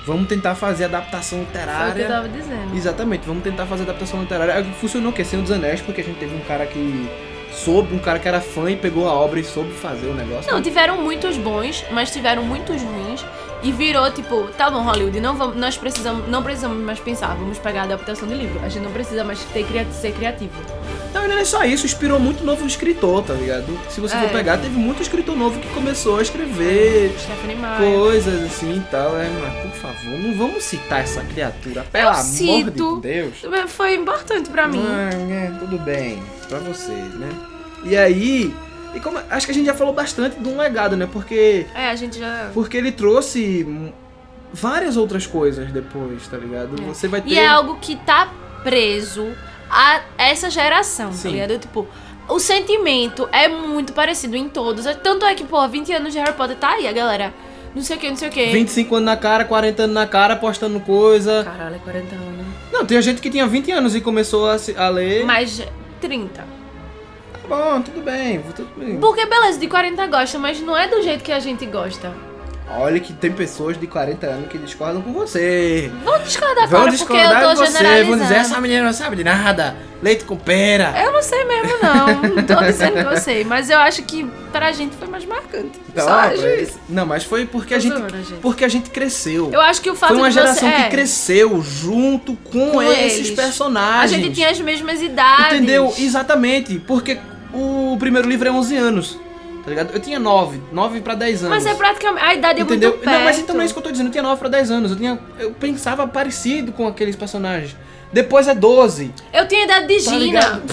Vamos 0.06 0.28
tentar 0.28 0.56
fazer 0.56 0.86
adaptação 0.86 1.40
Foi 1.40 1.48
o 1.48 1.52
que 1.52 1.58
eu 1.58 1.62
literária. 1.62 2.08
tava 2.08 2.30
dizendo. 2.30 2.76
Exatamente, 2.76 3.26
vamos 3.26 3.44
tentar 3.44 3.66
fazer 3.66 3.84
adaptação 3.84 4.20
literária. 4.22 4.54
É 4.54 4.62
o 4.62 4.66
que 4.66 4.74
Funcionou 4.74 5.14
que 5.14 5.24
Senhor 5.24 5.44
dos 5.44 5.52
Anéis, 5.52 5.80
porque 5.80 6.02
a 6.02 6.04
gente 6.04 6.18
teve 6.18 6.36
um 6.36 6.40
cara 6.42 6.66
que 6.66 7.08
soube, 7.52 7.94
um 7.94 8.00
cara 8.00 8.18
que 8.18 8.28
era 8.28 8.42
fã 8.42 8.72
e 8.72 8.76
pegou 8.76 9.08
a 9.08 9.14
obra 9.14 9.40
e 9.40 9.44
soube 9.44 9.72
fazer 9.74 10.08
o 10.08 10.14
negócio. 10.14 10.52
Não, 10.52 10.62
tiveram 10.62 11.02
muitos 11.02 11.38
bons, 11.38 11.86
mas 11.92 12.12
tiveram 12.12 12.44
muitos 12.44 12.82
ruins. 12.82 13.24
E 13.64 13.72
virou 13.72 14.10
tipo, 14.12 14.44
tá 14.58 14.72
bom, 14.72 14.82
Hollywood, 14.82 15.20
não 15.20 15.36
vamos, 15.36 15.56
nós 15.56 15.78
precisamos, 15.78 16.28
não 16.28 16.42
precisamos 16.42 16.78
mais 16.84 17.00
pensar, 17.00 17.36
vamos 17.36 17.60
pegar 17.60 17.82
a 17.82 17.84
adaptação 17.84 18.28
de 18.28 18.34
livro. 18.34 18.60
A 18.64 18.70
gente 18.70 18.84
não 18.84 18.92
precisa 18.92 19.24
mais 19.24 19.40
ter, 19.54 19.66
ser 19.92 20.14
criativo. 20.14 20.52
Não, 21.14 21.26
e 21.26 21.28
não 21.28 21.38
é 21.38 21.46
só 21.46 21.64
isso, 21.64 21.86
inspirou 21.86 22.20
muito 22.20 22.44
novo 22.44 22.66
escritor, 22.66 23.22
tá 23.24 23.34
ligado? 23.34 23.78
Se 23.90 24.00
você 24.02 24.16
É. 24.16 24.20
for 24.22 24.30
pegar, 24.30 24.58
teve 24.58 24.76
muito 24.76 25.02
escritor 25.02 25.36
novo 25.36 25.60
que 25.60 25.68
começou 25.70 26.18
a 26.18 26.22
escrever 26.22 27.14
Meyer. 27.46 27.94
coisas 27.94 28.44
assim 28.46 28.78
e 28.78 28.90
tal. 28.90 29.16
É, 29.20 29.30
mas 29.30 29.62
por 29.72 29.80
favor, 29.82 30.18
não 30.20 30.34
vamos 30.36 30.64
citar 30.64 31.02
essa 31.02 31.22
criatura, 31.22 31.86
pelo 31.92 32.10
amor 32.10 32.24
cito. 32.24 32.96
de 32.96 33.02
Deus. 33.02 33.36
Foi 33.68 33.94
importante 33.96 34.50
pra 34.50 34.68
mim. 34.68 34.84
Ah, 34.88 35.10
é, 35.14 35.52
tudo 35.60 35.78
bem, 35.78 36.24
pra 36.50 36.60
vocês, 36.60 37.14
né? 37.16 37.30
E 37.84 37.96
aí, 37.98 38.54
e 38.94 39.00
como, 39.00 39.20
acho 39.30 39.46
que 39.46 39.52
a 39.52 39.56
gente 39.56 39.66
já 39.66 39.74
falou 39.74 39.94
bastante 39.94 40.40
de 40.40 40.48
um 40.50 40.58
legado, 40.58 40.96
né? 40.98 41.08
Porque, 41.12 41.66
É, 41.74 41.90
a 41.90 41.96
gente 41.96 42.20
já. 42.20 42.50
porque 42.54 42.78
ele 42.78 42.92
trouxe 42.92 43.66
várias 44.54 44.98
outras 44.98 45.26
coisas 45.26 45.72
depois, 45.72 46.28
tá 46.28 46.38
ligado? 46.38 46.76
É. 46.82 46.86
Você 46.86 47.08
vai 47.08 47.22
ter. 47.22 47.30
E 47.32 47.38
é 47.40 47.48
algo 47.48 47.78
que 47.80 47.96
tá 47.96 48.32
preso 48.64 49.28
a 49.70 50.02
essa 50.18 50.50
geração, 50.50 51.12
Sim. 51.14 51.24
tá 51.24 51.30
ligado? 51.30 51.58
Tipo, 51.60 51.88
o 52.28 52.40
sentimento 52.40 53.28
é 53.32 53.48
muito 53.48 53.94
parecido 53.94 54.36
em 54.36 54.50
todos. 54.50 54.86
Tanto 55.02 55.26
é 55.26 55.34
que, 55.36 55.44
pô, 55.44 55.68
20 55.68 55.94
anos 55.94 56.14
de 56.14 56.20
Harry 56.20 56.34
Potter 56.34 56.58
tá 56.58 56.72
aí, 56.72 56.88
a 56.88 56.92
galera. 56.92 57.34
Não 57.74 57.82
sei 57.82 57.96
o 57.96 58.00
que, 58.00 58.10
não 58.10 58.18
sei 58.18 58.28
o 58.28 58.32
que. 58.32 58.48
25 58.52 58.96
anos 58.96 59.06
na 59.06 59.16
cara, 59.16 59.46
40 59.46 59.84
anos 59.84 59.94
na 59.94 60.06
cara, 60.06 60.36
postando 60.36 60.80
coisa. 60.82 61.44
Caralho, 61.46 61.76
é 61.76 61.80
40 61.80 62.16
anos. 62.16 62.46
Não, 62.72 62.86
tem 62.86 63.02
gente 63.02 63.22
que 63.22 63.30
tinha 63.30 63.48
20 63.48 63.72
anos 63.72 63.96
e 63.96 64.02
começou 64.02 64.50
a, 64.50 64.58
a 64.78 64.90
ler. 64.90 65.24
Mais 65.26 65.66
30. 66.02 66.44
Bom, 67.52 67.82
tudo 67.82 68.02
bem, 68.02 68.42
tudo 68.56 68.70
bem. 68.78 68.98
Porque, 68.98 69.26
beleza, 69.26 69.60
de 69.60 69.68
40 69.68 70.08
gosta, 70.08 70.40
mas 70.40 70.62
não 70.62 70.78
é 70.78 70.88
do 70.88 71.02
jeito 71.02 71.22
que 71.22 71.34
a 71.34 71.40
gente 71.42 71.66
gosta. 71.66 72.14
Olha 72.78 72.98
que 73.02 73.12
tem 73.12 73.30
pessoas 73.30 73.78
de 73.78 73.86
40 73.86 74.26
anos 74.26 74.48
que 74.48 74.58
discordam 74.58 75.02
com 75.02 75.12
você. 75.12 75.92
Vou 76.06 76.18
discordar, 76.20 76.70
Vão 76.70 76.86
cara, 76.86 76.98
porque 76.98 77.12
eu 77.12 77.18
discordar 77.18 77.44
tô 77.44 77.56
você, 77.58 77.66
generalizando. 77.74 78.10
vão 78.18 78.20
dizer, 78.20 78.36
essa 78.40 78.62
menina 78.62 78.84
não 78.86 78.94
sabe 78.94 79.18
de 79.18 79.26
nada. 79.26 79.76
Leite 80.02 80.24
com 80.24 80.38
pera. 80.38 80.94
Eu 81.04 81.12
não 81.12 81.22
sei 81.22 81.44
mesmo, 81.44 81.74
não. 81.84 82.36
Não 82.36 82.44
tô 82.44 82.56
dizendo 82.64 82.94
que 82.94 83.14
eu 83.14 83.18
sei. 83.18 83.44
Mas 83.44 83.70
eu 83.70 83.78
acho 83.80 84.04
que 84.04 84.26
pra 84.54 84.72
gente 84.72 84.96
foi 84.96 85.10
mais 85.10 85.26
marcante. 85.26 85.78
Não, 85.94 86.04
Só 86.06 86.32
isso. 86.32 86.80
não, 86.88 87.06
mas 87.06 87.26
foi 87.26 87.46
porque 87.46 87.74
a 87.74 87.80
gente, 87.80 87.98
zoando, 87.98 88.18
gente. 88.18 88.40
porque 88.42 88.64
a 88.64 88.70
gente 88.70 88.90
cresceu. 88.90 89.50
Eu 89.52 89.60
acho 89.60 89.82
que 89.82 89.90
o 89.90 89.96
fato 89.96 90.14
Foi 90.14 90.18
uma 90.18 90.32
geração 90.32 90.70
você... 90.70 90.76
que 90.76 90.82
é, 90.84 90.90
cresceu 90.90 91.62
junto 91.62 92.38
com, 92.38 92.72
Com 92.72 92.82
esses 92.82 93.28
eles. 93.28 93.38
A 93.38 93.42
personagens. 93.42 94.22
gente 94.24 94.34
tinha 94.34 94.50
as 94.50 94.62
mesmas 94.62 95.02
idades. 95.02 95.58
Entendeu? 95.58 95.94
Exatamente. 95.98 96.80
Porque 96.80 97.20
o 97.54 97.98
primeiro 97.98 98.28
livro 98.28 98.48
é 98.48 98.52
11 98.52 98.76
anos. 98.76 99.20
Tá 99.64 99.70
ligado? 99.70 99.94
Eu 99.94 100.00
tinha 100.00 100.20
9, 100.20 100.60
9 100.72 101.02
pra 101.02 101.14
10 101.14 101.44
anos. 101.44 101.64
Mas 101.64 101.66
é 101.66 101.76
praticamente... 101.76 102.26
A 102.26 102.34
idade 102.34 102.60
é 102.60 102.64
Entendeu? 102.64 102.90
muito 102.92 103.04
perto. 103.04 103.16
Não, 103.16 103.24
mas 103.24 103.38
então 103.38 103.56
não 103.56 103.62
é 103.62 103.66
isso 103.66 103.74
que 103.74 103.80
eu 103.80 103.84
tô 103.84 103.92
dizendo. 103.92 104.08
Eu 104.08 104.12
tinha 104.12 104.24
9 104.24 104.40
pra 104.40 104.50
10 104.50 104.72
anos. 104.72 104.92
Eu, 104.92 104.98
tinha, 104.98 105.20
eu 105.40 105.52
pensava 105.52 106.08
parecido 106.08 106.72
com 106.72 106.88
aqueles 106.88 107.16
personagens. 107.16 107.76
Depois 108.12 108.48
é 108.48 108.56
12. 108.56 109.14
Eu 109.32 109.48
tinha 109.48 109.62
a 109.62 109.66
idade 109.66 109.88
de 109.88 110.04
Tá 110.04 110.12
Gina. 110.12 110.64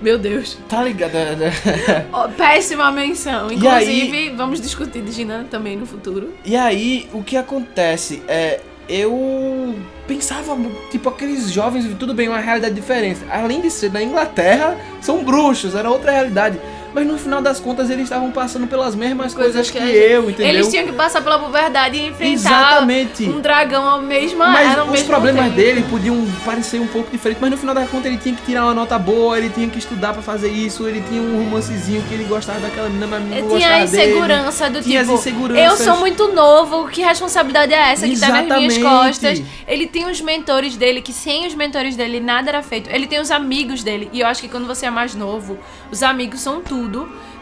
Meu 0.00 0.18
Deus. 0.18 0.56
Tá 0.68 0.82
ligado? 0.82 1.12
Péssima 2.36 2.90
menção. 2.90 3.52
Inclusive, 3.52 4.30
vamos 4.30 4.60
discutir 4.60 5.02
de 5.02 5.12
Gina 5.12 5.46
também 5.50 5.76
no 5.76 5.84
futuro. 5.84 6.32
E 6.44 6.56
aí, 6.56 7.08
o 7.12 7.22
que 7.22 7.36
acontece 7.36 8.22
é. 8.26 8.60
Eu 8.88 9.74
pensava, 10.08 10.56
tipo, 10.90 11.10
aqueles 11.10 11.50
jovens, 11.50 11.86
tudo 11.98 12.14
bem, 12.14 12.28
uma 12.28 12.40
realidade 12.40 12.74
diferente. 12.74 13.20
Além 13.30 13.60
de 13.60 13.70
ser 13.70 13.90
da 13.90 14.02
Inglaterra, 14.02 14.76
são 15.02 15.22
bruxos, 15.22 15.74
era 15.74 15.90
outra 15.90 16.10
realidade. 16.10 16.58
Mas 16.94 17.06
no 17.06 17.18
final 17.18 17.40
das 17.42 17.60
contas 17.60 17.90
eles 17.90 18.04
estavam 18.04 18.30
passando 18.30 18.66
pelas 18.66 18.94
mesmas 18.94 19.34
coisas, 19.34 19.54
Coisas 19.54 19.70
que, 19.70 19.78
que 19.78 19.86
gente- 19.86 19.96
eu, 20.12 20.30
entendeu? 20.30 20.46
Eles 20.46 20.68
tinham 20.68 20.86
que 20.86 20.92
passar 20.92 21.20
pela 21.22 21.38
puberdade 21.38 21.96
e 21.96 22.06
enfrentar 22.08 22.32
Exatamente. 22.32 23.24
um 23.24 23.40
dragão 23.40 23.86
ao 23.86 24.00
mesmo 24.00 24.38
Mas 24.38 24.72
era 24.72 24.84
os 24.84 25.02
problemas 25.02 25.44
tempo. 25.44 25.56
dele 25.56 25.84
podiam 25.90 26.26
parecer 26.44 26.80
um 26.80 26.86
pouco 26.86 27.10
diferentes, 27.10 27.40
mas 27.40 27.50
no 27.50 27.56
final 27.58 27.74
das 27.74 27.88
contas 27.90 28.06
ele 28.06 28.16
tinha 28.18 28.34
que 28.34 28.42
tirar 28.42 28.64
uma 28.64 28.74
nota 28.74 28.98
boa, 28.98 29.36
ele 29.38 29.50
tinha 29.50 29.68
que 29.68 29.78
estudar 29.78 30.12
pra 30.12 30.22
fazer 30.22 30.48
isso, 30.50 30.86
ele 30.88 31.02
tinha 31.08 31.20
um 31.20 31.44
romancezinho 31.44 32.02
que 32.08 32.14
ele 32.14 32.24
gostava 32.24 32.58
daquela 32.60 32.88
menina, 32.88 33.06
mas 33.06 33.20
não 33.22 33.28
Tinha 33.30 33.44
a 33.44 33.48
gostava 33.48 33.86
dele. 33.86 34.02
insegurança 34.10 34.70
do 34.70 34.82
Tinha 34.82 35.00
as 35.00 35.06
tipo, 35.06 35.18
inseguranças. 35.18 35.64
eu 35.80 35.84
sou 35.84 35.96
muito 36.00 36.28
novo, 36.32 36.88
que 36.88 37.02
responsabilidade 37.02 37.72
é 37.74 37.92
essa 37.92 38.08
que 38.08 38.18
tá 38.18 38.28
nas 38.28 38.44
minhas 38.46 38.76
Exatamente. 38.76 38.80
costas? 38.80 39.42
Ele 39.66 39.86
tem 39.86 40.10
os 40.10 40.20
mentores 40.20 40.76
dele, 40.76 41.02
que 41.02 41.12
sem 41.12 41.46
os 41.46 41.54
mentores 41.54 41.96
dele 41.96 42.18
nada 42.20 42.48
era 42.48 42.62
feito. 42.62 42.88
Ele 42.90 43.06
tem 43.06 43.20
os 43.20 43.30
amigos 43.30 43.82
dele, 43.82 44.08
e 44.12 44.20
eu 44.20 44.26
acho 44.26 44.40
que 44.40 44.48
quando 44.48 44.66
você 44.66 44.86
é 44.86 44.90
mais 44.90 45.14
novo, 45.14 45.58
os 45.92 46.02
amigos 46.02 46.40
são 46.40 46.60
tudo, 46.62 46.77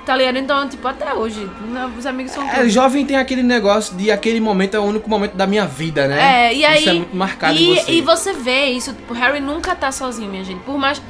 tá 0.05 0.17
ligado? 0.17 0.39
Então, 0.39 0.69
tipo, 0.69 0.87
até 0.87 1.13
hoje, 1.13 1.51
né, 1.69 1.91
os 1.99 2.07
amigos 2.07 2.33
são 2.33 2.49
É, 2.49 2.59
tudo. 2.61 2.69
jovem 2.71 3.05
tem 3.05 3.17
aquele 3.17 3.43
negócio 3.43 3.97
de 3.97 4.11
aquele 4.11 4.41
momento 4.41 4.77
é 4.77 4.79
o 4.79 4.85
único 4.85 5.11
momento 5.11 5.35
da 5.35 5.47
minha 5.47 5.67
vida, 5.67 6.07
né? 6.07 6.47
É, 6.49 6.55
e 6.55 6.65
aí. 6.65 6.79
Isso 6.81 6.91
é 6.91 6.93
muito 6.95 7.17
marcado 7.17 7.59
e, 7.59 7.75
você. 7.75 7.93
e 7.93 8.01
você 8.01 8.33
vê 8.33 8.67
isso, 8.67 8.93
tipo, 8.93 9.13
o 9.13 9.17
Harry 9.17 9.41
nunca 9.41 9.75
tá 9.75 9.91
sozinho, 9.91 10.31
minha 10.31 10.45
gente. 10.45 10.61
Por 10.61 10.79
mais. 10.79 11.03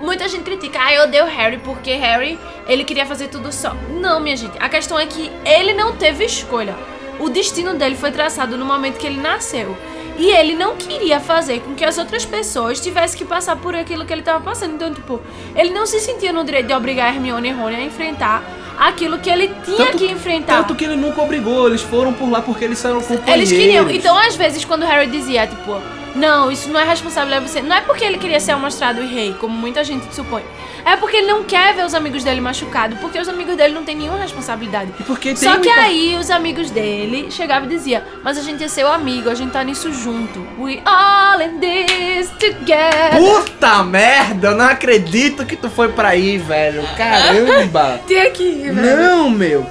Muita 0.00 0.26
gente 0.28 0.42
critica, 0.42 0.80
ah, 0.82 0.92
eu 0.92 1.04
odeio 1.04 1.26
Harry 1.26 1.58
porque 1.58 1.92
Harry, 1.92 2.36
ele 2.66 2.82
queria 2.82 3.06
fazer 3.06 3.28
tudo 3.28 3.52
só. 3.52 3.72
Não, 4.00 4.18
minha 4.18 4.36
gente. 4.36 4.54
A 4.58 4.68
questão 4.68 4.98
é 4.98 5.06
que 5.06 5.30
ele 5.44 5.74
não 5.74 5.94
teve 5.94 6.24
escolha. 6.24 6.74
O 7.20 7.28
destino 7.28 7.74
dele 7.74 7.94
foi 7.94 8.10
traçado 8.10 8.56
no 8.56 8.64
momento 8.64 8.98
que 8.98 9.06
ele 9.06 9.20
nasceu. 9.20 9.76
E 10.18 10.30
ele 10.30 10.54
não 10.54 10.76
queria 10.76 11.18
fazer 11.20 11.60
com 11.60 11.74
que 11.74 11.84
as 11.84 11.96
outras 11.98 12.24
pessoas 12.24 12.80
tivessem 12.80 13.18
que 13.18 13.24
passar 13.24 13.56
por 13.56 13.74
aquilo 13.74 14.04
que 14.04 14.12
ele 14.12 14.22
tava 14.22 14.40
passando. 14.44 14.74
Então, 14.74 14.92
tipo, 14.92 15.20
ele 15.56 15.70
não 15.70 15.86
se 15.86 15.98
sentia 16.00 16.32
no 16.32 16.44
direito 16.44 16.66
de 16.66 16.74
obrigar 16.74 17.14
Hermione 17.14 17.48
e 17.48 17.52
Rony 17.52 17.76
a 17.76 17.82
enfrentar 17.82 18.42
aquilo 18.78 19.18
que 19.18 19.30
ele 19.30 19.48
tinha 19.64 19.76
Tanto- 19.76 19.98
que 19.98 20.06
enfrentar. 20.10 20.58
Tanto 20.58 20.74
que 20.74 20.84
ele 20.84 20.96
nunca 20.96 21.22
obrigou, 21.22 21.66
eles 21.68 21.82
foram 21.82 22.12
por 22.12 22.30
lá 22.30 22.40
porque 22.42 22.64
eles 22.64 22.84
eram 22.84 23.00
companheiros. 23.00 23.50
Eles 23.50 23.50
queriam. 23.52 23.90
Então, 23.90 24.16
às 24.16 24.36
vezes, 24.36 24.64
quando 24.64 24.84
Harry 24.84 25.06
dizia, 25.10 25.46
tipo, 25.46 25.80
não, 26.14 26.50
isso 26.50 26.68
não 26.70 26.78
é 26.78 26.84
responsabilidade 26.84 27.44
de 27.46 27.50
você. 27.50 27.62
Não 27.62 27.74
é 27.76 27.80
porque 27.80 28.04
ele 28.04 28.18
queria 28.18 28.38
ser 28.40 28.52
amostrado 28.52 29.02
e 29.02 29.06
rei, 29.06 29.34
como 29.40 29.54
muita 29.56 29.82
gente 29.84 30.14
supõe. 30.14 30.42
É 30.84 30.96
porque 30.96 31.18
ele 31.18 31.28
não 31.28 31.44
quer 31.44 31.74
ver 31.74 31.84
os 31.84 31.94
amigos 31.94 32.24
dele 32.24 32.40
machucados, 32.40 32.98
porque 32.98 33.18
os 33.18 33.28
amigos 33.28 33.56
dele 33.56 33.72
não 33.72 33.84
têm 33.84 33.94
nenhuma 33.94 34.18
responsabilidade. 34.18 34.92
E 34.98 35.02
porque 35.04 35.28
tem 35.34 35.36
Só 35.36 35.56
que 35.58 35.68
muita- 35.68 35.80
aí 35.80 36.16
os 36.18 36.28
amigos 36.30 36.70
dele 36.70 37.30
chegavam 37.30 37.68
e 37.70 37.74
diziam, 37.74 38.02
mas 38.22 38.36
a 38.36 38.42
gente 38.42 38.64
é 38.64 38.68
seu 38.68 38.90
amigo, 38.90 39.30
a 39.30 39.34
gente 39.34 39.52
tá 39.52 39.62
nisso 39.62 39.92
junto. 39.92 40.44
We 40.58 40.82
all 40.84 41.40
in 41.40 41.58
this 41.60 42.30
together. 42.30 43.16
Puta 43.16 43.82
merda, 43.84 44.48
eu 44.48 44.56
não 44.56 44.64
acredito 44.66 45.46
que 45.46 45.54
tu 45.56 45.70
foi 45.70 45.88
pra 45.90 46.08
aí, 46.08 46.36
velho. 46.36 46.82
Caramba. 46.96 48.00
Tem 48.08 48.20
aqui, 48.22 48.62
velho. 48.70 48.74
não, 48.96 49.30
meu. 49.30 49.64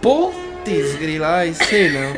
Putz, 0.00 0.94
grila, 0.98 1.28
ai, 1.36 1.54
sei 1.54 1.90
não. 1.90 2.16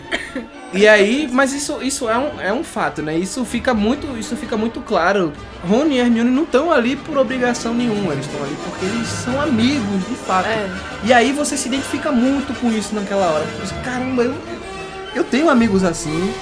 E 0.73 0.87
aí, 0.87 1.29
mas 1.33 1.55
isso, 1.55 1.83
isso 1.83 2.09
é, 2.09 2.19
um, 2.19 2.41
é 2.41 2.53
um 2.53 2.63
fato, 2.63 3.01
né? 3.01 3.17
Isso 3.17 3.43
fica 3.45 3.73
muito, 3.73 4.19
isso 4.19 4.37
fica 4.37 4.57
muito 4.57 4.81
claro. 4.83 5.33
Rony 5.67 5.97
e 5.97 5.99
Hermione 5.99 6.31
não 6.31 6.43
estão 6.43 6.71
ali 6.71 6.95
por 6.95 7.17
obrigação 7.17 7.73
nenhuma, 7.73 8.13
eles 8.13 8.27
estão 8.27 8.43
ali 8.43 8.57
porque 8.65 8.85
eles 8.85 9.09
são 9.09 9.41
amigos, 9.41 10.07
de 10.07 10.15
fato. 10.15 10.47
É. 10.47 10.69
E 11.05 11.13
aí 11.13 11.33
você 11.33 11.57
se 11.57 11.69
identifica 11.69 12.13
muito 12.13 12.53
com 12.61 12.71
isso 12.71 12.95
naquela 12.95 13.31
hora. 13.33 13.45
Porque, 13.47 13.67
você, 13.67 13.75
caramba, 13.83 14.23
eu, 14.23 14.35
eu 15.15 15.25
tenho 15.25 15.49
amigos 15.49 15.85
assim. 15.85 16.35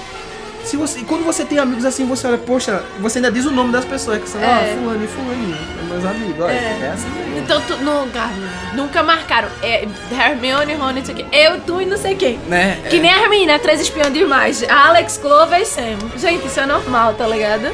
Se 0.67 0.75
você, 0.75 0.99
e 0.99 1.03
quando 1.05 1.23
você 1.23 1.45
tem 1.45 1.57
amigos 1.57 1.85
assim, 1.85 2.05
você 2.05 2.27
olha, 2.27 2.37
poxa, 2.37 2.83
você 2.99 3.19
ainda 3.19 3.31
diz 3.31 3.45
o 3.45 3.51
nome 3.51 3.71
das 3.71 3.85
pessoas, 3.85 4.21
que 4.21 4.27
são, 4.27 4.41
É. 4.41 4.45
ah, 4.45 4.75
fulano 4.77 5.01
e 5.01 5.07
fulaninho, 5.07 5.55
são 5.55 5.85
meus 5.87 6.05
amigos, 6.05 6.43
olha, 6.43 6.51
É. 6.51 6.79
é, 6.81 6.91
assim 6.93 7.09
mesmo. 7.09 7.37
Então, 7.39 7.61
tu, 7.61 7.77
nunca, 7.77 8.29
nunca 8.73 9.01
marcaram. 9.01 9.47
É, 9.63 9.87
Hermione, 10.11 10.73
Rony, 10.73 11.01
isso 11.01 11.11
aqui. 11.11 11.25
Eu, 11.31 11.61
tu 11.61 11.81
e 11.81 11.85
não 11.85 11.95
sei 11.97 12.15
quem. 12.15 12.37
Né? 12.49 12.81
Que 12.89 12.99
nem 12.99 13.09
a 13.13 13.21
Hermina, 13.23 13.57
três 13.59 13.79
espiões 13.79 14.11
demais. 14.11 14.61
Alex, 14.69 15.17
Clover 15.17 15.61
e 15.61 15.65
Sam. 15.65 15.97
Gente, 16.17 16.45
isso 16.47 16.59
é 16.59 16.65
normal, 16.65 17.13
tá 17.13 17.25
ligado? 17.25 17.71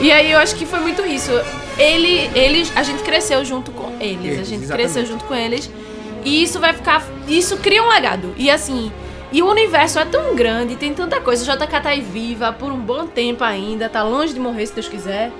E 0.00 0.12
aí 0.12 0.30
eu 0.30 0.38
acho 0.38 0.54
que 0.54 0.64
foi 0.64 0.78
muito 0.78 1.04
isso. 1.04 1.32
Ele, 1.76 2.30
eles, 2.36 2.70
a 2.76 2.84
gente 2.84 3.02
cresceu 3.02 3.44
junto 3.44 3.72
com 3.72 3.96
eles. 4.00 4.24
Eles, 4.24 4.38
a 4.40 4.44
gente 4.44 4.62
exatamente. 4.62 4.92
cresceu 4.92 5.06
junto 5.06 5.24
com 5.24 5.34
eles. 5.34 5.68
E 6.24 6.44
isso 6.44 6.60
vai 6.60 6.72
ficar. 6.72 7.02
Isso 7.26 7.56
cria 7.56 7.82
um 7.82 7.88
legado. 7.88 8.32
E 8.36 8.48
assim. 8.48 8.92
E 9.32 9.42
o 9.42 9.46
universo 9.50 9.98
é 9.98 10.04
tão 10.04 10.34
grande, 10.36 10.76
tem 10.76 10.92
tanta 10.92 11.20
coisa. 11.20 11.50
A 11.50 11.56
JK 11.56 11.80
tá 11.80 11.88
aí 11.88 12.00
viva 12.02 12.52
por 12.52 12.70
um 12.70 12.78
bom 12.78 13.06
tempo 13.06 13.42
ainda, 13.42 13.88
tá 13.88 14.02
longe 14.02 14.34
de 14.34 14.40
morrer 14.40 14.66
se 14.66 14.74
Deus 14.74 14.88
quiser. 14.88 15.30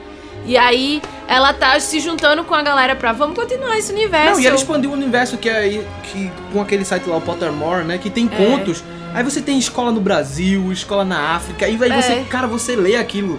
E 0.46 0.56
aí 0.56 1.00
ela 1.28 1.52
tá 1.52 1.78
se 1.78 2.00
juntando 2.00 2.42
com 2.42 2.54
a 2.54 2.62
galera 2.62 2.96
pra 2.96 3.12
vamos 3.12 3.36
continuar 3.38 3.78
esse 3.78 3.92
universo. 3.92 4.32
Não, 4.32 4.40
e 4.40 4.46
ela 4.46 4.56
expandiu 4.56 4.90
o 4.90 4.94
universo 4.94 5.36
que 5.36 5.48
é 5.48 5.56
aí, 5.58 5.86
que, 6.04 6.30
com 6.52 6.60
aquele 6.60 6.84
site 6.84 7.08
lá, 7.08 7.16
o 7.16 7.20
Pottermore, 7.20 7.84
né? 7.84 7.98
Que 7.98 8.10
tem 8.10 8.28
É. 8.32 8.36
contos. 8.36 8.82
Aí 9.14 9.22
você 9.22 9.40
tem 9.42 9.58
escola 9.58 9.92
no 9.92 10.00
Brasil, 10.00 10.72
escola 10.72 11.04
na 11.04 11.36
África, 11.36 11.68
e 11.68 11.78
aí 11.80 11.92
É. 11.92 12.00
você, 12.02 12.24
cara, 12.30 12.46
você 12.46 12.74
lê 12.74 12.96
aquilo. 12.96 13.38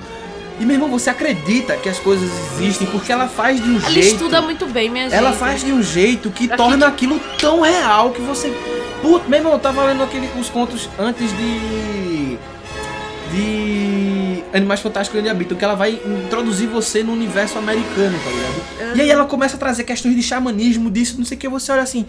E 0.60 0.66
meu 0.66 0.76
irmão, 0.76 0.88
você 0.88 1.10
acredita 1.10 1.76
que 1.78 1.90
as 1.90 1.98
coisas 1.98 2.30
existem, 2.54 2.86
porque 2.88 3.12
ela 3.12 3.28
faz 3.28 3.60
de 3.62 3.68
um 3.68 3.78
Ela 3.80 3.90
jeito. 3.90 4.08
estuda 4.16 4.40
muito 4.40 4.68
bem, 4.68 4.88
minha 4.88 5.06
gente. 5.06 5.16
Ela 5.18 5.34
faz 5.34 5.62
de 5.62 5.74
um 5.74 5.82
jeito 5.82 6.30
que 6.30 6.48
torna 6.48 6.86
aquilo 6.88 7.20
tão 7.40 7.62
real 7.62 8.12
que 8.12 8.22
você. 8.22 8.54
Puta, 9.04 9.28
meu 9.28 9.38
irmão, 9.38 9.52
eu 9.52 9.60
tava 9.60 9.84
lendo 9.84 10.02
aquele, 10.02 10.30
os 10.40 10.50
contos 10.50 10.90
antes 10.98 11.30
de. 11.38 12.38
De. 13.32 14.44
Animais 14.54 14.80
Fantásticos 14.80 15.20
onde 15.20 15.30
habitam, 15.30 15.58
que 15.58 15.66
ela 15.66 15.76
vai 15.76 16.00
introduzir 16.26 16.70
você 16.70 17.04
no 17.04 17.12
universo 17.12 17.58
americano, 17.58 18.18
tá 18.24 18.30
ligado? 18.30 18.96
E 18.96 19.02
aí 19.02 19.10
ela 19.10 19.26
começa 19.26 19.56
a 19.56 19.60
trazer 19.60 19.84
questões 19.84 20.16
de 20.16 20.22
xamanismo, 20.22 20.90
disso, 20.90 21.18
não 21.18 21.26
sei 21.26 21.36
o 21.36 21.40
que, 21.40 21.50
você 21.50 21.72
olha 21.72 21.82
assim. 21.82 22.06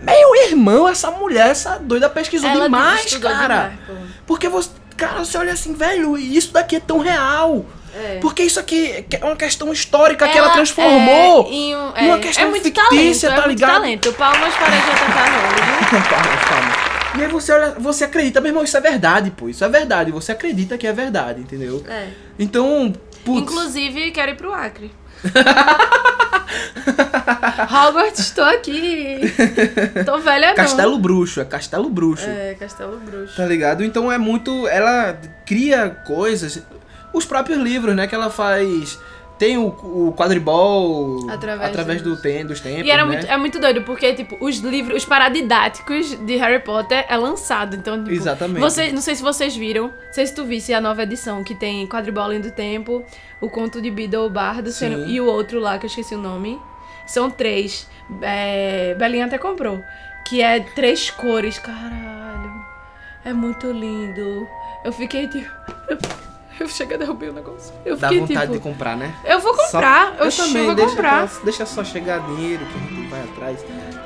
Meu 0.00 0.34
irmão, 0.46 0.88
essa 0.88 1.10
mulher, 1.10 1.50
essa 1.50 1.78
doida 1.78 2.08
pesquisou 2.08 2.48
Ela 2.48 2.64
demais, 2.64 3.16
cara. 3.16 3.74
demais. 3.86 4.10
Porque 4.26 4.48
você. 4.48 4.70
Cara, 4.96 5.24
você 5.24 5.36
olha 5.36 5.52
assim, 5.52 5.74
velho, 5.74 6.16
isso 6.16 6.52
daqui 6.52 6.76
é 6.76 6.80
tão 6.80 6.98
real. 7.00 7.66
É. 7.94 8.18
Porque 8.20 8.42
isso 8.42 8.58
aqui 8.60 9.04
é 9.10 9.24
uma 9.24 9.36
questão 9.36 9.72
histórica 9.72 10.26
que 10.28 10.36
ela 10.38 10.46
Ela 10.48 10.54
transformou. 10.56 11.46
é 11.46 11.50
em 11.52 11.74
um- 11.76 11.80
numa 12.02 12.16
é, 12.16 12.18
questão 12.18 12.44
é 12.46 12.50
muito 12.50 12.62
fictícia, 12.64 13.30
talento, 13.30 13.36
tá 13.36 13.42
é 13.42 13.46
muito 13.46 13.58
ligado? 13.58 13.72
talento. 13.72 14.12
Palmas 14.12 14.54
para 14.54 14.66
a 14.66 14.70
JK 14.70 15.90
Rowling. 15.92 16.02
calma, 16.08 16.36
calma. 16.48 16.90
E 17.18 17.22
aí 17.24 17.28
você 17.28 17.52
olha, 17.52 17.74
você 17.78 18.04
acredita, 18.04 18.40
meu 18.40 18.50
irmão, 18.50 18.62
isso 18.62 18.76
é 18.76 18.80
verdade, 18.80 19.32
pô. 19.32 19.48
Isso 19.48 19.64
é 19.64 19.68
verdade. 19.68 20.12
Você 20.12 20.30
acredita 20.30 20.78
que 20.78 20.86
é 20.86 20.92
verdade, 20.92 21.40
entendeu? 21.40 21.84
É. 21.88 22.06
Então, 22.38 22.92
putz. 23.24 23.42
Inclusive, 23.42 24.12
quero 24.12 24.30
ir 24.30 24.36
pro 24.36 24.52
Acre. 24.54 24.92
Hogwarts, 27.70 28.20
estou 28.20 28.44
aqui. 28.44 29.20
Tô 30.06 30.18
velha 30.18 30.48
não. 30.48 30.54
Castelo 30.54 30.98
Bruxo, 30.98 31.40
é 31.40 31.44
Castelo 31.44 31.88
Bruxo. 31.90 32.26
É, 32.28 32.54
Castelo 32.58 32.98
Bruxo. 32.98 33.36
Tá 33.36 33.46
ligado? 33.46 33.84
Então 33.84 34.10
é 34.10 34.18
muito. 34.18 34.66
Ela 34.68 35.18
cria 35.46 35.90
coisas. 36.06 36.62
Os 37.12 37.24
próprios 37.24 37.58
livros, 37.58 37.94
né? 37.94 38.06
Que 38.06 38.14
ela 38.14 38.30
faz. 38.30 38.98
Tem 39.38 39.56
o, 39.56 39.68
o 39.68 40.12
quadribol 40.14 41.26
Através 41.30 42.02
do 42.02 42.10
dos- 42.10 42.20
tem, 42.20 42.44
dos 42.44 42.60
tempos. 42.60 42.86
E 42.86 42.90
era 42.90 43.06
né? 43.06 43.12
muito, 43.12 43.26
é 43.26 43.36
muito 43.38 43.58
doido, 43.58 43.80
porque, 43.84 44.12
tipo, 44.12 44.36
os 44.38 44.58
livros, 44.58 44.98
os 44.98 45.04
paradidáticos 45.06 46.14
de 46.14 46.36
Harry 46.36 46.58
Potter 46.62 47.06
é 47.08 47.16
lançado. 47.16 47.74
Então, 47.74 47.98
tipo, 48.04 48.14
Exatamente. 48.14 48.60
Você, 48.60 48.92
não 48.92 49.00
sei 49.00 49.14
se 49.14 49.22
vocês 49.22 49.56
viram, 49.56 49.84
não 49.88 50.12
sei 50.12 50.26
se 50.26 50.34
tu 50.34 50.44
visse 50.44 50.74
a 50.74 50.80
nova 50.80 51.04
edição, 51.04 51.42
que 51.42 51.54
tem 51.54 51.86
Quadribol 51.86 52.24
Além 52.24 52.40
do 52.42 52.50
Tempo, 52.50 53.02
o 53.40 53.48
conto 53.48 53.80
de 53.80 53.90
Beedle 53.90 54.28
Bardo 54.28 54.70
Sim. 54.70 55.06
e 55.06 55.18
o 55.22 55.24
outro 55.24 55.58
lá, 55.58 55.78
que 55.78 55.86
eu 55.86 55.88
esqueci 55.88 56.14
o 56.14 56.18
nome. 56.20 56.60
São 57.06 57.30
três. 57.30 57.88
É, 58.20 58.94
Belinha 58.98 59.24
até 59.24 59.38
comprou. 59.38 59.80
Que 60.28 60.42
é 60.42 60.60
três 60.60 61.10
cores. 61.10 61.58
Caralho. 61.58 62.52
É 63.24 63.32
muito 63.32 63.72
lindo. 63.72 64.46
Eu 64.84 64.92
fiquei 64.92 65.26
tipo. 65.28 65.50
Eu, 66.60 66.66
eu 66.66 66.68
cheguei 66.68 66.96
a 66.96 66.98
derrubar 66.98 67.26
o 67.30 67.32
negócio. 67.32 67.72
Eu 67.84 67.96
Dá 67.96 68.08
fiquei 68.08 68.20
vontade 68.26 68.52
tipo. 68.52 68.52
de 68.52 68.58
comprar, 68.60 68.96
né? 68.96 69.14
Eu 69.24 69.40
vou 69.40 69.54
comprar. 69.54 70.14
Só- 70.18 70.24
eu, 70.24 70.32
também, 70.48 70.66
vou 70.66 70.74
deixa, 70.74 70.90
comprar. 70.90 71.28
Deixa 71.42 71.66
só 71.66 71.82
chegar 71.82 72.20
dinheiro 72.20 72.64
que 72.66 72.76
a 72.76 72.80
gente 72.96 73.08
vai 73.10 73.20
atrás 73.20 73.58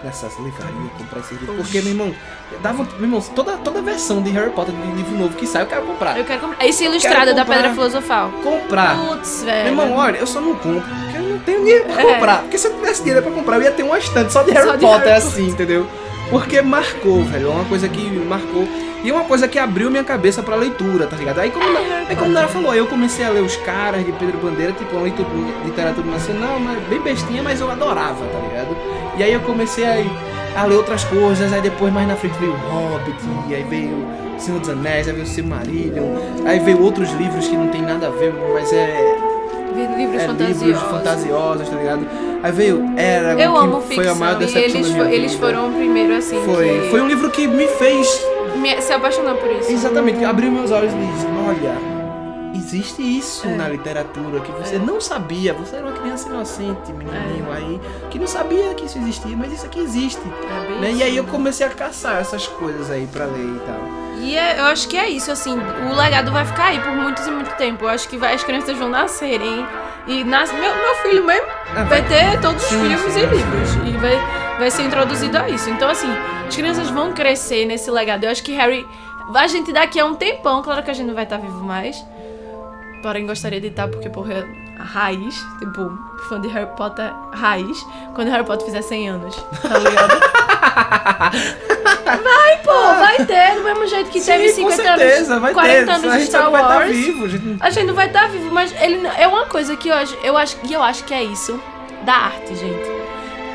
nessas 0.04 0.38
livrarias, 0.38 0.92
comprar 0.98 1.20
esses 1.20 1.40
livros. 1.40 1.56
Porque, 1.56 1.80
meu 1.80 1.90
irmão, 1.92 2.14
vontade, 2.52 2.78
meu 2.96 3.02
irmão, 3.02 3.20
toda, 3.34 3.56
toda 3.58 3.82
versão 3.82 4.22
de 4.22 4.30
Harry 4.30 4.50
Potter, 4.50 4.74
de 4.74 4.92
livro 4.92 5.16
novo 5.18 5.34
que 5.36 5.46
sai, 5.46 5.62
eu 5.62 5.66
quero 5.66 5.82
comprar. 5.82 6.18
Eu 6.18 6.24
quero 6.24 6.40
comprar. 6.40 6.64
Esse 6.66 6.84
ilustrado 6.84 7.34
da. 7.34 7.44
Pedra 7.44 7.70
Filosofal. 7.72 8.30
Comprar. 8.42 8.96
Putz, 8.98 9.38
Meu 9.42 9.46
velho. 9.46 9.68
irmão, 9.68 9.92
olha, 9.96 10.18
eu 10.18 10.26
só 10.26 10.40
não 10.40 10.54
compro 10.54 10.82
porque 10.82 11.16
eu 11.18 11.22
não 11.22 11.38
tenho 11.40 11.58
dinheiro 11.60 11.84
pra 11.86 12.02
É. 12.02 12.14
comprar. 12.14 12.38
Porque 12.42 12.58
se 12.58 12.66
eu 12.68 12.74
tivesse 12.74 13.02
dinheiro 13.02 13.22
pra 13.22 13.32
comprar, 13.32 13.56
eu 13.56 13.62
ia 13.62 13.70
ter 13.72 13.82
uma 13.82 13.98
estante 13.98 14.32
só 14.32 14.42
de 14.42 14.52
Harry 14.52 14.66
Só 14.66 14.76
de 14.76 14.80
Potter 14.86 15.08
Harry 15.08 15.12
assim, 15.18 15.48
entendeu? 15.48 15.86
Porque 16.30 16.60
marcou, 16.62 17.22
velho. 17.24 17.48
É 17.48 17.50
uma 17.50 17.64
coisa 17.64 17.88
que 17.88 18.10
marcou. 18.10 18.66
E 19.04 19.12
uma 19.12 19.24
coisa 19.24 19.46
que 19.46 19.58
abriu 19.58 19.90
minha 19.90 20.02
cabeça 20.02 20.42
pra 20.42 20.56
leitura, 20.56 21.06
tá 21.06 21.14
ligado? 21.14 21.38
Aí 21.38 21.50
como, 21.50 21.64
aí, 22.08 22.16
como 22.16 22.30
Nara 22.30 22.48
falou, 22.48 22.74
eu 22.74 22.86
comecei 22.86 23.22
a 23.22 23.28
ler 23.28 23.42
os 23.42 23.54
caras 23.58 24.02
de 24.02 24.10
Pedro 24.12 24.38
Bandeira, 24.38 24.72
tipo, 24.72 24.96
uma 24.96 25.02
leitura, 25.02 25.28
literatura 25.62 26.06
nacional, 26.06 26.58
mas 26.58 26.82
bem 26.88 27.02
bestinha, 27.02 27.42
mas 27.42 27.60
eu 27.60 27.70
adorava, 27.70 28.24
tá 28.24 28.38
ligado? 28.38 28.74
E 29.18 29.22
aí 29.22 29.30
eu 29.30 29.40
comecei 29.40 29.84
a, 29.84 30.60
a 30.62 30.64
ler 30.64 30.76
outras 30.76 31.04
coisas, 31.04 31.52
aí 31.52 31.60
depois 31.60 31.92
mais 31.92 32.08
na 32.08 32.16
frente 32.16 32.38
veio 32.38 32.52
o 32.52 32.56
Hobbit, 32.56 33.54
aí 33.54 33.62
veio 33.64 34.06
Senhor 34.38 34.58
dos 34.58 34.70
Anéis, 34.70 35.06
aí 35.06 35.12
veio 35.12 35.26
o 35.26 35.28
Silmarillion, 35.28 36.04
aí 36.46 36.58
veio 36.60 36.82
outros 36.82 37.12
livros 37.12 37.46
que 37.46 37.54
não 37.54 37.68
tem 37.68 37.82
nada 37.82 38.06
a 38.06 38.10
ver, 38.10 38.32
mas 38.54 38.72
é 38.72 39.33
livros 39.74 40.22
é, 40.22 40.26
fantasiosos. 40.26 40.62
livros 40.62 40.82
fantasiosos, 40.90 41.68
tá 41.68 41.76
ligado? 41.76 42.06
Aí 42.42 42.52
veio 42.52 42.98
Eragon, 42.98 43.40
Eu 43.40 43.56
amo 43.56 43.80
foi 43.80 43.96
ficção 43.96 44.12
a 44.12 44.14
maior 44.16 44.36
e 44.42 44.44
decepção 44.46 44.80
eles, 44.80 45.12
eles 45.12 45.34
foram 45.34 45.68
o 45.68 45.72
primeiro, 45.72 46.14
assim, 46.14 46.42
Foi, 46.44 46.80
que 46.82 46.90
foi 46.90 47.00
um 47.00 47.08
livro 47.08 47.30
que 47.30 47.46
me 47.46 47.66
fez 47.66 48.20
me- 48.56 48.80
se 48.82 48.92
apaixonar 48.92 49.34
por 49.36 49.50
isso. 49.50 49.70
exatamente, 49.72 50.24
abriu 50.24 50.50
meus 50.52 50.70
olhos 50.70 50.92
e 50.92 50.96
disse, 50.96 51.26
olha, 51.46 51.93
existe 52.64 53.02
isso 53.02 53.46
É. 53.46 53.50
na 53.56 53.68
literatura 53.68 54.40
que 54.40 54.50
você 54.52 54.76
É. 54.76 54.78
não 54.78 55.00
sabia, 55.00 55.52
você 55.52 55.76
era 55.76 55.86
uma 55.86 55.92
criança 55.96 56.28
inocente, 56.28 56.92
menininho 56.92 57.52
aí, 57.52 57.80
que 58.10 58.18
não 58.18 58.26
sabia 58.26 58.72
que 58.74 58.86
isso 58.86 58.98
existia, 58.98 59.36
mas 59.36 59.52
isso 59.52 59.66
aqui 59.66 59.80
existe. 59.80 60.20
É 60.22 60.80
Né? 60.80 60.90
isso. 60.90 60.98
E 61.00 61.02
aí 61.02 61.16
eu 61.16 61.24
comecei 61.24 61.66
a 61.66 61.70
caçar 61.70 62.20
essas 62.20 62.46
coisas 62.46 62.90
aí 62.90 63.06
pra 63.12 63.26
ler 63.26 63.44
e 63.56 63.60
tal. 63.66 64.04
E 64.20 64.36
é- 64.36 64.58
eu 64.60 64.64
acho 64.66 64.88
que 64.88 64.96
é 64.96 65.08
isso, 65.08 65.30
assim, 65.30 65.52
o 65.90 65.94
legado 65.94 66.32
vai 66.32 66.44
ficar 66.46 66.66
aí 66.66 66.80
por 66.80 66.92
muitos 66.92 67.26
e 67.26 67.30
muito 67.30 67.50
tempo. 67.56 67.84
Eu 67.84 67.88
acho 67.88 68.08
que 68.08 68.16
vai- 68.16 68.34
as 68.34 68.42
crianças 68.42 68.76
vão 68.78 68.88
nascerem. 68.88 69.66
E 70.06 70.22
nas, 70.24 70.52
meu, 70.52 70.60
meu 70.62 70.94
filho 71.02 71.24
mesmo 71.24 71.46
Ah, 71.76 71.82
vai 71.84 72.02
ter 72.06 72.38
todos 72.40 72.62
os 72.62 72.68
Sim, 72.68 72.78
filmes 72.80 73.00
sim, 73.00 73.08
e 73.08 73.12
sim. 73.12 73.20
livros. 73.20 73.74
E 73.86 73.90
vai, 73.98 74.58
vai 74.58 74.70
ser 74.70 74.82
introduzido 74.82 75.36
a 75.38 75.48
isso. 75.48 75.68
Então, 75.70 75.88
assim, 75.90 76.08
as 76.46 76.54
crianças 76.54 76.88
vão 76.90 77.12
crescer 77.12 77.64
nesse 77.66 77.90
legado. 77.90 78.24
Eu 78.24 78.30
acho 78.30 78.42
que 78.42 78.52
Harry. 78.52 78.86
A 79.34 79.46
gente 79.46 79.72
daqui 79.72 79.98
a 79.98 80.04
um 80.04 80.14
tempão, 80.14 80.60
claro 80.62 80.82
que 80.82 80.90
a 80.90 80.94
gente 80.94 81.06
não 81.06 81.14
vai 81.14 81.24
estar 81.24 81.38
vivo 81.38 81.64
mais. 81.64 82.04
Porém, 83.04 83.26
gostaria 83.26 83.60
de 83.60 83.66
estar, 83.66 83.86
porque, 83.86 84.08
porra, 84.08 84.46
a 84.78 84.82
raiz, 84.82 85.34
tipo, 85.58 85.90
fã 86.26 86.40
de 86.40 86.48
Harry 86.48 86.70
Potter 86.74 87.12
raiz, 87.34 87.86
quando 88.14 88.28
Harry 88.30 88.44
Potter 88.44 88.64
fizer 88.64 88.80
100 88.80 89.08
anos, 89.10 89.36
tá 89.60 89.78
ligado? 89.78 90.18
vai, 92.22 92.56
pô, 92.62 92.72
vai 92.72 93.16
ter, 93.26 93.56
do 93.56 93.62
mesmo 93.64 93.86
jeito 93.88 94.08
que 94.10 94.20
teve 94.22 94.48
Sim, 94.48 94.62
com 94.64 94.70
50 94.70 94.82
certeza, 94.98 95.32
anos, 95.32 95.42
vai 95.42 95.52
40 95.52 95.84
ter. 95.84 95.90
anos 95.90 96.04
a 96.04 96.08
de 96.12 96.18
gente 96.18 96.28
Star 96.30 96.42
só 96.44 96.50
vai 96.50 96.62
estar 96.62 96.76
Wars. 96.76 96.90
vivo. 96.96 97.24
A 97.24 97.28
gente... 97.28 97.56
A 97.60 97.70
gente 97.70 97.86
não 97.86 97.94
vai 97.94 98.06
estar 98.06 98.28
vivo, 98.28 98.50
mas 98.50 98.74
ele 98.80 98.96
não- 98.96 99.10
é 99.12 99.26
uma 99.28 99.44
coisa 99.46 99.76
que 99.76 99.88
eu 99.88 99.94
acho, 99.94 100.14
eu 100.24 100.36
acho, 100.36 100.56
e 100.64 100.72
eu 100.72 100.82
acho 100.82 101.04
que 101.04 101.12
é 101.12 101.22
isso 101.22 101.60
da 102.06 102.14
arte, 102.14 102.56
gente. 102.56 102.90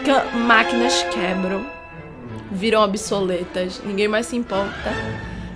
Que 0.03 0.37
máquinas 0.37 1.03
quebram, 1.11 1.65
viram 2.51 2.83
obsoletas, 2.83 3.81
ninguém 3.83 4.07
mais 4.07 4.27
se 4.27 4.35
importa. 4.35 4.93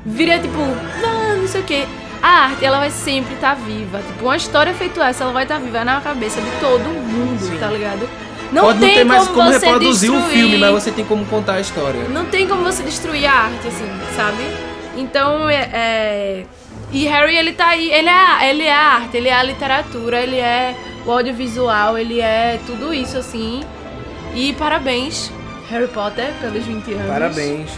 Vira 0.05 0.39
tipo, 0.39 0.57
não, 1.01 1.37
não 1.37 1.47
sei 1.47 1.61
o 1.61 1.63
que. 1.63 1.87
A 2.23 2.45
arte, 2.45 2.63
ela 2.65 2.79
vai 2.79 2.89
sempre 2.89 3.35
estar 3.35 3.53
viva. 3.53 3.99
Tipo, 3.99 4.23
uma 4.25 4.37
história 4.37 4.73
feita 4.73 5.03
essa, 5.03 5.25
ela 5.25 5.33
vai 5.33 5.43
estar 5.43 5.59
viva 5.59 5.83
na 5.83 5.99
cabeça 5.99 6.39
de 6.41 6.49
todo 6.61 6.85
mundo, 6.85 7.37
Sim. 7.39 7.57
tá 7.59 7.67
ligado? 7.67 8.09
Não 8.51 8.63
Pode 8.63 8.79
tem 8.79 8.87
não 8.89 8.95
ter 8.95 9.03
mais 9.03 9.23
como, 9.23 9.33
como 9.35 9.51
você 9.51 9.65
reproduzir 9.65 10.09
o 10.09 10.15
destruir- 10.15 10.37
filme, 10.39 10.57
mas 10.57 10.71
você 10.71 10.91
tem 10.91 11.03
como 11.03 11.25
contar 11.25 11.55
a 11.55 11.59
história. 11.59 12.01
não 12.09 12.25
tem 12.25 12.47
como 12.47 12.63
você 12.63 12.81
destruir 12.83 13.25
a 13.25 13.33
arte, 13.33 13.67
assim, 13.67 13.89
sabe? 14.15 14.43
Então, 14.95 15.49
é, 15.49 15.69
é- 15.73 16.45
E 16.91 17.05
Harry, 17.07 17.35
ele 17.35 17.53
tá 17.53 17.69
aí, 17.69 17.91
ele 17.91 18.07
é, 18.07 18.13
a- 18.13 18.47
ele 18.47 18.63
é 18.63 18.71
a 18.73 18.79
arte, 18.93 19.17
ele 19.17 19.27
é 19.27 19.33
a 19.33 19.41
literatura, 19.43 20.21
ele 20.21 20.37
é 20.37 20.75
o 21.05 21.11
audiovisual, 21.11 21.97
ele 21.97 22.21
é 22.21 22.59
tudo 22.67 22.93
isso, 22.93 23.17
assim. 23.17 23.63
E 24.35 24.53
parabéns, 24.53 25.31
Harry 25.71 25.87
Potter, 25.87 26.27
pelos 26.39 26.63
20 26.63 26.93
anos. 26.93 27.07
Parabéns. 27.07 27.71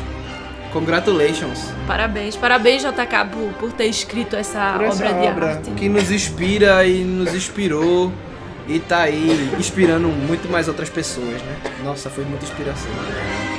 Congratulations. 0.76 1.71
Parabéns, 1.88 2.36
parabéns, 2.36 2.82
JK, 2.82 3.30
por, 3.32 3.53
por 3.53 3.71
ter 3.71 3.86
escrito 3.86 4.36
essa 4.36 4.73
por 4.73 4.84
essa 4.84 5.05
obra 5.05 5.21
de 5.21 5.28
obra 5.28 5.49
arte. 5.51 5.71
que 5.71 5.88
nos 5.88 6.11
inspira 6.11 6.86
e 6.86 7.01
nos 7.01 7.34
inspirou 7.34 8.11
e 8.67 8.78
tá 8.80 9.03
aí 9.03 9.51
inspirando 9.57 10.09
muito 10.09 10.51
mais 10.51 10.67
outras 10.67 10.89
pessoas, 10.89 11.41
né? 11.43 11.55
Nossa, 11.82 12.09
foi 12.09 12.26
muita 12.26 12.43
inspiração. 12.43 12.91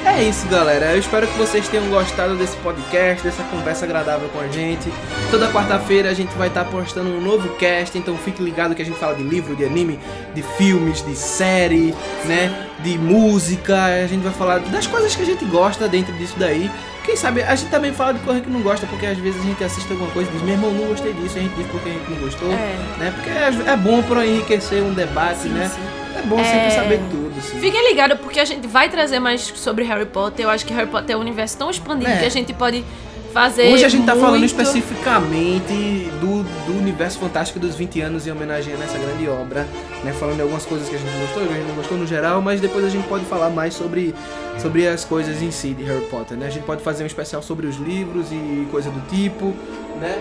É 0.05 0.25
isso, 0.25 0.47
galera. 0.49 0.93
Eu 0.93 0.99
espero 0.99 1.27
que 1.27 1.39
vocês 1.39 1.67
tenham 1.69 1.89
gostado 1.89 2.37
desse 2.37 2.57
podcast, 2.59 3.25
dessa 3.25 3.43
conversa 3.45 3.87
agradável 3.87 4.29
com 4.29 4.41
a 4.41 4.49
gente. 4.49 4.93
Toda 5.31 5.51
quarta-feira 5.51 6.11
a 6.11 6.15
gente 6.15 6.37
vai 6.37 6.49
estar 6.49 6.67
postando 6.67 7.09
um 7.09 7.21
novo 7.21 7.49
cast, 7.57 7.97
então 7.97 8.15
fique 8.19 8.43
ligado 8.43 8.75
que 8.75 8.83
a 8.83 8.85
gente 8.85 8.99
fala 8.99 9.15
de 9.15 9.23
livro, 9.23 9.57
de 9.57 9.65
anime, 9.65 9.99
de 10.35 10.43
filmes, 10.43 11.03
de 11.03 11.17
série, 11.17 11.95
né? 12.27 12.69
De 12.83 12.99
música. 12.99 13.85
A 14.05 14.07
gente 14.07 14.23
vai 14.23 14.33
falar 14.33 14.59
das 14.59 14.87
coisas 14.87 15.17
que 15.17 15.23
a 15.23 15.27
gente 15.27 15.47
gosta 15.47 15.89
dentro 15.89 16.13
disso 16.15 16.35
daí. 16.37 16.71
Quem 17.07 17.17
sabe 17.17 17.43
a 17.43 17.55
gente 17.55 17.71
também 17.71 17.93
fala 17.93 18.15
de 18.15 18.21
coisa 18.21 18.41
que 18.41 18.51
não 18.51 18.61
gosta, 18.61 18.87
porque 18.87 19.07
às 19.07 19.17
vezes 19.17 19.41
a 19.41 19.45
gente 19.45 19.63
assiste 19.65 19.91
alguma 19.93 20.11
coisa 20.11 20.29
e 20.29 20.33
diz, 20.33 20.43
meu 20.43 20.55
irmão, 20.55 20.73
não 20.73 20.89
gostei 20.89 21.13
disso, 21.13 21.39
a 21.39 21.41
gente 21.41 21.55
diz 21.55 21.67
porque 21.69 21.89
a 21.89 21.93
gente 21.93 22.11
não 22.11 22.17
gostou, 22.19 22.51
É. 22.53 22.77
né? 22.99 23.13
Porque 23.15 23.31
é, 23.31 23.73
é 23.73 23.77
bom 23.77 24.03
pra 24.03 24.27
enriquecer 24.27 24.83
um 24.83 24.93
debate, 24.93 25.39
Sim, 25.43 25.51
né? 25.51 25.71
sim. 25.73 25.81
É 26.19 26.23
bom 26.23 26.37
sempre 26.39 26.67
É. 26.67 26.71
saber 26.71 27.01
tudo, 27.11 27.33
assim. 27.39 27.59
Fiquem 27.61 27.89
ligados, 27.89 28.19
porque 28.19 28.41
a 28.41 28.45
gente 28.45 28.67
vai 28.67 28.89
trazer 28.89 29.21
mais 29.21 29.41
sobre 29.43 29.85
Harry 29.85 30.07
Potter. 30.07 30.45
Eu 30.47 30.51
acho 30.51 30.67
que 30.67 30.73
Harry 30.75 30.89
Potter 30.89 31.15
é 31.15 31.17
um 31.19 31.21
universo 31.21 31.57
tão 31.57 31.71
expandido 31.71 32.11
É. 32.11 32.17
que 32.19 32.25
a 32.25 32.31
gente 32.31 32.53
pode 32.55 32.85
fazer. 33.33 33.73
Hoje 33.73 33.85
a 33.85 33.89
gente 33.89 34.07
tá 34.07 34.17
falando 34.17 34.39
muito. 34.39 34.47
especificamente 34.47 36.11
do, 36.21 36.43
do 36.67 36.79
universo 36.79 37.19
fantástico 37.19 37.61
dos 37.61 37.75
20 37.75 38.01
anos 38.01 38.27
e 38.27 38.31
homenageando 38.31 38.83
essa 38.83 38.97
grande 38.99 39.29
obra, 39.29 39.67
né? 40.03 40.13
Falando 40.19 40.37
de 40.37 40.43
algumas 40.43 40.65
coisas 40.65 40.89
que 40.89 40.97
a 40.97 40.99
gente 40.99 41.13
gostou, 41.21 41.47
que 41.47 41.53
a 41.53 41.57
gente 41.57 41.69
não 41.69 41.75
gostou 41.75 41.99
no 41.99 42.07
geral, 42.07 42.41
mas 42.41 42.61
depois 42.61 42.85
a 42.85 42.89
gente 42.89 43.07
pode 43.07 43.25
falar 43.27 43.51
mais 43.51 43.75
sobre, 43.75 44.15
sobre 44.59 44.87
as 44.89 45.05
coisas 45.05 45.43
em 45.43 45.51
si 45.51 45.75
de 45.75 45.85
Harry 45.85 46.05
Potter, 46.07 46.37
né? 46.37 46.47
A 46.47 46.51
gente 46.51 46.65
pode 46.65 46.83
fazer 46.83 47.03
um 47.05 47.07
especial 47.07 47.43
sobre 47.43 47.67
os 47.67 47.77
livros 47.77 48.33
e 48.33 48.67
coisa 48.71 48.91
do 48.91 49.01
tipo, 49.09 49.55
né? 50.01 50.19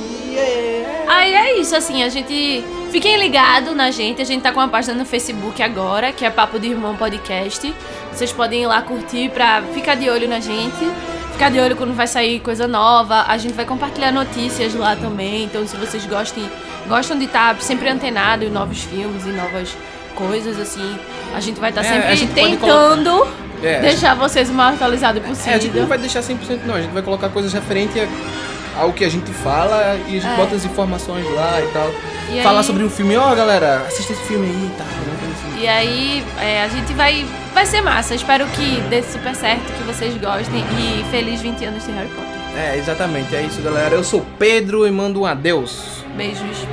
E 0.00 0.36
é... 0.36 1.04
Aí 1.08 1.34
é 1.34 1.60
isso, 1.60 1.76
assim, 1.76 2.02
a 2.02 2.08
gente. 2.08 2.64
Fiquem 2.90 3.18
ligados 3.18 3.74
na 3.74 3.90
gente. 3.90 4.20
A 4.22 4.24
gente 4.24 4.42
tá 4.42 4.52
com 4.52 4.60
uma 4.60 4.68
página 4.68 4.94
no 4.94 5.04
Facebook 5.04 5.62
agora, 5.62 6.12
que 6.12 6.24
é 6.24 6.30
Papo 6.30 6.58
de 6.58 6.68
Irmão 6.68 6.96
Podcast. 6.96 7.74
Vocês 8.12 8.32
podem 8.32 8.62
ir 8.62 8.66
lá 8.66 8.82
curtir 8.82 9.30
pra 9.30 9.62
ficar 9.74 9.94
de 9.94 10.08
olho 10.08 10.28
na 10.28 10.40
gente. 10.40 10.90
Ficar 11.32 11.50
de 11.50 11.58
olho 11.58 11.76
quando 11.76 11.94
vai 11.94 12.06
sair 12.06 12.40
coisa 12.40 12.68
nova. 12.68 13.24
A 13.26 13.36
gente 13.36 13.54
vai 13.54 13.64
compartilhar 13.64 14.12
notícias 14.12 14.74
lá 14.74 14.94
também. 14.96 15.44
Então, 15.44 15.66
se 15.66 15.76
vocês 15.76 16.04
gostem, 16.06 16.48
gostam 16.88 17.18
de 17.18 17.24
estar 17.24 17.60
sempre 17.60 17.88
antenado 17.88 18.44
em 18.44 18.50
novos 18.50 18.82
filmes 18.82 19.24
e 19.26 19.30
novas 19.30 19.74
coisas, 20.14 20.58
assim, 20.58 20.98
a 21.34 21.40
gente 21.40 21.58
vai 21.58 21.70
estar 21.70 21.82
É, 21.82 22.16
sempre 22.16 22.34
tentando 22.34 23.26
É, 23.62 23.80
deixar 23.80 24.14
vocês 24.14 24.48
o 24.50 24.52
mais 24.52 24.74
atualizados 24.74 25.22
É, 25.22 25.24
a 25.24 25.28
possível. 25.28 25.60
gente 25.60 25.78
não 25.78 25.86
vai 25.86 25.98
deixar 25.98 26.20
100% 26.22 26.60
não, 26.66 26.74
a 26.74 26.80
gente 26.80 26.92
vai 26.92 27.02
colocar 27.02 27.28
coisas 27.28 27.52
referentes 27.52 27.96
a- 28.02 28.80
ao 28.80 28.92
que 28.92 29.04
a 29.04 29.08
gente 29.08 29.30
fala 29.32 29.96
e 30.08 30.16
a 30.18 30.20
gente 30.20 30.26
É. 30.32 30.36
bota 30.36 30.54
as 30.54 30.64
informações 30.64 31.24
lá 31.34 31.60
e 31.62 31.66
tal. 31.72 31.90
E 32.30 32.38
aí- 32.38 32.42
Falar 32.42 32.62
sobre 32.62 32.82
um 32.82 32.90
filme, 32.90 33.16
ó 33.16 33.34
galera, 33.34 33.84
assista 33.86 34.12
esse 34.14 34.22
filme 34.22 34.46
aí, 34.46 34.70
tá? 34.78 34.84
alguma 34.84 35.16
coisa 35.16 35.32
assim. 35.34 35.60
E 35.62 35.68
aí, 35.68 36.24
é, 36.40 36.62
a 36.64 36.68
gente 36.68 36.92
vai. 36.94 37.26
Vai 37.54 37.66
ser 37.66 37.82
massa. 37.82 38.14
Espero 38.14 38.46
que 38.46 38.80
dê 38.88 39.02
super 39.02 39.34
certo, 39.34 39.70
que 39.76 39.82
vocês 39.82 40.14
gostem. 40.16 40.64
E 40.78 41.04
feliz 41.10 41.40
20 41.42 41.62
anos 41.66 41.84
de 41.84 41.92
Harry 41.92 42.08
Potter. 42.08 42.32
É, 42.56 42.78
exatamente, 42.78 43.36
é 43.36 43.42
isso 43.42 43.60
galera. 43.60 43.94
Eu 43.94 44.02
sou 44.02 44.24
Pedro 44.38 44.86
e 44.86 44.90
mando 44.90 45.20
um 45.20 45.26
adeus. 45.26 46.02
Beijos. 46.16 46.66